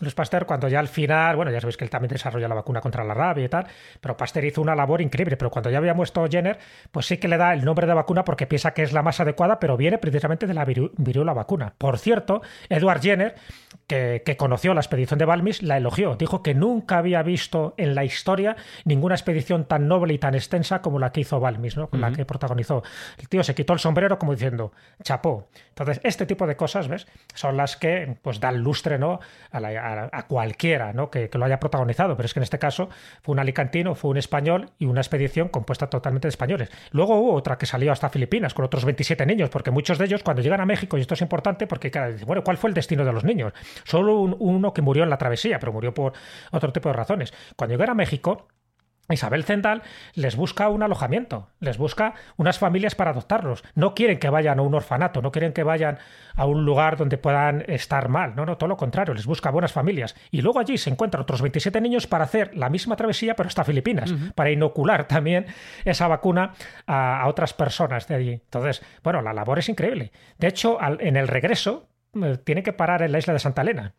Luis 0.01 0.13
Pasteur, 0.13 0.45
cuando 0.45 0.67
ya 0.67 0.79
al 0.79 0.89
final, 0.89 1.37
bueno, 1.37 1.51
ya 1.51 1.61
sabéis 1.61 1.77
que 1.77 1.85
él 1.85 1.89
también 1.89 2.09
desarrolla 2.09 2.47
la 2.47 2.55
vacuna 2.55 2.81
contra 2.81 3.03
la 3.03 3.13
rabia 3.13 3.45
y 3.45 3.49
tal, 3.49 3.65
pero 4.01 4.17
Pasteur 4.17 4.43
hizo 4.43 4.61
una 4.61 4.75
labor 4.75 5.01
increíble. 5.01 5.37
Pero 5.37 5.49
cuando 5.49 5.69
ya 5.69 5.77
había 5.77 5.93
muerto 5.93 6.27
Jenner, 6.29 6.59
pues 6.91 7.05
sí 7.05 7.17
que 7.17 7.27
le 7.27 7.37
da 7.37 7.53
el 7.53 7.63
nombre 7.63 7.87
de 7.87 7.93
vacuna 7.93 8.25
porque 8.25 8.45
piensa 8.45 8.73
que 8.73 8.83
es 8.83 8.91
la 8.91 9.01
más 9.01 9.19
adecuada, 9.19 9.59
pero 9.59 9.77
viene 9.77 9.97
precisamente 9.97 10.47
de 10.47 10.53
la 10.53 10.65
viruela 10.65 11.33
vacuna. 11.33 11.73
Por 11.77 11.97
cierto, 11.97 12.41
Edward 12.67 13.01
Jenner, 13.01 13.35
que, 13.87 14.21
que 14.25 14.35
conoció 14.35 14.73
la 14.73 14.81
expedición 14.81 15.17
de 15.17 15.25
Balmis, 15.25 15.63
la 15.63 15.77
elogió. 15.77 16.15
Dijo 16.15 16.43
que 16.43 16.53
nunca 16.53 16.97
había 16.97 17.23
visto 17.23 17.73
en 17.77 17.95
la 17.95 18.03
historia 18.03 18.57
ninguna 18.83 19.15
expedición 19.15 19.65
tan 19.65 19.87
noble 19.87 20.13
y 20.13 20.17
tan 20.17 20.35
extensa 20.35 20.81
como 20.81 20.99
la 20.99 21.11
que 21.13 21.21
hizo 21.21 21.39
Balmis, 21.39 21.77
¿no? 21.77 21.89
Con 21.89 22.01
la 22.01 22.11
que 22.11 22.25
protagonizó. 22.25 22.83
El 23.17 23.29
tío 23.29 23.43
se 23.43 23.55
quitó 23.55 23.73
el 23.73 23.79
sombrero 23.79 24.19
como 24.19 24.33
diciendo, 24.33 24.73
chapó. 25.03 25.47
Entonces, 25.69 26.01
este 26.03 26.25
tipo 26.25 26.47
de 26.47 26.57
cosas, 26.57 26.87
¿ves? 26.87 27.07
Son 27.33 27.55
las 27.55 27.77
que 27.77 28.17
pues 28.21 28.39
dan 28.39 28.59
lustre, 28.59 28.97
¿no? 28.97 29.19
A, 29.51 29.59
cualquiera, 30.27 30.93
¿no? 30.93 31.09
Que, 31.09 31.29
lo 31.33 31.45
haya 31.45 31.59
protagonizado. 31.59 32.15
Pero 32.15 32.25
es 32.25 32.33
que 32.33 32.39
en 32.39 32.43
este 32.43 32.59
caso 32.59 32.89
fue 33.21 33.33
un 33.33 33.39
alicantino, 33.39 33.95
fue 33.95 34.11
un 34.11 34.17
español 34.17 34.69
y 34.79 34.85
una 34.85 35.01
expedición 35.01 35.49
compuesta 35.49 35.89
totalmente 35.89 36.27
de 36.27 36.29
españoles. 36.29 36.69
Luego 36.91 37.15
hubo 37.15 37.33
otra 37.33 37.57
que 37.57 37.65
salió 37.65 37.91
hasta 37.91 38.09
Filipinas 38.09 38.53
con 38.53 38.65
otros 38.65 38.85
27 38.85 39.25
niños, 39.25 39.49
porque 39.49 39.71
muchos 39.71 39.97
de 39.97 40.05
ellos 40.05 40.23
cuando 40.23 40.41
llegan 40.41 40.61
a 40.61 40.65
México, 40.65 40.97
y 40.97 41.01
esto 41.01 41.13
es 41.13 41.21
importante 41.21 41.67
porque, 41.67 41.91
bueno, 42.25 42.43
¿cuál 42.43 42.57
fue 42.57 42.69
el 42.69 42.73
destino 42.73 43.05
de 43.05 43.13
los 43.13 43.23
niños? 43.23 43.53
Solo 43.83 44.19
uno 44.19 44.73
que 44.73 44.81
murió 44.81 45.03
en 45.03 45.09
la 45.09 45.17
travesía, 45.17 45.59
pero 45.59 45.73
murió 45.73 45.93
por 45.93 46.13
otro 46.51 46.71
tipo 46.71 46.89
de 46.89 46.93
razones. 46.93 47.33
Cuando 47.55 47.73
llegaron 47.73 47.93
a 47.93 47.95
México, 47.95 48.47
Isabel 49.13 49.43
Zendal 49.43 49.83
les 50.13 50.35
busca 50.35 50.69
un 50.69 50.81
alojamiento, 50.81 51.49
les 51.59 51.77
busca 51.77 52.15
unas 52.37 52.57
familias 52.57 52.95
para 52.95 53.11
adoptarlos. 53.11 53.63
No 53.75 53.93
quieren 53.93 54.19
que 54.19 54.29
vayan 54.29 54.59
a 54.59 54.61
un 54.63 54.73
orfanato, 54.73 55.21
no 55.21 55.31
quieren 55.31 55.53
que 55.53 55.63
vayan 55.63 55.99
a 56.35 56.45
un 56.45 56.65
lugar 56.65 56.97
donde 56.97 57.17
puedan 57.17 57.63
estar 57.67 58.09
mal. 58.09 58.35
No, 58.35 58.45
no, 58.45 58.57
todo 58.57 58.67
lo 58.67 58.77
contrario, 58.77 59.13
les 59.13 59.25
busca 59.25 59.51
buenas 59.51 59.71
familias. 59.71 60.15
Y 60.31 60.41
luego 60.41 60.59
allí 60.59 60.77
se 60.77 60.89
encuentran 60.89 61.21
otros 61.21 61.41
27 61.41 61.79
niños 61.81 62.07
para 62.07 62.23
hacer 62.23 62.55
la 62.55 62.69
misma 62.69 62.95
travesía, 62.95 63.35
pero 63.35 63.47
hasta 63.47 63.63
Filipinas, 63.63 64.13
para 64.33 64.51
inocular 64.51 65.07
también 65.07 65.45
esa 65.83 66.07
vacuna 66.07 66.53
a, 66.87 67.23
otras 67.27 67.53
personas 67.53 68.07
de 68.07 68.15
allí. 68.15 68.31
Entonces, 68.31 68.83
bueno, 69.03 69.21
la 69.21 69.33
labor 69.33 69.59
es 69.59 69.69
increíble. 69.69 70.11
De 70.37 70.47
hecho, 70.47 70.77
en 70.99 71.15
el 71.15 71.27
regreso, 71.27 71.89
eh, 72.21 72.37
tiene 72.43 72.63
que 72.63 72.73
parar 72.73 73.01
en 73.01 73.11
la 73.11 73.19
isla 73.19 73.33
de 73.33 73.39
Santa 73.39 73.61
Elena 73.61 73.93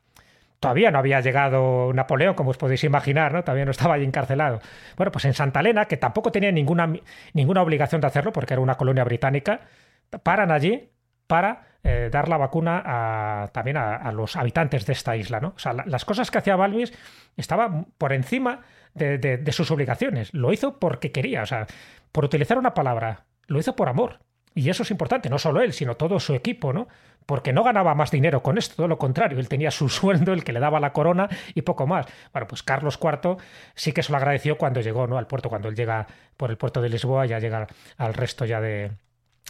todavía 0.61 0.91
no 0.91 0.99
había 0.99 1.21
llegado 1.21 1.93
Napoleón, 1.93 2.35
como 2.35 2.51
os 2.51 2.59
podéis 2.59 2.85
imaginar, 2.85 3.33
¿no? 3.33 3.43
Todavía 3.43 3.65
no 3.65 3.71
estaba 3.71 3.95
allí 3.95 4.05
encarcelado. 4.05 4.61
Bueno, 4.97 5.13
pues 5.13 5.25
en 5.25 5.35
Santa 5.35 5.61
Elena, 5.61 5.87
que 5.87 5.97
tampoco 5.97 6.33
tenía 6.33 6.53
ninguna, 6.53 6.93
ninguna 7.33 7.63
obligación 7.63 8.01
de 8.01 8.07
hacerlo, 8.07 8.33
porque 8.33 8.55
era 8.55 8.61
una 8.61 8.77
colonia 8.77 9.05
británica, 9.05 9.61
paran 10.23 10.51
allí 10.51 10.91
para 11.27 11.67
eh, 11.83 12.09
dar 12.11 12.29
la 12.29 12.37
vacuna 12.37 12.83
a, 12.85 13.49
también 13.53 13.77
a, 13.77 14.11
los 14.13 14.37
habitantes 14.37 14.87
de 14.87 14.93
esta 14.93 15.17
isla. 15.17 15.41
¿no? 15.41 15.53
O 15.57 15.59
sea, 15.59 15.73
las 15.73 16.05
cosas 16.05 16.31
que 16.31 16.39
hacía 16.39 16.57
Balvis 16.57 16.93
estaban 17.37 17.87
por 17.99 18.13
encima 18.13 18.63
de, 18.95 19.19
de, 19.19 19.53
sus 19.53 19.71
obligaciones. 19.71 20.33
Lo 20.35 20.53
hizo 20.53 20.79
porque 20.79 21.13
quería, 21.13 21.43
o 21.43 21.47
sea, 21.47 21.67
por 22.13 22.25
utilizar 22.25 22.59
una 22.59 22.75
palabra, 22.75 23.27
lo 23.47 23.59
hizo 23.59 23.77
por 23.77 23.89
amor. 23.89 24.21
Y 24.57 24.71
eso 24.71 24.85
es 24.85 24.91
importante, 24.91 25.29
no 25.29 25.39
solo 25.39 25.61
él, 25.61 25.75
sino 25.75 25.97
todo 25.97 26.19
su 26.19 26.35
equipo, 26.35 26.73
¿no? 26.73 26.89
Porque 27.27 27.53
no 27.53 27.63
ganaba 27.63 27.95
más 27.95 28.11
dinero 28.11 28.43
con 28.43 28.57
esto, 28.57 28.75
todo 28.75 28.89
lo 28.89 28.97
contrario, 28.97 29.39
él 29.39 29.51
tenía 29.51 29.71
su 29.71 29.89
sueldo, 29.91 30.33
el 30.33 30.45
que 30.45 30.55
le 30.55 30.61
daba 30.61 30.81
la 30.81 30.95
corona 30.95 31.29
y 31.55 31.61
poco 31.61 31.87
más. 31.87 32.07
Bueno, 32.33 32.49
pues 32.49 32.63
Carlos 32.63 32.99
IV 33.01 33.37
sí 33.75 33.93
que 33.93 34.03
se 34.03 34.13
lo 34.13 34.17
agradeció 34.17 34.57
cuando 34.57 34.81
llegó, 34.81 35.07
¿no? 35.07 35.19
Al 35.19 35.27
puerto, 35.27 35.51
cuando 35.51 35.69
él 35.69 35.77
llega 35.77 36.07
por 36.39 36.51
el 36.51 36.57
puerto 36.57 36.81
de 36.81 36.89
Lisboa, 36.89 37.27
ya 37.27 37.39
llega 37.39 37.67
al 37.99 38.15
resto 38.15 38.47
ya 38.47 38.63
de, 38.63 38.93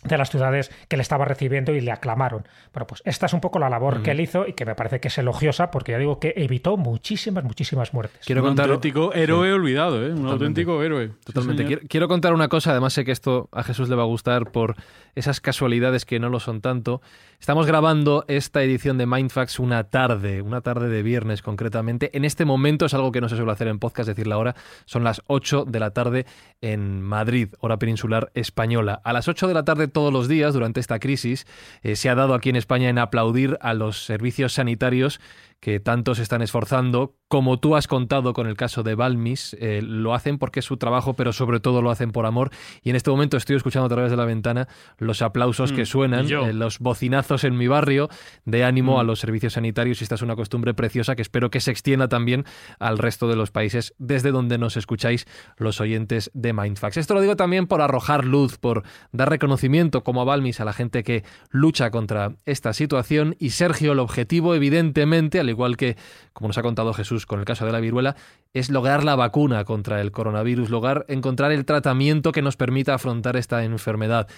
de 0.05 0.19
las 0.19 0.31
ciudades 0.31 0.71
que 0.89 0.97
le 0.97 1.03
estaba 1.03 1.25
recibiendo 1.25 1.75
y 1.75 1.81
le 1.81 1.91
aclamaron. 1.91 2.47
Bueno, 2.73 2.87
pues 2.87 3.03
esta 3.05 3.27
es 3.27 3.33
un 3.33 3.41
poco 3.41 3.59
la 3.59 3.69
labor 3.69 4.03
que 4.03 4.13
él 4.13 4.21
hizo 4.21 4.47
y 4.47 4.53
que 4.53 4.65
me 4.65 4.75
parece 4.75 5.01
que 5.01 5.09
es 5.09 5.19
elogiosa 5.19 5.71
porque 5.71 5.93
ya 5.93 5.99
digo 5.99 6.21
que 6.21 6.35
evitó 6.37 6.77
muchísimas, 6.77 7.45
muchísimas 7.45 7.93
muertes. 7.95 8.25
Quiero 8.25 8.43
un 8.43 8.49
contar... 8.49 8.67
auténtico 8.71 9.13
héroe 9.15 9.53
olvidado, 9.53 10.07
¿eh? 10.07 10.13
Un 10.13 10.27
auténtico 10.27 10.83
héroe. 10.83 11.11
Totalmente. 11.25 11.81
quiero, 11.89 12.09
contar 12.09 12.35
una 12.35 12.49
cosa, 12.49 12.71
además 12.71 12.93
sé 12.93 13.05
que 13.05 13.13
esto 13.13 13.49
a 13.53 13.63
Jesús 13.63 13.89
le 13.89 13.97
va 13.97 14.03
a 14.03 14.07
gustar 14.07 14.53
por 14.53 14.77
esas 15.15 15.41
casualidades 15.41 16.05
que 16.05 16.21
no 16.21 16.29
lo 16.29 16.41
son 16.41 16.61
tanto. 16.61 17.01
Estamos 17.41 17.67
grabando 17.67 18.25
esta 18.29 18.63
edición 18.63 18.99
de 18.99 19.07
Mindfax 19.07 19.59
una 19.59 19.85
tarde, 19.85 20.43
una 20.43 20.61
tarde 20.61 20.89
de 20.89 21.03
viernes 21.03 21.43
concretamente. 21.43 22.11
En 22.17 22.25
este 22.25 22.45
momento 22.45 22.87
es 22.87 22.95
algo 22.95 23.13
que 23.13 23.21
no 23.21 23.29
se 23.29 23.37
suele 23.37 23.53
hacer 23.53 23.69
en 23.69 23.79
podcast, 23.79 24.09
decir 24.09 24.27
la 24.27 24.39
hora, 24.39 24.55
son 24.85 25.05
las 25.05 25.23
8 25.27 25.65
de 25.67 25.81
la 25.81 25.91
tarde 25.91 26.27
en 26.61 27.03
Madrid, 27.03 27.49
hora 27.61 27.79
peninsular 27.79 28.31
española. 28.35 29.01
A 29.05 29.13
las 29.13 29.29
8 29.29 29.49
de 29.49 29.55
la 29.55 29.65
tarde 29.65 29.86
todos 29.89 30.13
los 30.13 30.29
días 30.29 30.55
durante 30.55 30.81
esta 30.81 30.99
crisis 30.99 31.47
eh, 31.83 31.97
se 31.97 32.09
ha 32.09 32.15
dado 32.15 32.35
aquí 32.35 32.51
en 32.51 32.57
España 32.57 32.89
en 32.89 32.99
aplaudir 32.99 33.59
a 33.61 33.75
los 33.75 34.05
servicios 34.05 34.55
sanitarios 34.55 35.21
que 35.67 35.81
tanto 35.81 36.15
se 36.15 36.23
están 36.23 36.43
esforzando, 36.43 37.17
como 37.27 37.59
tú 37.59 37.75
has 37.75 37.89
contado 37.89 38.35
con 38.35 38.47
el 38.47 38.57
caso 38.57 38.85
de 38.85 38.95
Balmis, 38.95 39.57
eh, 39.59 39.81
lo 39.83 40.15
hacen 40.15 40.39
porque 40.39 40.61
es 40.61 40.65
su 40.65 40.77
trabajo, 40.77 41.15
pero 41.15 41.33
sobre 41.33 41.59
todo 41.59 41.83
lo 41.83 41.91
hacen 41.91 42.13
por 42.13 42.25
amor. 42.25 42.51
Y 42.85 42.91
en 42.91 42.95
este 42.95 43.11
momento 43.11 43.37
estoy 43.37 43.57
escuchando 43.57 43.87
a 43.87 43.89
través 43.89 44.13
de 44.13 44.17
la 44.17 44.27
ventana 44.27 44.69
los 44.99 45.23
aplausos 45.23 45.73
que 45.73 45.83
mm, 45.83 45.87
suenan, 45.87 46.31
eh, 46.31 46.53
los 46.53 46.79
bocinazos 46.79 47.43
en 47.43 47.57
mi 47.57 47.67
barrio 47.67 48.09
de 48.45 48.63
ánimo 48.63 49.01
a 49.01 49.03
mm. 49.03 49.07
los 49.09 49.19
servicios 49.19 49.55
sanitarios. 49.55 50.01
Y 50.01 50.05
esta 50.05 50.15
es 50.15 50.23
una 50.23 50.37
costumbre 50.37 50.73
preciosa 50.73 51.17
que 51.17 51.23
espero 51.23 51.51
que 51.51 51.59
se 51.59 51.73
extienda 51.73 52.07
también 52.07 52.45
al 52.79 52.97
resto 52.97 53.27
de 53.27 53.35
los 53.35 53.51
países 53.51 53.93
desde 53.99 54.31
donde 54.31 54.59
nos 54.59 54.77
escucháis 54.77 55.27
los 55.57 55.81
oyentes 55.81 56.31
de 56.33 56.53
Mindfax. 56.53 56.97
Esto 56.97 57.15
lo 57.15 57.21
digo 57.21 57.35
también 57.35 57.67
por 57.67 57.81
arrojar 57.81 58.25
luz, 58.25 58.57
por 58.57 58.85
dar 59.11 59.31
reconocimiento 59.31 60.05
como 60.05 60.21
a 60.21 60.25
Balmis 60.25 60.61
a 60.61 60.65
la 60.65 60.73
gente 60.73 61.03
que 61.03 61.25
lucha 61.51 61.91
contra 61.91 62.37
esta 62.45 62.73
situación. 62.73 63.35
Y 63.41 63.51
Sergio, 63.51 63.95
el 63.95 63.99
objetivo 63.99 64.55
evidentemente, 64.55 65.41
al 65.41 65.56
igual 65.57 65.77
que, 65.77 65.97
como 66.33 66.49
nos 66.49 66.59
ha 66.59 66.63
contado 66.63 66.93
Jesús 66.93 67.27
con 67.27 67.41
el 67.41 67.45
caso 67.45 67.67
de 67.67 67.73
la 67.73 67.81
viruela, 67.81 68.15
es 68.53 68.71
lograr 68.71 69.03
la 69.05 69.17
vacuna 69.17 69.65
contra 69.65 70.01
el 70.01 70.13
coronavirus, 70.13 70.71
lograr 70.71 71.07
encontrar 71.09 71.51
el 71.53 71.65
tratamiento 71.65 72.33
que 72.33 72.43
nos 72.43 72.57
permita 72.57 72.95
afrontar 72.95 73.37
esta 73.37 73.65
enfermedad. 73.65 74.29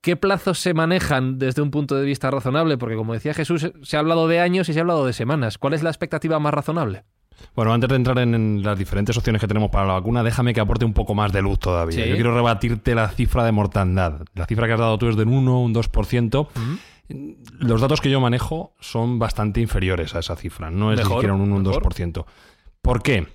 ¿Qué 0.00 0.16
plazos 0.16 0.58
se 0.58 0.72
manejan 0.72 1.38
desde 1.38 1.60
un 1.60 1.70
punto 1.70 1.94
de 1.94 2.06
vista 2.06 2.30
razonable? 2.30 2.78
Porque 2.78 2.96
como 2.96 3.12
decía 3.12 3.34
Jesús, 3.34 3.70
se 3.82 3.96
ha 3.96 4.00
hablado 4.00 4.28
de 4.28 4.40
años 4.40 4.68
y 4.68 4.72
se 4.72 4.78
ha 4.78 4.82
hablado 4.82 5.04
de 5.04 5.12
semanas. 5.12 5.58
¿Cuál 5.58 5.74
es 5.74 5.82
la 5.82 5.90
expectativa 5.90 6.38
más 6.38 6.54
razonable? 6.54 7.04
Bueno, 7.54 7.72
antes 7.72 7.88
de 7.88 7.96
entrar 7.96 8.18
en 8.18 8.62
las 8.62 8.78
diferentes 8.78 9.16
opciones 9.16 9.40
que 9.40 9.48
tenemos 9.48 9.70
para 9.70 9.86
la 9.86 9.94
vacuna, 9.94 10.22
déjame 10.22 10.54
que 10.54 10.60
aporte 10.60 10.84
un 10.84 10.92
poco 10.92 11.14
más 11.14 11.32
de 11.32 11.42
luz 11.42 11.58
todavía. 11.58 12.06
Yo 12.06 12.14
quiero 12.14 12.34
rebatirte 12.34 12.94
la 12.94 13.08
cifra 13.08 13.44
de 13.44 13.52
mortandad. 13.52 14.22
La 14.34 14.46
cifra 14.46 14.66
que 14.66 14.74
has 14.74 14.80
dado 14.80 14.96
tú 14.98 15.08
es 15.08 15.16
del 15.16 15.28
1, 15.28 15.60
un 15.60 15.74
2%. 15.74 16.48
Los 17.58 17.80
datos 17.80 18.00
que 18.00 18.10
yo 18.10 18.20
manejo 18.20 18.74
son 18.80 19.18
bastante 19.18 19.60
inferiores 19.60 20.14
a 20.14 20.20
esa 20.20 20.36
cifra, 20.36 20.70
no 20.70 20.92
es 20.92 20.98
ni 21.00 21.04
siquiera 21.04 21.34
un 21.34 21.40
1 21.40 21.56
un 21.56 21.64
2%. 21.64 22.24
¿Por 22.82 23.02
qué? 23.02 23.26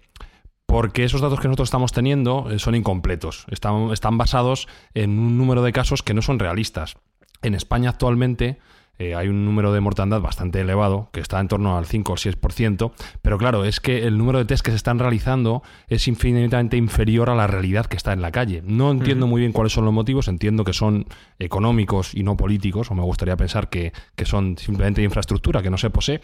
Porque 0.66 1.04
esos 1.04 1.22
datos 1.22 1.40
que 1.40 1.48
nosotros 1.48 1.68
estamos 1.68 1.92
teniendo 1.92 2.50
eh, 2.50 2.60
son 2.60 2.76
incompletos, 2.76 3.46
están, 3.50 3.92
están 3.92 4.18
basados 4.18 4.68
en 4.94 5.20
un 5.20 5.38
número 5.38 5.62
de 5.62 5.72
casos 5.72 6.02
que 6.02 6.14
no 6.14 6.22
son 6.22 6.40
realistas. 6.40 6.96
En 7.42 7.54
España 7.54 7.92
actualmente 7.92 8.60
eh, 8.98 9.16
hay 9.16 9.28
un 9.28 9.46
número 9.46 9.74
de 9.74 9.82
mortandad 9.82 10.22
bastante 10.22 10.62
elevado, 10.62 11.10
que 11.12 11.20
está 11.20 11.40
en 11.40 11.48
torno 11.48 11.78
al 11.78 11.86
5 11.86 12.14
o 12.14 12.16
6%, 12.16 12.92
pero 13.22 13.38
claro, 13.38 13.66
es 13.66 13.80
que 13.80 14.08
el 14.08 14.18
número 14.18 14.40
de 14.40 14.46
test 14.46 14.64
que 14.64 14.72
se 14.72 14.78
están 14.78 15.00
realizando 15.00 15.64
es 15.88 16.08
infinitamente 16.08 16.78
inferior 16.78 17.30
a 17.30 17.36
la 17.36 17.48
realidad 17.48 17.88
que 17.88 17.98
está 17.98 18.14
en 18.14 18.22
la 18.22 18.32
calle. 18.32 18.62
No 18.66 18.92
entiendo 18.92 19.28
muy 19.28 19.42
bien 19.42 19.52
cuáles 19.52 19.74
son 19.74 19.86
los 19.86 19.94
motivos, 19.94 20.28
entiendo 20.28 20.64
que 20.64 20.74
son 20.74 21.06
económicos 21.40 22.16
y 22.16 22.24
no 22.24 22.38
políticos, 22.38 22.90
o 22.92 22.96
me 22.96 23.04
gustaría 23.04 23.36
pensar 23.36 23.70
que, 23.70 23.92
son 24.26 24.58
simplemente 24.58 25.04
infraestructura, 25.04 25.62
que 25.62 25.70
no 25.70 25.78
se 25.78 25.92
posee, 25.92 26.20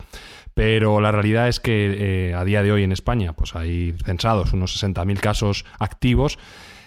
pero 0.53 1.01
la 1.01 1.11
realidad 1.11 1.47
es 1.47 1.59
que 1.59 2.29
eh, 2.29 2.33
a 2.33 2.43
día 2.43 2.63
de 2.63 2.71
hoy 2.71 2.83
en 2.83 2.91
España 2.91 3.33
pues 3.33 3.55
hay 3.55 3.93
censados 4.03 4.53
unos 4.53 4.81
60.000 4.83 5.19
casos 5.19 5.65
activos 5.79 6.39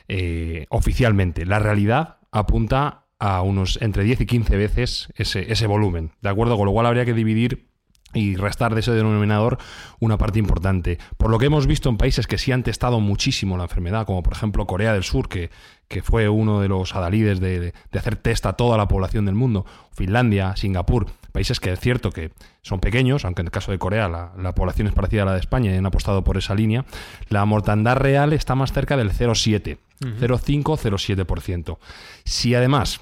eh, 0.09 0.67
oficialmente. 0.71 1.47
La 1.47 1.59
realidad 1.59 2.17
apunta 2.33 3.04
a 3.19 3.43
unos 3.43 3.79
entre 3.81 4.05
10 4.05 4.23
y 4.23 4.27
15 4.27 4.57
veces 4.57 5.09
ese, 5.17 5.51
ese 5.53 5.67
volumen, 5.67 6.13
¿de 6.21 6.29
acuerdo? 6.29 6.57
Con 6.57 6.67
lo 6.67 6.73
cual 6.73 6.87
habría 6.87 7.05
que 7.05 7.15
dividir 7.15 7.69
y 8.15 8.37
restar 8.37 8.75
de 8.75 8.81
ese 8.81 8.93
denominador 8.93 9.59
una 9.99 10.17
parte 10.17 10.39
importante. 10.39 10.99
Por 11.17 11.31
lo 11.31 11.39
que 11.39 11.47
hemos 11.47 11.67
visto 11.67 11.89
en 11.89 11.97
países 11.97 12.27
que 12.27 12.39
sí 12.39 12.53
han 12.53 12.63
testado 12.63 13.01
muchísimo 13.01 13.57
la 13.57 13.65
enfermedad, 13.65 14.07
como 14.07 14.23
por 14.23 14.33
ejemplo 14.33 14.67
Corea 14.67 14.93
del 14.93 15.03
Sur, 15.03 15.29
que, 15.29 15.51
que 15.89 16.03
fue 16.03 16.29
uno 16.29 16.61
de 16.61 16.69
los 16.69 16.95
adalides 16.95 17.41
de, 17.41 17.61
de, 17.61 17.99
hacer 17.99 18.17
test 18.17 18.47
a 18.47 18.55
toda 18.55 18.79
la 18.79 18.89
población 18.89 19.27
del 19.27 19.35
mundo, 19.35 19.67
Finlandia, 19.93 20.55
Singapur, 20.57 21.07
países 21.35 21.59
que 21.59 21.73
es 21.73 21.81
cierto 21.81 22.13
que 22.13 22.31
son 22.63 22.79
pequeños, 22.79 23.25
aunque 23.25 23.43
en 23.43 23.49
el 23.49 23.51
caso 23.51 23.73
de 23.73 23.79
Corea 23.79 24.09
la, 24.09 24.33
la 24.39 24.55
población 24.55 24.87
es 24.87 24.95
parecida 24.95 25.23
a 25.23 25.25
la 25.25 25.33
de 25.33 25.41
España 25.41 25.73
y 25.73 25.77
han 25.77 25.85
apostado 25.85 26.23
por 26.23 26.37
esa 26.37 26.55
línea, 26.55 26.85
la 27.29 27.45
mortandad 27.45 27.97
real 27.97 28.33
está 28.33 28.55
más 28.55 28.73
cerca 28.73 28.97
del 28.97 29.11
0,7, 29.11 29.79
0,5-0,7%. 30.01 31.79
Si 32.25 32.55
además 32.55 33.01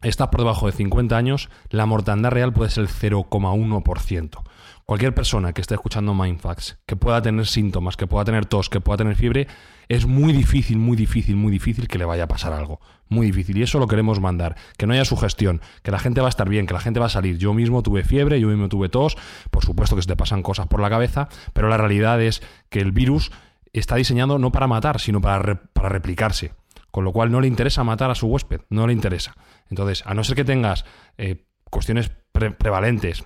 estás 0.00 0.28
por 0.28 0.40
debajo 0.40 0.64
de 0.66 0.72
50 0.72 1.18
años, 1.18 1.50
la 1.68 1.84
mortandad 1.84 2.30
real 2.30 2.54
puede 2.54 2.70
ser 2.70 2.84
el 2.84 2.88
0,1%. 2.88 4.42
Cualquier 4.86 5.12
persona 5.12 5.52
que 5.52 5.60
esté 5.60 5.74
escuchando 5.74 6.14
Mindfax, 6.14 6.78
que 6.86 6.94
pueda 6.94 7.20
tener 7.20 7.48
síntomas, 7.48 7.96
que 7.96 8.06
pueda 8.06 8.24
tener 8.24 8.46
tos, 8.46 8.70
que 8.70 8.80
pueda 8.80 8.98
tener 8.98 9.16
fiebre, 9.16 9.48
es 9.88 10.06
muy 10.06 10.32
difícil, 10.32 10.78
muy 10.78 10.96
difícil, 10.96 11.34
muy 11.34 11.50
difícil 11.50 11.88
que 11.88 11.98
le 11.98 12.04
vaya 12.04 12.22
a 12.22 12.28
pasar 12.28 12.52
algo. 12.52 12.80
Muy 13.08 13.26
difícil. 13.26 13.56
Y 13.58 13.64
eso 13.64 13.80
lo 13.80 13.88
queremos 13.88 14.20
mandar. 14.20 14.54
Que 14.78 14.86
no 14.86 14.92
haya 14.92 15.04
sugestión, 15.04 15.60
que 15.82 15.90
la 15.90 15.98
gente 15.98 16.20
va 16.20 16.28
a 16.28 16.30
estar 16.30 16.48
bien, 16.48 16.68
que 16.68 16.74
la 16.74 16.78
gente 16.78 17.00
va 17.00 17.06
a 17.06 17.08
salir. 17.08 17.36
Yo 17.36 17.52
mismo 17.52 17.82
tuve 17.82 18.04
fiebre, 18.04 18.38
yo 18.38 18.46
mismo 18.46 18.68
tuve 18.68 18.88
tos. 18.88 19.16
Por 19.50 19.64
supuesto 19.64 19.96
que 19.96 20.02
se 20.02 20.08
te 20.08 20.14
pasan 20.14 20.44
cosas 20.44 20.68
por 20.68 20.78
la 20.78 20.88
cabeza, 20.88 21.28
pero 21.52 21.68
la 21.68 21.78
realidad 21.78 22.22
es 22.22 22.40
que 22.68 22.78
el 22.78 22.92
virus 22.92 23.32
está 23.72 23.96
diseñado 23.96 24.38
no 24.38 24.52
para 24.52 24.68
matar, 24.68 25.00
sino 25.00 25.20
para, 25.20 25.64
para 25.72 25.88
replicarse. 25.88 26.54
Con 26.92 27.02
lo 27.02 27.12
cual 27.12 27.32
no 27.32 27.40
le 27.40 27.48
interesa 27.48 27.82
matar 27.82 28.12
a 28.12 28.14
su 28.14 28.28
huésped, 28.28 28.60
no 28.70 28.86
le 28.86 28.92
interesa. 28.92 29.34
Entonces, 29.68 30.04
a 30.06 30.14
no 30.14 30.22
ser 30.22 30.36
que 30.36 30.44
tengas 30.44 30.84
eh, 31.18 31.44
cuestiones 31.70 32.12
prevalentes 32.32 33.24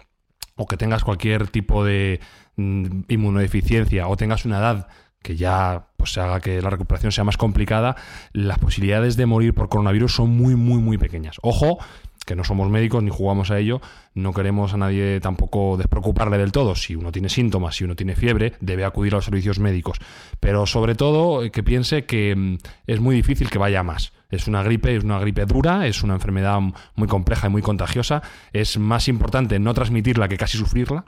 o 0.61 0.67
que 0.67 0.77
tengas 0.77 1.05
cualquier 1.05 1.49
tipo 1.49 1.85
de 1.85 2.21
mm, 2.57 3.05
inmunodeficiencia 3.09 4.09
o 4.09 4.17
tengas 4.17 4.45
una 4.45 4.59
edad 4.59 4.89
que 5.23 5.35
ya 5.37 5.89
pues 5.97 6.17
haga 6.19 6.41
que 6.41 6.61
la 6.61 6.69
recuperación 6.69 7.13
sea 7.13 7.25
más 7.25 7.39
complicada, 7.39 7.97
las 8.33 8.59
posibilidades 8.59 9.17
de 9.17 9.25
morir 9.25 9.55
por 9.55 9.69
coronavirus 9.71 10.15
son 10.15 10.31
muy, 10.31 10.57
muy, 10.57 10.81
muy 10.81 10.99
pequeñas. 10.99 11.37
Ojo, 11.43 11.79
que 12.25 12.37
no 12.37 12.45
somos 12.45 12.71
médicos 12.71 13.03
ni 13.03 13.11
jugamos 13.11 13.51
a 13.51 13.59
ello, 13.59 13.81
no 14.15 14.33
queremos 14.33 14.75
a 14.75 14.77
nadie 14.77 15.21
tampoco 15.21 15.77
despreocuparle 15.77 16.39
del 16.39 16.53
todo. 16.53 16.75
Si 16.75 16.95
uno 16.95 17.13
tiene 17.13 17.29
síntomas, 17.29 17.77
si 17.77 17.85
uno 17.85 17.97
tiene 17.97 18.15
fiebre, 18.15 18.55
debe 18.61 18.85
acudir 18.85 19.15
a 19.15 19.17
los 19.17 19.25
servicios 19.25 19.59
médicos. 19.59 19.99
Pero 20.39 20.67
sobre 20.67 20.95
todo 20.95 21.43
eh, 21.43 21.51
que 21.51 21.63
piense 21.63 22.05
que 22.05 22.35
mm, 22.37 22.59
es 22.87 23.01
muy 23.01 23.17
difícil 23.17 23.51
que 23.51 23.59
vaya 23.59 23.83
más. 23.83 24.13
Es 24.31 24.47
una 24.47 24.63
gripe, 24.63 24.95
es 24.95 25.05
una 25.05 25.19
gripe 25.19 25.45
dura, 25.47 25.87
es 25.87 26.03
una 26.03 26.15
enfermedad 26.15 26.61
muy 26.95 27.09
compleja 27.09 27.49
y 27.49 27.51
muy 27.51 27.63
contagiosa. 27.63 28.23
Es 28.53 28.79
más 28.79 29.09
importante 29.09 29.59
no 29.59 29.75
transmitirla 29.75 30.29
que 30.29 30.37
casi 30.37 30.57
sufrirla. 30.57 31.05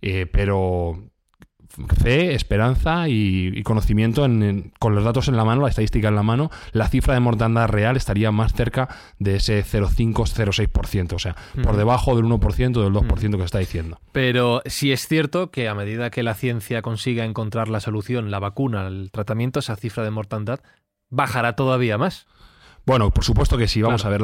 Eh, 0.00 0.26
pero 0.26 1.10
fe, 2.02 2.34
esperanza 2.34 3.08
y, 3.08 3.62
conocimiento 3.62 4.26
con 4.78 4.94
los 4.94 5.04
datos 5.04 5.28
en 5.28 5.36
la 5.36 5.44
mano, 5.44 5.62
la 5.62 5.68
estadística 5.68 6.08
en 6.08 6.16
la 6.16 6.22
mano, 6.22 6.50
la 6.72 6.88
cifra 6.88 7.14
de 7.14 7.20
mortandad 7.20 7.68
real 7.68 7.96
estaría 7.96 8.30
más 8.30 8.52
cerca 8.52 8.88
de 9.18 9.36
ese 9.36 9.64
0,5-0,6%, 9.64 11.12
o 11.14 11.18
sea, 11.18 11.36
por 11.62 11.76
debajo 11.76 12.16
del 12.16 12.26
1% 12.26 12.82
del 12.82 12.92
2% 12.92 13.30
que 13.32 13.38
se 13.38 13.44
está 13.44 13.58
diciendo. 13.58 13.98
Pero 14.12 14.62
sí 14.66 14.92
es 14.92 15.06
cierto 15.06 15.50
que 15.50 15.68
a 15.68 15.74
medida 15.74 16.10
que 16.10 16.22
la 16.22 16.34
ciencia 16.34 16.82
consiga 16.82 17.24
encontrar 17.24 17.68
la 17.68 17.80
solución, 17.80 18.30
la 18.30 18.38
vacuna, 18.38 18.86
el 18.86 19.10
tratamiento, 19.10 19.60
esa 19.60 19.76
cifra 19.76 20.04
de 20.04 20.10
mortandad 20.10 20.60
bajará 21.10 21.54
todavía 21.56 21.98
más. 21.98 22.26
Bueno, 22.86 23.10
por 23.10 23.24
supuesto 23.24 23.56
que 23.56 23.66
sí, 23.66 23.80
vamos 23.80 24.04
a 24.04 24.10
ver. 24.10 24.22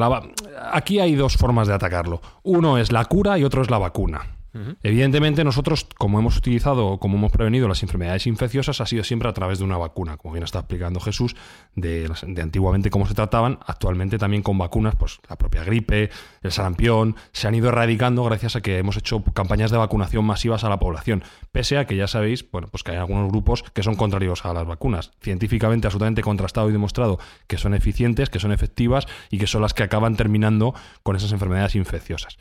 aquí 0.73 1.01
hay 1.01 1.15
dos 1.15 1.37
formas 1.37 1.67
de 1.67 1.75
atacarlo. 1.75 2.21
Uno 2.43 2.79
es 2.79 2.93
la 2.93 3.05
cura 3.07 3.39
y 3.39 3.45
otro 3.45 3.63
es 3.63 3.71
la 3.71 3.79
vacuna. 3.79 4.40
Evidentemente, 4.83 5.45
nosotros, 5.45 5.87
como 5.97 6.19
hemos 6.19 6.37
utilizado, 6.37 6.99
como 6.99 7.17
hemos 7.17 7.31
prevenido 7.31 7.69
las 7.69 7.83
enfermedades 7.83 8.27
infecciosas, 8.27 8.81
ha 8.81 8.87
sido 8.87 9.05
siempre 9.05 9.29
a 9.29 9.33
través 9.33 9.59
de 9.59 9.65
una 9.65 9.77
vacuna, 9.77 10.17
como 10.17 10.35
bien 10.35 10.45
está 10.45 10.61
explicando 10.61 10.99
Jesús, 11.01 11.37
de, 11.77 12.11
de, 12.27 12.43
antiguamente 12.43 12.91
cómo 12.91 13.07
se 13.07 13.15
trataban, 13.15 13.59
actualmente 13.67 14.19
también 14.19 14.43
con 14.43 14.59
vacunas, 14.59 14.97
pues 14.97 15.19
la 15.29 15.37
propia 15.37 15.63
gripe, 15.63 16.11
el 16.43 16.53
sarampión, 16.53 17.17
se 17.33 17.47
han 17.47 17.55
ido 17.55 17.69
erradicando 17.69 18.25
gracias 18.25 18.57
a 18.57 18.61
que 18.61 18.79
hemos 18.79 18.97
hecho 18.97 19.23
campañas 19.23 19.71
de 19.71 19.77
vacunación 19.77 20.25
masivas 20.25 20.65
a 20.65 20.69
la 20.69 20.79
población, 20.79 21.23
pese 21.53 21.79
a 21.79 21.87
que 21.87 21.97
ya 21.97 22.09
sabéis, 22.09 22.49
bueno, 22.51 22.69
pues 22.71 22.83
que 22.83 22.93
hay 22.93 22.99
algunos 22.99 23.31
grupos 23.31 23.63
que 23.63 23.83
son 23.83 23.95
contrarios 23.95 24.45
a 24.45 24.53
las 24.53 24.67
vacunas, 24.67 25.13
científicamente 25.21 25.87
absolutamente 25.87 26.23
contrastado 26.23 26.69
y 26.69 26.73
demostrado 26.73 27.19
que 27.47 27.59
son 27.59 27.75
eficientes, 27.75 28.31
que 28.31 28.41
son 28.41 28.53
efectivas 28.53 29.07
y 29.31 29.39
que 29.39 29.47
son 29.47 29.63
las 29.63 29.75
que 29.75 29.83
acaban 29.83 30.17
terminando 30.17 30.75
con 31.03 31.17
esas 31.17 31.33
enfermedades 31.33 31.75
infecciosas. 31.75 32.37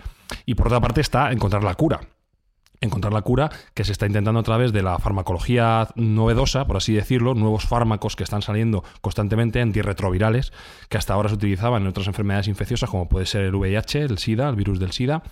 Y 0.45 0.55
por 0.55 0.67
otra 0.67 0.79
parte 0.79 1.01
está 1.01 1.31
encontrar 1.31 1.63
la 1.63 1.75
cura 1.75 2.01
encontrar 2.81 3.13
la 3.13 3.21
cura 3.21 3.49
que 3.73 3.83
se 3.83 3.91
está 3.91 4.05
intentando 4.05 4.39
a 4.39 4.43
través 4.43 4.71
de 4.71 4.81
la 4.81 4.97
farmacología 4.99 5.89
novedosa, 5.95 6.65
por 6.65 6.77
así 6.77 6.93
decirlo, 6.93 7.33
nuevos 7.33 7.65
fármacos 7.65 8.15
que 8.15 8.23
están 8.23 8.41
saliendo 8.41 8.83
constantemente, 9.01 9.61
antirretrovirales, 9.61 10.53
que 10.87 10.97
hasta 10.97 11.13
ahora 11.13 11.29
se 11.29 11.35
utilizaban 11.35 11.83
en 11.83 11.89
otras 11.89 12.07
enfermedades 12.07 12.47
infecciosas 12.47 12.89
como 12.89 13.09
puede 13.09 13.25
ser 13.25 13.41
el 13.43 13.55
VIH, 13.55 14.03
el 14.03 14.17
SIDA, 14.17 14.49
el 14.49 14.55
virus 14.55 14.79
del 14.79 14.91
SIDA, 14.91 15.23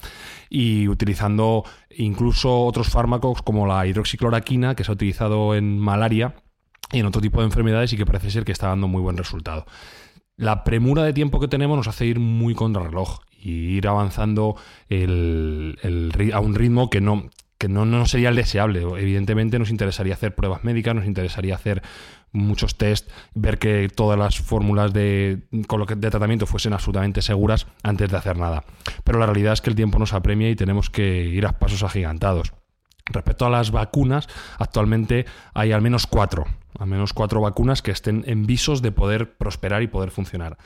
y 0.49 0.87
utilizando 0.87 1.63
incluso 1.95 2.65
otros 2.65 2.89
fármacos 2.89 3.41
como 3.41 3.65
la 3.65 3.85
hidroxicloroquina 3.87 4.75
que 4.75 4.83
se 4.83 4.91
ha 4.91 4.93
utilizado 4.93 5.55
en 5.55 5.79
malaria 5.79 6.35
y 6.91 6.99
en 6.99 7.05
otro 7.05 7.21
tipo 7.21 7.39
de 7.39 7.45
enfermedades 7.45 7.91
y 7.93 7.97
que 7.97 8.05
parece 8.05 8.31
ser 8.31 8.45
que 8.45 8.51
está 8.51 8.67
dando 8.67 8.87
muy 8.87 9.01
buen 9.01 9.17
resultado. 9.17 9.65
La 10.37 10.63
premura 10.63 11.03
de 11.03 11.13
tiempo 11.13 11.39
que 11.39 11.47
tenemos 11.47 11.77
nos 11.77 11.87
hace 11.87 12.05
ir 12.05 12.19
muy 12.19 12.53
contra 12.53 12.83
reloj 12.83 13.21
y 13.41 13.75
ir 13.75 13.87
avanzando 13.87 14.55
a 14.55 16.39
un 16.39 16.53
ritmo 16.53 16.91
que 16.91 17.01
no, 17.01 17.31
que 17.57 17.67
no, 17.67 17.85
no 17.85 18.05
sería 18.05 18.29
el 18.29 18.35
deseable. 18.35 18.81
Evidentemente 18.81 19.57
nos 19.57 19.71
interesaría 19.71 20.13
hacer 20.13 20.35
pruebas 20.35 20.63
médicas, 20.63 20.93
nos 20.93 21.05
interesaría 21.05 21.55
hacer 21.55 21.81
muchos 22.31 22.77
test, 22.77 23.09
ver 23.33 23.57
que 23.57 23.89
todas 23.89 24.19
las 24.19 24.37
fórmulas 24.37 24.93
de, 24.93 25.39
de 25.49 26.09
tratamiento 26.11 26.45
fuesen 26.45 26.73
absolutamente 26.73 27.23
seguras 27.23 27.65
antes 27.81 28.11
de 28.11 28.17
hacer 28.17 28.37
nada. 28.37 28.63
Pero 29.03 29.17
la 29.17 29.25
realidad 29.25 29.53
es 29.53 29.61
que 29.61 29.71
el 29.71 29.75
tiempo 29.75 29.97
nos 29.97 30.13
apremia 30.13 30.51
y 30.51 30.55
tenemos 30.55 30.91
que 30.91 31.25
ir 31.25 31.47
a 31.47 31.57
pasos 31.57 31.81
agigantados. 31.81 32.53
Respecto 33.09 33.45
a 33.45 33.49
las 33.49 33.71
vacunas, 33.71 34.27
actualmente 34.59 35.25
hay 35.53 35.71
al 35.71 35.81
menos 35.81 36.07
cuatro, 36.07 36.45
al 36.77 36.87
menos 36.87 37.13
cuatro 37.13 37.41
vacunas 37.41 37.81
que 37.81 37.91
estén 37.91 38.23
en 38.27 38.45
visos 38.45 38.81
de 38.81 38.91
poder 38.91 39.37
prosperar 39.37 39.81
y 39.81 39.87
poder 39.87 40.11
funcionar. 40.11 40.57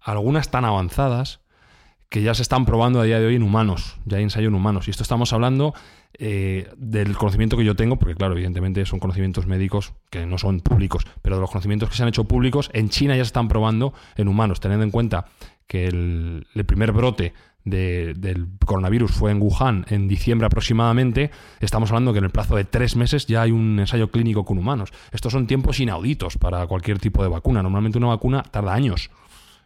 Algunas 0.00 0.50
tan 0.50 0.64
avanzadas 0.64 1.40
que 2.08 2.22
ya 2.22 2.34
se 2.34 2.42
están 2.42 2.66
probando 2.66 3.00
a 3.00 3.04
día 3.04 3.18
de 3.18 3.26
hoy 3.26 3.34
en 3.34 3.42
humanos, 3.42 3.96
ya 4.04 4.18
hay 4.18 4.22
ensayo 4.22 4.48
en 4.48 4.54
humanos. 4.54 4.86
Y 4.86 4.90
esto 4.90 5.02
estamos 5.02 5.32
hablando 5.32 5.74
eh, 6.18 6.70
del 6.76 7.16
conocimiento 7.16 7.56
que 7.56 7.64
yo 7.64 7.74
tengo, 7.74 7.96
porque 7.98 8.14
claro, 8.14 8.34
evidentemente 8.34 8.86
son 8.86 9.00
conocimientos 9.00 9.46
médicos 9.46 9.92
que 10.10 10.24
no 10.24 10.38
son 10.38 10.60
públicos, 10.60 11.04
pero 11.22 11.36
de 11.36 11.40
los 11.40 11.50
conocimientos 11.50 11.88
que 11.90 11.96
se 11.96 12.02
han 12.02 12.08
hecho 12.08 12.24
públicos, 12.24 12.70
en 12.72 12.90
China 12.90 13.16
ya 13.16 13.24
se 13.24 13.28
están 13.28 13.48
probando 13.48 13.92
en 14.16 14.28
humanos, 14.28 14.60
teniendo 14.60 14.84
en 14.84 14.90
cuenta 14.90 15.26
que 15.66 15.86
el, 15.86 16.46
primer 16.66 16.92
brote 16.92 17.34
del 17.66 18.48
coronavirus 18.64 19.10
fue 19.10 19.32
en 19.32 19.42
Wuhan 19.42 19.84
en 19.88 20.06
diciembre 20.06 20.46
aproximadamente, 20.46 21.30
estamos 21.60 21.90
hablando 21.90 22.12
que 22.12 22.20
en 22.20 22.24
el 22.24 22.30
plazo 22.30 22.56
de 22.56 22.64
tres 22.64 22.96
meses 22.96 23.26
ya 23.26 23.42
hay 23.42 23.50
un 23.50 23.78
ensayo 23.80 24.10
clínico 24.10 24.44
con 24.44 24.56
humanos. 24.56 24.92
Estos 25.10 25.32
son 25.32 25.46
tiempos 25.46 25.80
inauditos 25.80 26.38
para 26.38 26.66
cualquier 26.66 27.00
tipo 27.00 27.22
de 27.22 27.28
vacuna. 27.28 27.62
Normalmente 27.62 27.98
una 27.98 28.08
vacuna 28.08 28.42
tarda 28.42 28.72
años 28.72 29.10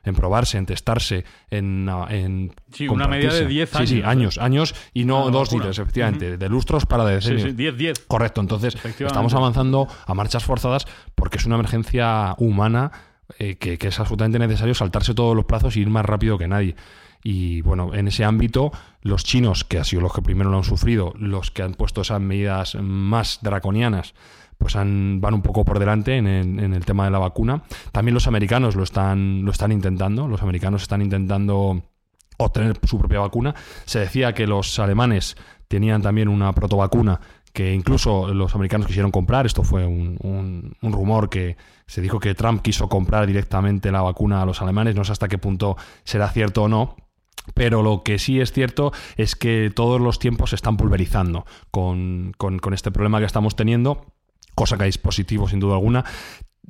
en 0.02 0.14
probarse, 0.14 0.56
en 0.56 0.64
testarse, 0.64 1.24
en... 1.50 1.90
en 2.08 2.52
sí, 2.72 2.88
una 2.88 3.06
media 3.06 3.32
de 3.32 3.46
10 3.46 3.74
años. 3.74 3.88
Sí, 3.88 3.96
sí, 3.96 4.02
años, 4.02 4.38
años 4.38 4.74
y 4.94 5.04
no 5.04 5.30
dos 5.30 5.50
días, 5.50 5.78
efectivamente, 5.78 6.38
de 6.38 6.48
lustros 6.48 6.86
para 6.86 7.04
decenios. 7.04 7.42
Sí, 7.42 7.48
sí, 7.50 7.54
10, 7.54 7.76
10. 7.76 7.98
Correcto, 8.06 8.40
entonces 8.40 8.76
estamos 8.82 9.34
avanzando 9.34 9.88
a 10.06 10.14
marchas 10.14 10.44
forzadas 10.44 10.86
porque 11.14 11.36
es 11.36 11.44
una 11.44 11.56
emergencia 11.56 12.34
humana 12.38 12.92
eh, 13.38 13.56
que, 13.56 13.76
que, 13.76 13.88
es 13.88 14.00
absolutamente 14.00 14.38
necesario 14.38 14.74
saltarse 14.74 15.14
todos 15.14 15.36
los 15.36 15.44
plazos 15.44 15.76
y 15.76 15.80
ir 15.80 15.90
más 15.90 16.06
rápido 16.06 16.38
que 16.38 16.48
nadie. 16.48 16.76
Y 17.22 17.60
bueno, 17.62 17.94
en 17.94 18.08
ese 18.08 18.24
ámbito, 18.24 18.72
los 19.02 19.24
chinos, 19.24 19.64
que 19.64 19.78
han 19.78 19.84
sido 19.84 20.02
los 20.02 20.12
que 20.12 20.22
primero 20.22 20.50
lo 20.50 20.56
han 20.56 20.64
sufrido, 20.64 21.12
los 21.18 21.50
que 21.50 21.62
han 21.62 21.74
puesto 21.74 22.00
esas 22.00 22.20
medidas 22.20 22.76
más 22.80 23.40
draconianas, 23.42 24.14
pues 24.56 24.74
van 24.74 25.22
un 25.22 25.42
poco 25.42 25.64
por 25.64 25.78
delante 25.78 26.16
en 26.16 26.26
el, 26.26 26.84
tema 26.84 27.04
de 27.06 27.10
la 27.10 27.18
vacuna. 27.18 27.62
También 27.92 28.14
los 28.14 28.26
americanos 28.26 28.76
lo 28.76 28.82
están, 28.82 29.42
lo 29.44 29.52
están 29.52 29.72
intentando, 29.72 30.28
los 30.28 30.42
americanos 30.42 30.82
están 30.82 31.00
intentando 31.00 31.82
obtener 32.36 32.78
su 32.84 32.98
propia 32.98 33.20
vacuna. 33.20 33.54
Se 33.86 34.00
decía 34.00 34.34
que 34.34 34.46
los 34.46 34.78
alemanes 34.78 35.36
tenían 35.66 36.02
también 36.02 36.28
una 36.28 36.52
protovacuna 36.52 37.20
que 37.52 37.74
incluso 37.74 38.32
los 38.32 38.54
americanos 38.54 38.86
quisieron 38.86 39.10
comprar. 39.10 39.46
Esto 39.46 39.62
fue 39.62 39.86
un, 39.86 40.76
rumor 40.82 41.28
que 41.28 41.56
se 41.86 42.00
dijo 42.00 42.20
que 42.20 42.34
Trump 42.34 42.62
quiso 42.62 42.88
comprar 42.88 43.26
directamente 43.26 43.90
la 43.90 44.02
vacuna 44.02 44.42
a 44.42 44.46
los 44.46 44.62
alemanes. 44.62 44.94
No 44.94 45.04
sé 45.04 45.12
hasta 45.12 45.28
qué 45.28 45.38
punto 45.38 45.76
será 46.04 46.28
cierto 46.28 46.64
o 46.64 46.68
no. 46.68 46.96
Pero 47.54 47.82
lo 47.82 48.02
que 48.02 48.18
sí 48.18 48.40
es 48.40 48.52
cierto 48.52 48.92
es 49.16 49.34
que 49.34 49.72
todos 49.74 50.00
los 50.00 50.18
tiempos 50.18 50.50
se 50.50 50.56
están 50.56 50.76
pulverizando 50.76 51.46
con, 51.70 52.32
con 52.36 52.74
este 52.74 52.90
problema 52.90 53.18
que 53.18 53.24
estamos 53.24 53.56
teniendo 53.56 54.06
cosa 54.60 54.76
que 54.76 54.86
es 54.86 54.98
positivo 54.98 55.48
sin 55.48 55.60
duda 55.60 55.74
alguna. 55.74 56.04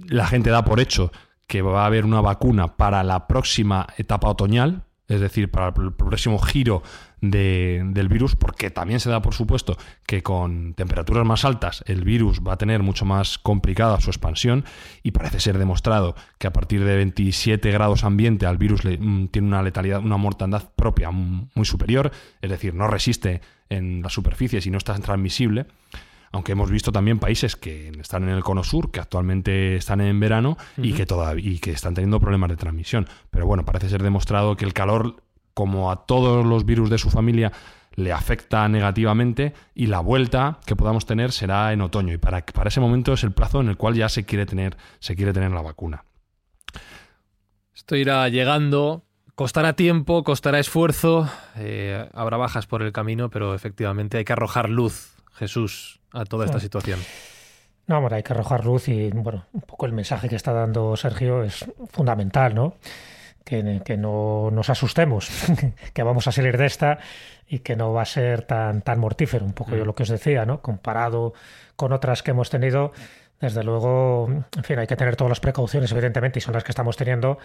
La 0.07 0.27
gente 0.27 0.51
da 0.51 0.65
por 0.65 0.81
hecho 0.81 1.11
que 1.47 1.63
va 1.63 1.83
a 1.83 1.87
haber 1.87 2.05
una 2.05 2.21
vacuna 2.21 2.77
para 2.77 3.03
la 3.03 3.27
próxima 3.27 3.89
etapa 3.97 4.29
otoñal, 4.29 4.85
es 5.09 5.21
decir, 5.21 5.51
para 5.51 5.75
el 5.77 5.93
próximo 5.93 6.39
giro 6.39 6.83
del 7.21 8.09
virus, 8.09 8.37
porque 8.37 8.71
también 8.71 9.01
se 9.01 9.11
da 9.11 9.21
por 9.21 9.35
supuesto 9.35 9.77
que 10.07 10.23
con 10.23 10.75
temperaturas 10.75 11.27
más 11.27 11.45
altas 11.45 11.85
el 11.87 12.05
virus 12.05 12.41
va 12.47 12.55
a 12.55 12.57
tener 12.57 12.83
mucho 12.83 13.05
más 13.05 13.39
complicada 13.39 14.01
su 14.01 14.11
expansión 14.11 14.65
y 15.03 15.11
parece 15.11 15.41
ser 15.41 15.59
demostrado 15.59 16.15
que 16.39 16.47
a 16.47 16.53
partir 16.53 16.85
de 16.85 16.97
27 16.97 17.71
grados 17.71 18.05
ambiente 18.05 18.47
al 18.47 18.59
virus 18.59 18.85
le, 18.85 18.99
mm, 18.99 19.29
tiene 19.29 19.49
una 19.49 19.63
letalidad, 19.63 20.01
una 20.01 20.17
mortandad 20.17 20.71
propia 20.75 21.11
muy 21.11 21.65
superior, 21.65 22.11
es 22.41 22.51
decir, 22.51 22.75
no 22.75 22.87
resiste 22.87 23.41
en 23.69 24.03
la 24.03 24.09
superficie 24.09 24.61
y 24.65 24.71
no 24.71 24.79
está 24.79 24.95
transmisible 24.95 25.67
aunque 26.33 26.53
hemos 26.53 26.71
visto 26.71 26.93
también 26.93 27.19
países 27.19 27.57
que 27.57 27.89
están 28.01 28.25
en 28.25 28.31
el 28.31 28.45
cono 28.45 28.63
sur, 28.63 28.91
que 28.91 29.01
actualmente 29.01 29.77
están 29.77 30.01
en 30.01 30.21
verano 30.21 30.57
y, 30.77 30.93
que 30.93 31.07
todavía, 31.07 31.51
y 31.51 31.59
que 31.59 31.73
están 31.73 31.95
teniendo 31.95 32.21
problemas 32.21 32.51
de 32.51 32.57
transmisión. 32.57 33.09
Pero 33.31 33.47
bueno, 33.47 33.65
parece 33.65 33.89
ser 33.89 34.03
demostrado 34.03 34.57
que 34.57 34.65
el 34.65 34.73
calor, 34.73 35.23
como 35.61 35.91
a 35.91 36.07
todos 36.07 36.47
los 36.47 36.65
virus 36.65 36.89
de 36.89 36.97
su 36.97 37.11
familia, 37.11 37.53
le 37.97 38.13
afecta 38.13 38.67
negativamente 38.67 39.53
y 39.75 39.89
la 39.89 40.01
vuelta 40.01 40.59
que 40.65 40.75
podamos 40.75 41.05
tener 41.05 41.33
será 41.33 41.75
en 41.75 41.83
otoño. 41.83 42.15
Y 42.15 42.17
para, 42.17 42.47
para 42.47 42.69
ese 42.69 42.81
momento 42.81 43.13
es 43.13 43.25
el 43.25 43.33
plazo 43.33 43.61
en 43.61 43.69
el 43.69 43.77
cual 43.77 43.95
ya 43.95 44.09
se 44.09 44.25
quiere 44.25 44.47
tener, 44.47 44.79
se 45.01 45.15
quiere 45.17 45.35
tener 45.35 45.51
la 45.51 45.61
vacuna. 45.61 46.05
Esto 47.75 47.95
irá 47.95 48.27
llegando, 48.31 49.05
Costará 49.35 49.75
tiempo, 49.75 50.23
costará 50.23 50.59
esfuerzo, 50.59 51.27
eh, 51.57 52.07
habrá 52.13 52.37
bajas 52.37 52.67
por 52.67 52.83
el 52.83 52.93
camino, 52.93 53.31
pero 53.31 53.55
efectivamente 53.55 54.19
hay 54.19 54.25
que 54.25 54.35
arrojar 54.35 54.69
luz, 54.69 55.15
Jesús, 55.33 56.01
a 56.13 56.25
toda 56.25 56.45
esta 56.45 56.61
situación? 56.61 57.01
No, 57.87 57.97
hombre, 57.97 58.17
hay 58.17 58.23
que 58.23 58.35
arrojar 58.35 58.67
luz 58.67 58.89
y, 58.89 59.09
bueno, 59.09 59.47
un 59.55 59.63
poco 59.63 59.87
el 59.87 59.93
mensaje 59.93 60.29
que 60.29 60.37
está 60.37 60.53
dando 60.53 60.95
Sergio 60.97 61.43
es 61.43 61.65
fundamental, 61.91 62.55
¿no? 62.55 62.75
Que, 63.51 63.83
que 63.85 63.97
no 63.97 64.53
nos 64.53 64.71
asustemos, 64.71 65.29
que 65.93 66.05
vamos 66.05 66.29
a 66.29 66.31
salir 66.31 66.57
de 66.57 66.67
esta 66.67 67.01
y 67.49 67.59
que 67.59 67.75
no 67.75 67.93
va 67.93 68.03
a 68.03 68.05
ser 68.05 68.43
tan, 68.43 68.81
tan 68.81 69.01
mortífero, 69.01 69.45
un 69.45 69.55
poco 69.55 69.73
yo 69.73 69.83
mm. 69.83 69.87
lo 69.89 69.95
que 69.97 70.05
os 70.05 70.09
decía, 70.09 70.47
¿no? 70.47 70.63
Comparado 70.63 71.35
con 71.75 71.93
otras 71.93 72.23
que 72.23 72.31
hemos 72.31 72.49
tenido, 72.49 72.93
desde 73.41 73.65
luego, 73.65 74.29
en 74.57 74.63
fin, 74.63 74.79
hay 74.79 74.87
que 74.87 74.95
tener 74.95 75.17
todas 75.17 75.31
las 75.31 75.41
precauciones, 75.41 75.91
evidentemente, 75.91 76.39
y 76.39 76.43
son 76.43 76.55
las 76.55 76.63
que 76.63 76.71
estamos 76.71 76.97
teniendo, 76.97 77.39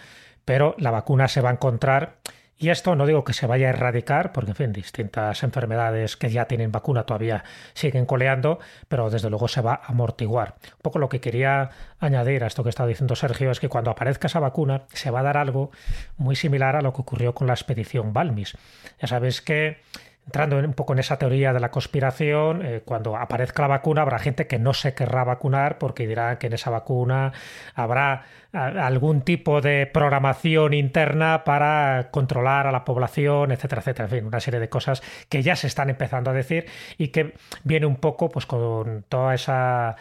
pero 0.44 0.76
la 0.78 0.92
vacuna 0.92 1.26
se 1.26 1.40
va 1.40 1.50
a 1.50 1.54
encontrar 1.54 2.18
y 2.58 2.70
esto 2.70 2.96
no 2.96 3.04
digo 3.06 3.22
que 3.22 3.34
se 3.34 3.46
vaya 3.46 3.66
a 3.66 3.70
erradicar, 3.70 4.32
porque 4.32 4.52
en 4.52 4.56
fin, 4.56 4.72
distintas 4.72 5.42
enfermedades 5.42 6.16
que 6.16 6.30
ya 6.30 6.46
tienen 6.46 6.72
vacuna 6.72 7.04
todavía 7.04 7.44
siguen 7.74 8.06
coleando, 8.06 8.58
pero 8.88 9.10
desde 9.10 9.28
luego 9.28 9.46
se 9.46 9.60
va 9.60 9.74
a 9.74 9.88
amortiguar. 9.88 10.54
Un 10.62 10.82
poco 10.82 10.98
lo 10.98 11.10
que 11.10 11.20
quería 11.20 11.70
añadir 12.00 12.44
a 12.44 12.46
esto 12.46 12.62
que 12.62 12.70
está 12.70 12.86
diciendo 12.86 13.14
Sergio 13.14 13.50
es 13.50 13.60
que 13.60 13.68
cuando 13.68 13.90
aparezca 13.90 14.28
esa 14.28 14.40
vacuna 14.40 14.84
se 14.92 15.10
va 15.10 15.20
a 15.20 15.24
dar 15.24 15.36
algo 15.36 15.70
muy 16.16 16.34
similar 16.34 16.76
a 16.76 16.80
lo 16.80 16.94
que 16.94 17.02
ocurrió 17.02 17.34
con 17.34 17.46
la 17.46 17.52
expedición 17.52 18.14
Balmis. 18.14 18.56
Ya 19.00 19.06
sabéis 19.06 19.42
que 19.42 19.78
entrando 20.26 20.58
un 20.58 20.74
poco 20.74 20.92
en 20.92 20.98
esa 20.98 21.18
teoría 21.18 21.52
de 21.52 21.60
la 21.60 21.70
conspiración, 21.70 22.64
eh, 22.64 22.82
cuando 22.84 23.16
aparezca 23.16 23.62
la 23.62 23.68
vacuna 23.68 24.02
habrá 24.02 24.18
gente 24.18 24.46
que 24.46 24.58
no 24.58 24.74
se 24.74 24.92
querrá 24.92 25.24
vacunar 25.24 25.78
porque 25.78 26.06
dirá 26.06 26.38
que 26.38 26.48
en 26.48 26.52
esa 26.52 26.70
vacuna 26.70 27.32
habrá 27.74 28.24
algún 28.52 29.20
tipo 29.22 29.60
de 29.60 29.86
programación 29.86 30.74
interna 30.74 31.44
para 31.44 32.08
controlar 32.10 32.66
a 32.66 32.72
la 32.72 32.84
población, 32.84 33.52
etcétera, 33.52 33.80
etcétera. 33.80 34.04
En 34.06 34.10
fin, 34.10 34.26
una 34.26 34.40
serie 34.40 34.60
de 34.60 34.68
cosas 34.68 35.02
que 35.28 35.42
ya 35.42 35.54
se 35.54 35.68
están 35.68 35.90
empezando 35.90 36.30
a 36.30 36.34
decir 36.34 36.66
y 36.98 37.08
que 37.08 37.34
viene 37.64 37.86
un 37.86 37.96
poco 37.96 38.28
pues 38.28 38.46
con 38.46 39.04
toda 39.08 39.34
esa, 39.34 39.96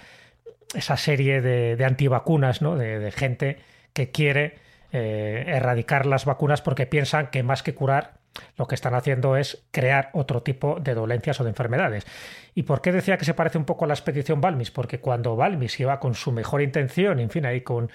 esa 0.73 0.97
serie 0.97 1.41
de, 1.41 1.83
antivacunas, 1.85 2.61
¿no? 2.61 2.75
de, 2.75 3.11
gente 3.11 3.59
que 3.93 4.09
quiere 4.11 4.55
eh, 4.91 5.43
erradicar 5.47 6.05
las 6.05 6.25
vacunas 6.25 6.61
porque 6.61 6.85
piensan 6.87 7.27
que 7.27 7.43
más 7.43 7.61
que 7.61 7.75
curar 7.75 8.24
Lo 8.57 8.67
que 8.67 8.75
están 8.75 8.93
haciendo 8.93 9.37
es 9.37 9.65
crear 9.71 10.09
otro 10.13 10.41
tipo 10.41 10.79
de 10.79 10.93
dolencias 10.93 11.39
o 11.39 11.43
de 11.43 11.49
enfermedades. 11.49 12.05
¿Y 12.53 12.63
por 12.63 12.81
qué 12.81 12.91
decía 12.91 13.17
que 13.17 13.25
se 13.25 13.33
parece 13.33 13.57
un 13.57 13.65
poco 13.65 13.85
a 13.85 13.87
la 13.87 13.93
expedición 13.93 14.41
Balmis? 14.41 14.71
Porque 14.71 14.99
cuando 14.99 15.35
Balmis 15.35 15.79
iba 15.79 15.99
con 15.99 16.15
su 16.15 16.31
mejor 16.31 16.61
intención, 16.61 17.19
en 17.19 17.29
fin, 17.29 17.45
ahí 17.45 17.61
con 17.61 17.89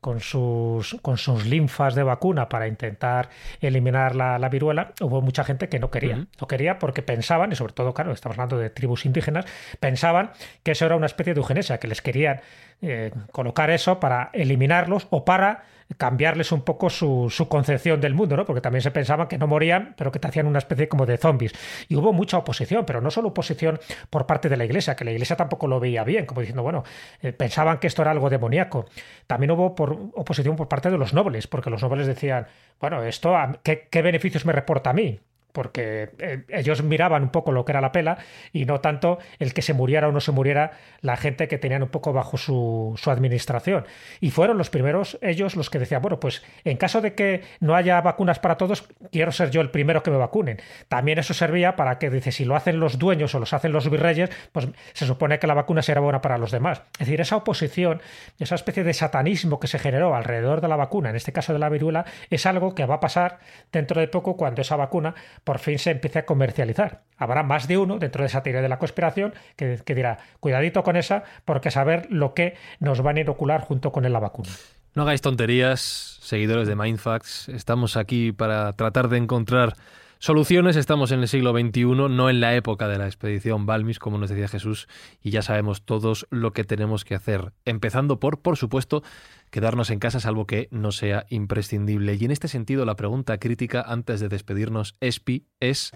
con 0.00 0.20
sus, 0.20 0.96
con 1.02 1.18
sus 1.18 1.44
linfas 1.46 1.94
de 1.94 2.02
vacuna 2.02 2.48
para 2.48 2.66
intentar 2.66 3.28
eliminar 3.60 4.16
la, 4.16 4.48
viruela, 4.48 4.92
hubo 5.00 5.20
mucha 5.20 5.44
gente 5.44 5.68
que 5.68 5.78
no 5.78 5.90
quería. 5.90 6.26
No 6.40 6.48
quería 6.48 6.78
porque 6.78 7.02
pensaban, 7.02 7.52
y 7.52 7.56
sobre 7.56 7.74
todo, 7.74 7.92
claro, 7.92 8.12
estamos 8.12 8.38
hablando 8.38 8.58
de 8.58 8.70
tribus 8.70 9.04
indígenas, 9.04 9.44
pensaban 9.78 10.30
que 10.62 10.72
eso 10.72 10.86
era 10.86 10.96
una 10.96 11.06
especie 11.06 11.34
de 11.34 11.40
eugenesia, 11.40 11.78
que 11.78 11.88
les 11.88 12.00
querían 12.00 12.40
eh, 12.80 13.12
colocar 13.30 13.70
eso 13.70 14.00
para 14.00 14.30
eliminarlos 14.32 15.06
o 15.10 15.24
para 15.24 15.64
cambiarles 15.96 16.52
un 16.52 16.62
poco 16.62 16.90
su, 16.90 17.30
concepción 17.48 18.00
del 18.00 18.14
mundo, 18.14 18.36
¿no? 18.36 18.44
Porque 18.44 18.60
también 18.60 18.82
se 18.82 18.90
pensaban 18.90 19.28
que 19.28 19.38
no 19.38 19.46
morían, 19.46 19.94
pero 19.96 20.12
que 20.12 20.18
te 20.18 20.28
hacían 20.28 20.46
una 20.46 20.58
especie 20.58 20.88
como 20.88 21.06
de 21.06 21.16
zombies. 21.16 21.52
Y 21.88 21.96
hubo 21.96 22.12
mucha 22.12 22.38
oposición, 22.38 22.84
pero 22.86 23.00
no 23.00 23.10
solo 23.10 23.28
oposición 23.28 23.80
por 24.08 24.26
parte 24.26 24.48
de 24.48 24.56
la 24.56 24.64
Iglesia, 24.64 24.96
que 24.96 25.04
la 25.04 25.12
Iglesia 25.12 25.36
tampoco 25.36 25.66
lo 25.66 25.80
veía 25.80 26.04
bien, 26.04 26.26
como 26.26 26.40
diciendo, 26.40 26.62
bueno, 26.62 26.84
eh, 27.22 27.32
pensaban 27.32 27.78
que 27.78 27.86
esto 27.86 28.02
era 28.02 28.10
algo 28.10 28.30
demoníaco. 28.30 28.86
También 29.26 29.50
hubo 29.52 29.74
por, 29.74 29.92
oposición 30.14 30.56
por 30.56 30.68
parte 30.68 30.90
de 30.90 30.98
los 30.98 31.14
nobles, 31.14 31.46
porque 31.46 31.70
los 31.70 31.82
nobles 31.82 32.06
decían, 32.06 32.46
bueno, 32.80 33.02
esto, 33.02 33.36
¿qué, 33.62 33.88
qué 33.90 34.02
beneficios 34.02 34.46
me 34.46 34.52
reporta 34.52 34.90
a 34.90 34.92
mí? 34.92 35.20
Porque 35.52 36.10
eh, 36.18 36.44
ellos 36.48 36.82
miraban 36.82 37.22
un 37.22 37.28
poco 37.30 37.52
lo 37.52 37.64
que 37.64 37.72
era 37.72 37.80
la 37.80 37.92
pela 37.92 38.18
y 38.52 38.64
no 38.64 38.80
tanto 38.80 39.18
el 39.38 39.52
que 39.54 39.62
se 39.62 39.74
muriera 39.74 40.08
o 40.08 40.12
no 40.12 40.20
se 40.20 40.32
muriera 40.32 40.72
la 41.00 41.16
gente 41.16 41.48
que 41.48 41.58
tenían 41.58 41.82
un 41.82 41.88
poco 41.88 42.12
bajo 42.12 42.36
su, 42.36 42.94
su, 42.96 43.10
administración. 43.10 43.86
Y 44.20 44.30
fueron 44.30 44.58
los 44.58 44.70
primeros 44.70 45.18
ellos 45.22 45.56
los 45.56 45.70
que 45.70 45.78
decían, 45.78 46.02
bueno, 46.02 46.20
pues 46.20 46.42
en 46.64 46.76
caso 46.76 47.00
de 47.00 47.14
que 47.14 47.42
no 47.60 47.74
haya 47.74 48.00
vacunas 48.00 48.38
para 48.38 48.56
todos, 48.56 48.88
quiero 49.10 49.32
ser 49.32 49.50
yo 49.50 49.60
el 49.60 49.70
primero 49.70 50.02
que 50.02 50.10
me 50.10 50.16
vacunen. 50.16 50.60
También 50.88 51.18
eso 51.18 51.34
servía 51.34 51.76
para 51.76 51.98
que, 51.98 52.10
dice, 52.10 52.32
si 52.32 52.44
lo 52.44 52.56
hacen 52.56 52.80
los 52.80 52.98
dueños 52.98 53.34
o 53.34 53.40
los 53.40 53.52
hacen 53.52 53.72
los 53.72 53.90
virreyes, 53.90 54.30
pues 54.52 54.68
se 54.92 55.06
supone 55.06 55.38
que 55.38 55.46
la 55.46 55.54
vacuna 55.54 55.82
será 55.82 56.00
buena 56.00 56.20
para 56.20 56.38
los 56.38 56.50
demás. 56.50 56.82
Es 56.94 57.06
decir, 57.06 57.20
esa 57.20 57.36
oposición, 57.36 58.00
esa 58.38 58.54
especie 58.54 58.84
de 58.84 58.92
satanismo 58.92 59.60
que 59.60 59.66
se 59.66 59.78
generó 59.78 60.14
alrededor 60.14 60.60
de 60.60 60.68
la 60.68 60.76
vacuna, 60.76 61.10
en 61.10 61.16
este 61.16 61.32
caso 61.32 61.52
de 61.52 61.58
la 61.58 61.68
viruela, 61.68 62.04
es 62.30 62.46
algo 62.46 62.74
que 62.74 62.86
va 62.86 62.96
a 62.96 63.00
pasar 63.00 63.38
dentro 63.72 64.00
de 64.00 64.08
poco 64.08 64.36
cuando 64.36 64.62
esa 64.62 64.76
vacuna 64.76 65.14
por 65.44 65.58
fin 65.58 65.78
se 65.78 65.90
empiece 65.90 66.20
a 66.20 66.26
comercializar. 66.26 67.02
Habrá 67.16 67.42
más 67.42 67.68
de 67.68 67.78
uno 67.78 67.98
dentro 67.98 68.22
de 68.22 68.28
esa 68.28 68.42
teoría 68.42 68.62
de 68.62 68.68
la 68.68 68.78
conspiración 68.78 69.34
que, 69.56 69.82
dirá, 69.94 70.18
cuidadito 70.40 70.82
con 70.82 70.96
esa, 70.96 71.24
porque 71.44 71.70
saber 71.70 72.06
lo 72.10 72.34
que 72.34 72.54
nos 72.78 73.02
van 73.02 73.18
a 73.18 73.20
inocular 73.20 73.60
junto 73.60 73.92
con 73.92 74.10
la 74.10 74.18
vacuna. 74.18 74.48
No 74.94 75.02
hagáis 75.02 75.20
tonterías, 75.20 76.18
seguidores 76.20 76.66
de 76.66 76.76
Mindfacts. 76.76 77.48
Estamos 77.48 77.96
aquí 77.96 78.32
para 78.32 78.72
tratar 78.72 79.08
de 79.08 79.18
encontrar 79.18 79.74
soluciones. 80.20 80.76
Estamos 80.76 81.10
en 81.10 81.20
el 81.20 81.28
siglo 81.28 81.52
XXI, 81.52 81.84
no 81.84 82.30
en 82.30 82.40
la 82.40 82.54
época 82.54 82.86
de 82.86 82.98
la 82.98 83.06
expedición 83.06 83.66
Balmis, 83.66 83.98
como 83.98 84.18
nos 84.18 84.30
decía 84.30 84.46
Jesús, 84.46 84.86
y 85.20 85.30
ya 85.30 85.42
sabemos 85.42 85.82
todos 85.82 86.28
lo 86.30 86.52
que 86.52 86.62
tenemos 86.62 87.04
que 87.04 87.16
hacer. 87.16 87.52
Empezando 87.64 88.20
por, 88.20 88.40
por 88.40 88.56
supuesto, 88.56 89.02
quedarnos 89.50 89.90
en 89.90 89.98
casa 89.98 90.20
salvo 90.20 90.46
que 90.46 90.68
no 90.70 90.92
sea 90.92 91.26
imprescindible. 91.30 92.14
Y 92.14 92.24
en 92.24 92.30
este 92.30 92.46
sentido, 92.46 92.84
la 92.84 92.94
pregunta 92.94 93.38
crítica 93.38 93.82
antes 93.82 94.20
de 94.20 94.28
despedirnos, 94.28 94.94
Espi, 95.00 95.46
es... 95.58 95.90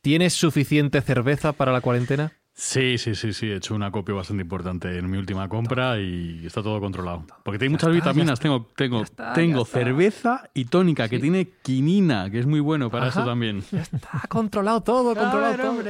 ¿Tienes 0.00 0.34
suficiente 0.34 1.00
cerveza 1.00 1.52
para 1.52 1.72
la 1.72 1.80
cuarentena? 1.80 2.32
Sí, 2.60 2.98
sí, 2.98 3.14
sí, 3.14 3.32
sí. 3.32 3.46
He 3.46 3.54
hecho 3.54 3.72
una 3.72 3.92
copia 3.92 4.16
bastante 4.16 4.42
importante 4.42 4.98
en 4.98 5.08
mi 5.08 5.16
última 5.16 5.48
compra 5.48 6.00
y 6.00 6.42
está 6.44 6.60
todo 6.60 6.80
controlado. 6.80 7.24
Porque 7.44 7.56
tiene 7.56 7.70
muchas 7.70 7.92
vitaminas. 7.92 8.40
Tengo, 8.40 8.66
tengo, 8.74 9.04
tengo 9.32 9.64
cerveza 9.64 10.50
y 10.54 10.64
tónica, 10.64 11.08
que 11.08 11.20
tiene 11.20 11.50
quinina, 11.62 12.28
que 12.28 12.40
es 12.40 12.46
muy 12.46 12.58
bueno 12.58 12.90
para 12.90 13.08
eso 13.08 13.24
también. 13.24 13.62
está 13.72 14.24
controlado 14.28 14.80
todo, 14.80 15.14
controlado 15.14 15.56
todo. 15.56 15.84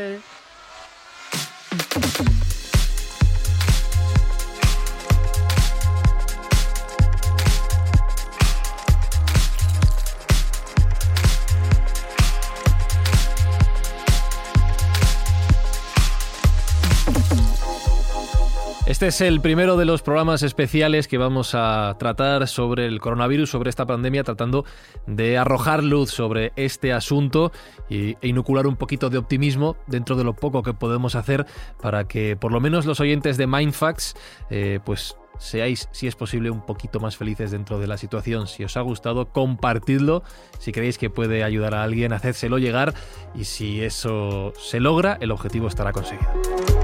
Este 18.89 19.09
es 19.09 19.21
el 19.21 19.43
primero 19.43 19.77
de 19.77 19.85
los 19.85 20.01
programas 20.01 20.43
especiales 20.43 21.09
que 21.09 21.19
vamos 21.19 21.55
a 21.55 21.95
tratar 21.99 22.49
sobre 22.49 22.87
el 22.87 23.01
coronavirus, 23.01 23.51
sobre 23.51 23.69
esta 23.69 23.85
pandemia, 23.85 24.25
tratando 24.25 24.65
de 25.07 25.37
arrojar 25.37 25.85
luz 25.85 26.11
sobre 26.11 26.55
este 26.57 26.95
asunto 26.95 27.53
e 27.91 28.17
inocular 28.23 28.67
un 28.67 28.77
poquito 28.77 29.11
de 29.11 29.19
optimismo 29.19 29.77
dentro 29.87 30.17
de 30.17 30.25
lo 30.25 30.33
poco 30.33 30.63
que 30.63 30.73
podemos 30.73 31.17
hacer 31.17 31.45
para 31.83 32.09
que 32.09 32.35
por 32.35 32.51
lo 32.51 32.61
menos 32.61 32.87
los 32.87 32.99
oyentes 33.01 33.37
de 33.37 33.47
Mindfacts 33.47 34.17
eh, 34.49 34.81
pues 34.83 35.19
seáis, 35.37 35.91
si 35.93 36.07
es 36.07 36.17
posible, 36.17 36.49
un 36.49 36.65
poquito 36.65 36.99
más 36.99 37.19
felices 37.19 37.51
dentro 37.51 37.79
de 37.79 37.89
la 37.89 37.99
situación. 37.99 38.47
Si 38.47 38.65
os 38.65 38.79
ha 38.79 38.81
gustado, 38.81 39.27
compartidlo. 39.27 40.23
Si 40.61 40.73
creéis 40.73 40.97
que 40.97 41.11
puede 41.11 41.45
ayudar 41.45 41.75
a 41.75 41.83
alguien, 41.83 42.15
hacédselo 42.15 42.57
llegar. 42.57 42.95
Y 43.35 43.45
si 43.45 43.83
eso 43.83 44.55
se 44.59 44.81
logra, 44.81 45.19
el 45.21 45.31
objetivo 45.31 45.69
estará 45.69 45.93
conseguido. 45.93 46.78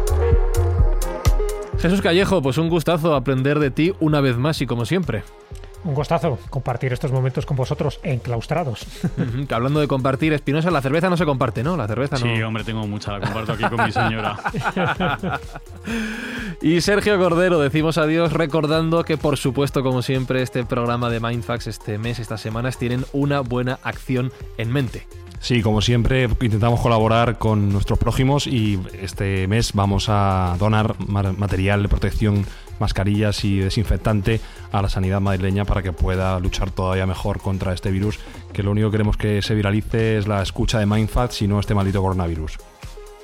Jesús 1.85 2.01
Callejo, 2.01 2.41
pues 2.41 2.57
un 2.57 2.70
gustazo 2.70 3.14
aprender 3.14 3.59
de 3.59 3.70
ti 3.70 3.93
una 4.01 4.22
vez 4.22 4.39
más 4.39 4.59
y 4.62 4.66
como 4.66 4.87
siempre. 4.87 5.22
Un 5.85 5.93
gustazo 5.93 6.39
compartir 6.49 6.95
estos 6.95 7.12
momentos 7.12 7.45
con 7.45 7.59
vosotros 7.59 8.01
enclaustrados. 8.03 8.87
hablando 9.51 9.80
de 9.80 9.87
compartir, 9.87 10.32
Espinosa, 10.32 10.70
la 10.70 10.80
cerveza 10.80 11.11
no 11.11 11.18
se 11.18 11.26
comparte, 11.26 11.62
¿no? 11.62 11.76
La 11.76 11.87
cerveza 11.87 12.16
no. 12.16 12.24
Sí, 12.24 12.43
hombre, 12.43 12.64
tengo 12.64 12.87
mucha, 12.87 13.12
la 13.12 13.20
comparto 13.20 13.53
aquí 13.53 13.64
con 13.64 13.85
mi 13.85 13.93
señora. 13.93 14.39
y 16.62 16.80
Sergio 16.80 17.18
Cordero, 17.18 17.59
decimos 17.59 17.99
adiós 17.99 18.32
recordando 18.32 19.05
que, 19.05 19.18
por 19.18 19.37
supuesto, 19.37 19.82
como 19.82 20.01
siempre, 20.01 20.41
este 20.41 20.64
programa 20.64 21.11
de 21.11 21.20
Mindfax, 21.20 21.66
este 21.66 21.99
mes, 21.99 22.18
estas 22.18 22.41
semanas, 22.41 22.78
tienen 22.78 23.05
una 23.12 23.41
buena 23.41 23.78
acción 23.82 24.32
en 24.57 24.72
mente. 24.72 25.07
Sí, 25.45 25.61
como 25.61 25.82
siempre, 25.82 26.22
intentamos 26.22 26.80
colaborar 26.80 27.36
con 27.36 27.68
nuestros 27.68 27.99
prójimos 27.99 28.47
y 28.47 28.80
este 28.99 29.47
mes 29.47 29.74
vamos 29.74 30.07
a 30.09 30.57
donar 30.59 30.97
material 31.07 31.82
de 31.82 31.88
protección, 31.90 32.47
mascarillas 32.80 33.45
y 33.45 33.59
desinfectante 33.59 34.40
a 34.72 34.80
la 34.80 34.88
sanidad 34.88 35.20
madrileña 35.20 35.66
para 35.66 35.82
que 35.82 35.92
pueda 35.92 36.40
luchar 36.40 36.70
todavía 36.70 37.05
mejor 37.05 37.42
contra 37.42 37.74
este 37.74 37.90
virus, 37.90 38.20
que 38.55 38.62
lo 38.62 38.70
único 38.70 38.88
que 38.88 38.92
queremos 38.92 39.18
que 39.18 39.42
se 39.42 39.55
viralice 39.55 40.16
es 40.16 40.26
la 40.26 40.40
escucha 40.40 40.78
de 40.78 40.86
Mindfat, 40.86 41.42
y 41.42 41.47
no 41.47 41.61
este 41.61 41.74
maldito 41.74 42.01
coronavirus. 42.01 42.57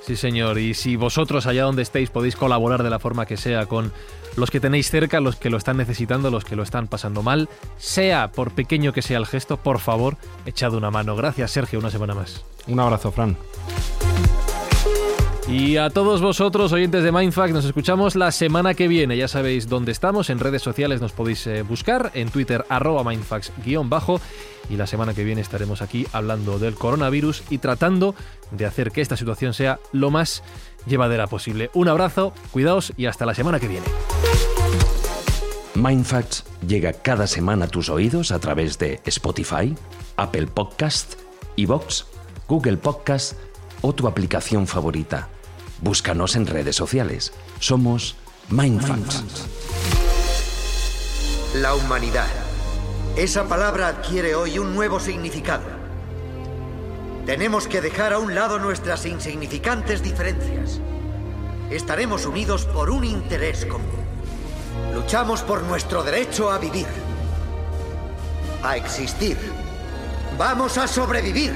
Sí, 0.01 0.15
señor. 0.15 0.57
Y 0.57 0.73
si 0.73 0.95
vosotros, 0.95 1.45
allá 1.45 1.63
donde 1.63 1.83
estéis, 1.83 2.09
podéis 2.09 2.35
colaborar 2.35 2.83
de 2.83 2.89
la 2.89 2.99
forma 2.99 3.25
que 3.25 3.37
sea 3.37 3.67
con 3.67 3.91
los 4.35 4.49
que 4.49 4.59
tenéis 4.59 4.89
cerca, 4.89 5.19
los 5.19 5.35
que 5.35 5.49
lo 5.49 5.57
están 5.57 5.77
necesitando, 5.77 6.31
los 6.31 6.43
que 6.43 6.55
lo 6.55 6.63
están 6.63 6.87
pasando 6.87 7.21
mal, 7.21 7.49
sea 7.77 8.31
por 8.31 8.51
pequeño 8.51 8.93
que 8.93 9.01
sea 9.01 9.17
el 9.17 9.25
gesto, 9.25 9.57
por 9.57 9.79
favor, 9.79 10.17
echad 10.45 10.73
una 10.73 10.89
mano. 10.89 11.15
Gracias, 11.15 11.51
Sergio, 11.51 11.79
una 11.79 11.91
semana 11.91 12.15
más. 12.15 12.43
Un 12.67 12.79
abrazo, 12.79 13.11
Fran. 13.11 13.37
Y 15.47 15.77
a 15.77 15.89
todos 15.89 16.21
vosotros, 16.21 16.71
oyentes 16.71 17.03
de 17.03 17.11
Mindfact, 17.11 17.53
nos 17.53 17.65
escuchamos 17.65 18.15
la 18.15 18.31
semana 18.31 18.73
que 18.73 18.87
viene. 18.87 19.17
Ya 19.17 19.27
sabéis 19.27 19.67
dónde 19.67 19.91
estamos, 19.91 20.29
en 20.29 20.39
redes 20.39 20.61
sociales 20.61 21.01
nos 21.01 21.13
podéis 21.13 21.45
eh, 21.47 21.63
buscar, 21.63 22.11
en 22.13 22.29
Twitter 22.29 22.63
arroba 22.69 23.03
mindfax-bajo. 23.03 24.21
Y 24.69 24.77
la 24.77 24.87
semana 24.87 25.13
que 25.13 25.23
viene 25.23 25.41
estaremos 25.41 25.81
aquí 25.81 26.05
hablando 26.13 26.59
del 26.59 26.75
coronavirus 26.75 27.43
y 27.49 27.57
tratando 27.57 28.15
de 28.51 28.65
hacer 28.65 28.91
que 28.91 29.01
esta 29.01 29.17
situación 29.17 29.53
sea 29.53 29.79
lo 29.91 30.11
más 30.11 30.43
llevadera 30.85 31.27
posible. 31.27 31.71
Un 31.73 31.87
abrazo, 31.87 32.33
cuidaos 32.51 32.93
y 32.95 33.07
hasta 33.07 33.25
la 33.25 33.33
semana 33.33 33.59
que 33.59 33.67
viene. 33.67 33.87
Mindfacts 35.73 36.45
llega 36.67 36.93
cada 36.93 37.27
semana 37.27 37.65
a 37.65 37.67
tus 37.67 37.89
oídos 37.89 38.31
a 38.31 38.39
través 38.39 38.77
de 38.77 39.01
Spotify, 39.05 39.75
Apple 40.17 40.47
Podcast, 40.47 41.15
Evox, 41.57 42.05
Google 42.47 42.77
Podcast 42.77 43.35
o 43.81 43.93
tu 43.93 44.07
aplicación 44.07 44.67
favorita. 44.67 45.29
Búscanos 45.81 46.35
en 46.35 46.45
redes 46.45 46.75
sociales. 46.75 47.33
Somos 47.59 48.15
Mindfacts. 48.49 49.23
La 51.55 51.75
humanidad. 51.75 52.27
Esa 53.15 53.47
palabra 53.47 53.87
adquiere 53.87 54.35
hoy 54.35 54.57
un 54.59 54.73
nuevo 54.73 54.99
significado. 54.99 55.63
Tenemos 57.25 57.67
que 57.67 57.81
dejar 57.81 58.13
a 58.13 58.19
un 58.19 58.35
lado 58.35 58.59
nuestras 58.59 59.05
insignificantes 59.05 60.01
diferencias. 60.01 60.79
Estaremos 61.69 62.25
unidos 62.25 62.65
por 62.65 62.89
un 62.89 63.03
interés 63.03 63.65
común. 63.65 64.01
Luchamos 64.93 65.41
por 65.41 65.63
nuestro 65.63 66.03
derecho 66.03 66.51
a 66.51 66.57
vivir. 66.57 66.87
A 68.63 68.77
existir. 68.77 69.37
Vamos 70.37 70.77
a 70.77 70.87
sobrevivir. 70.87 71.53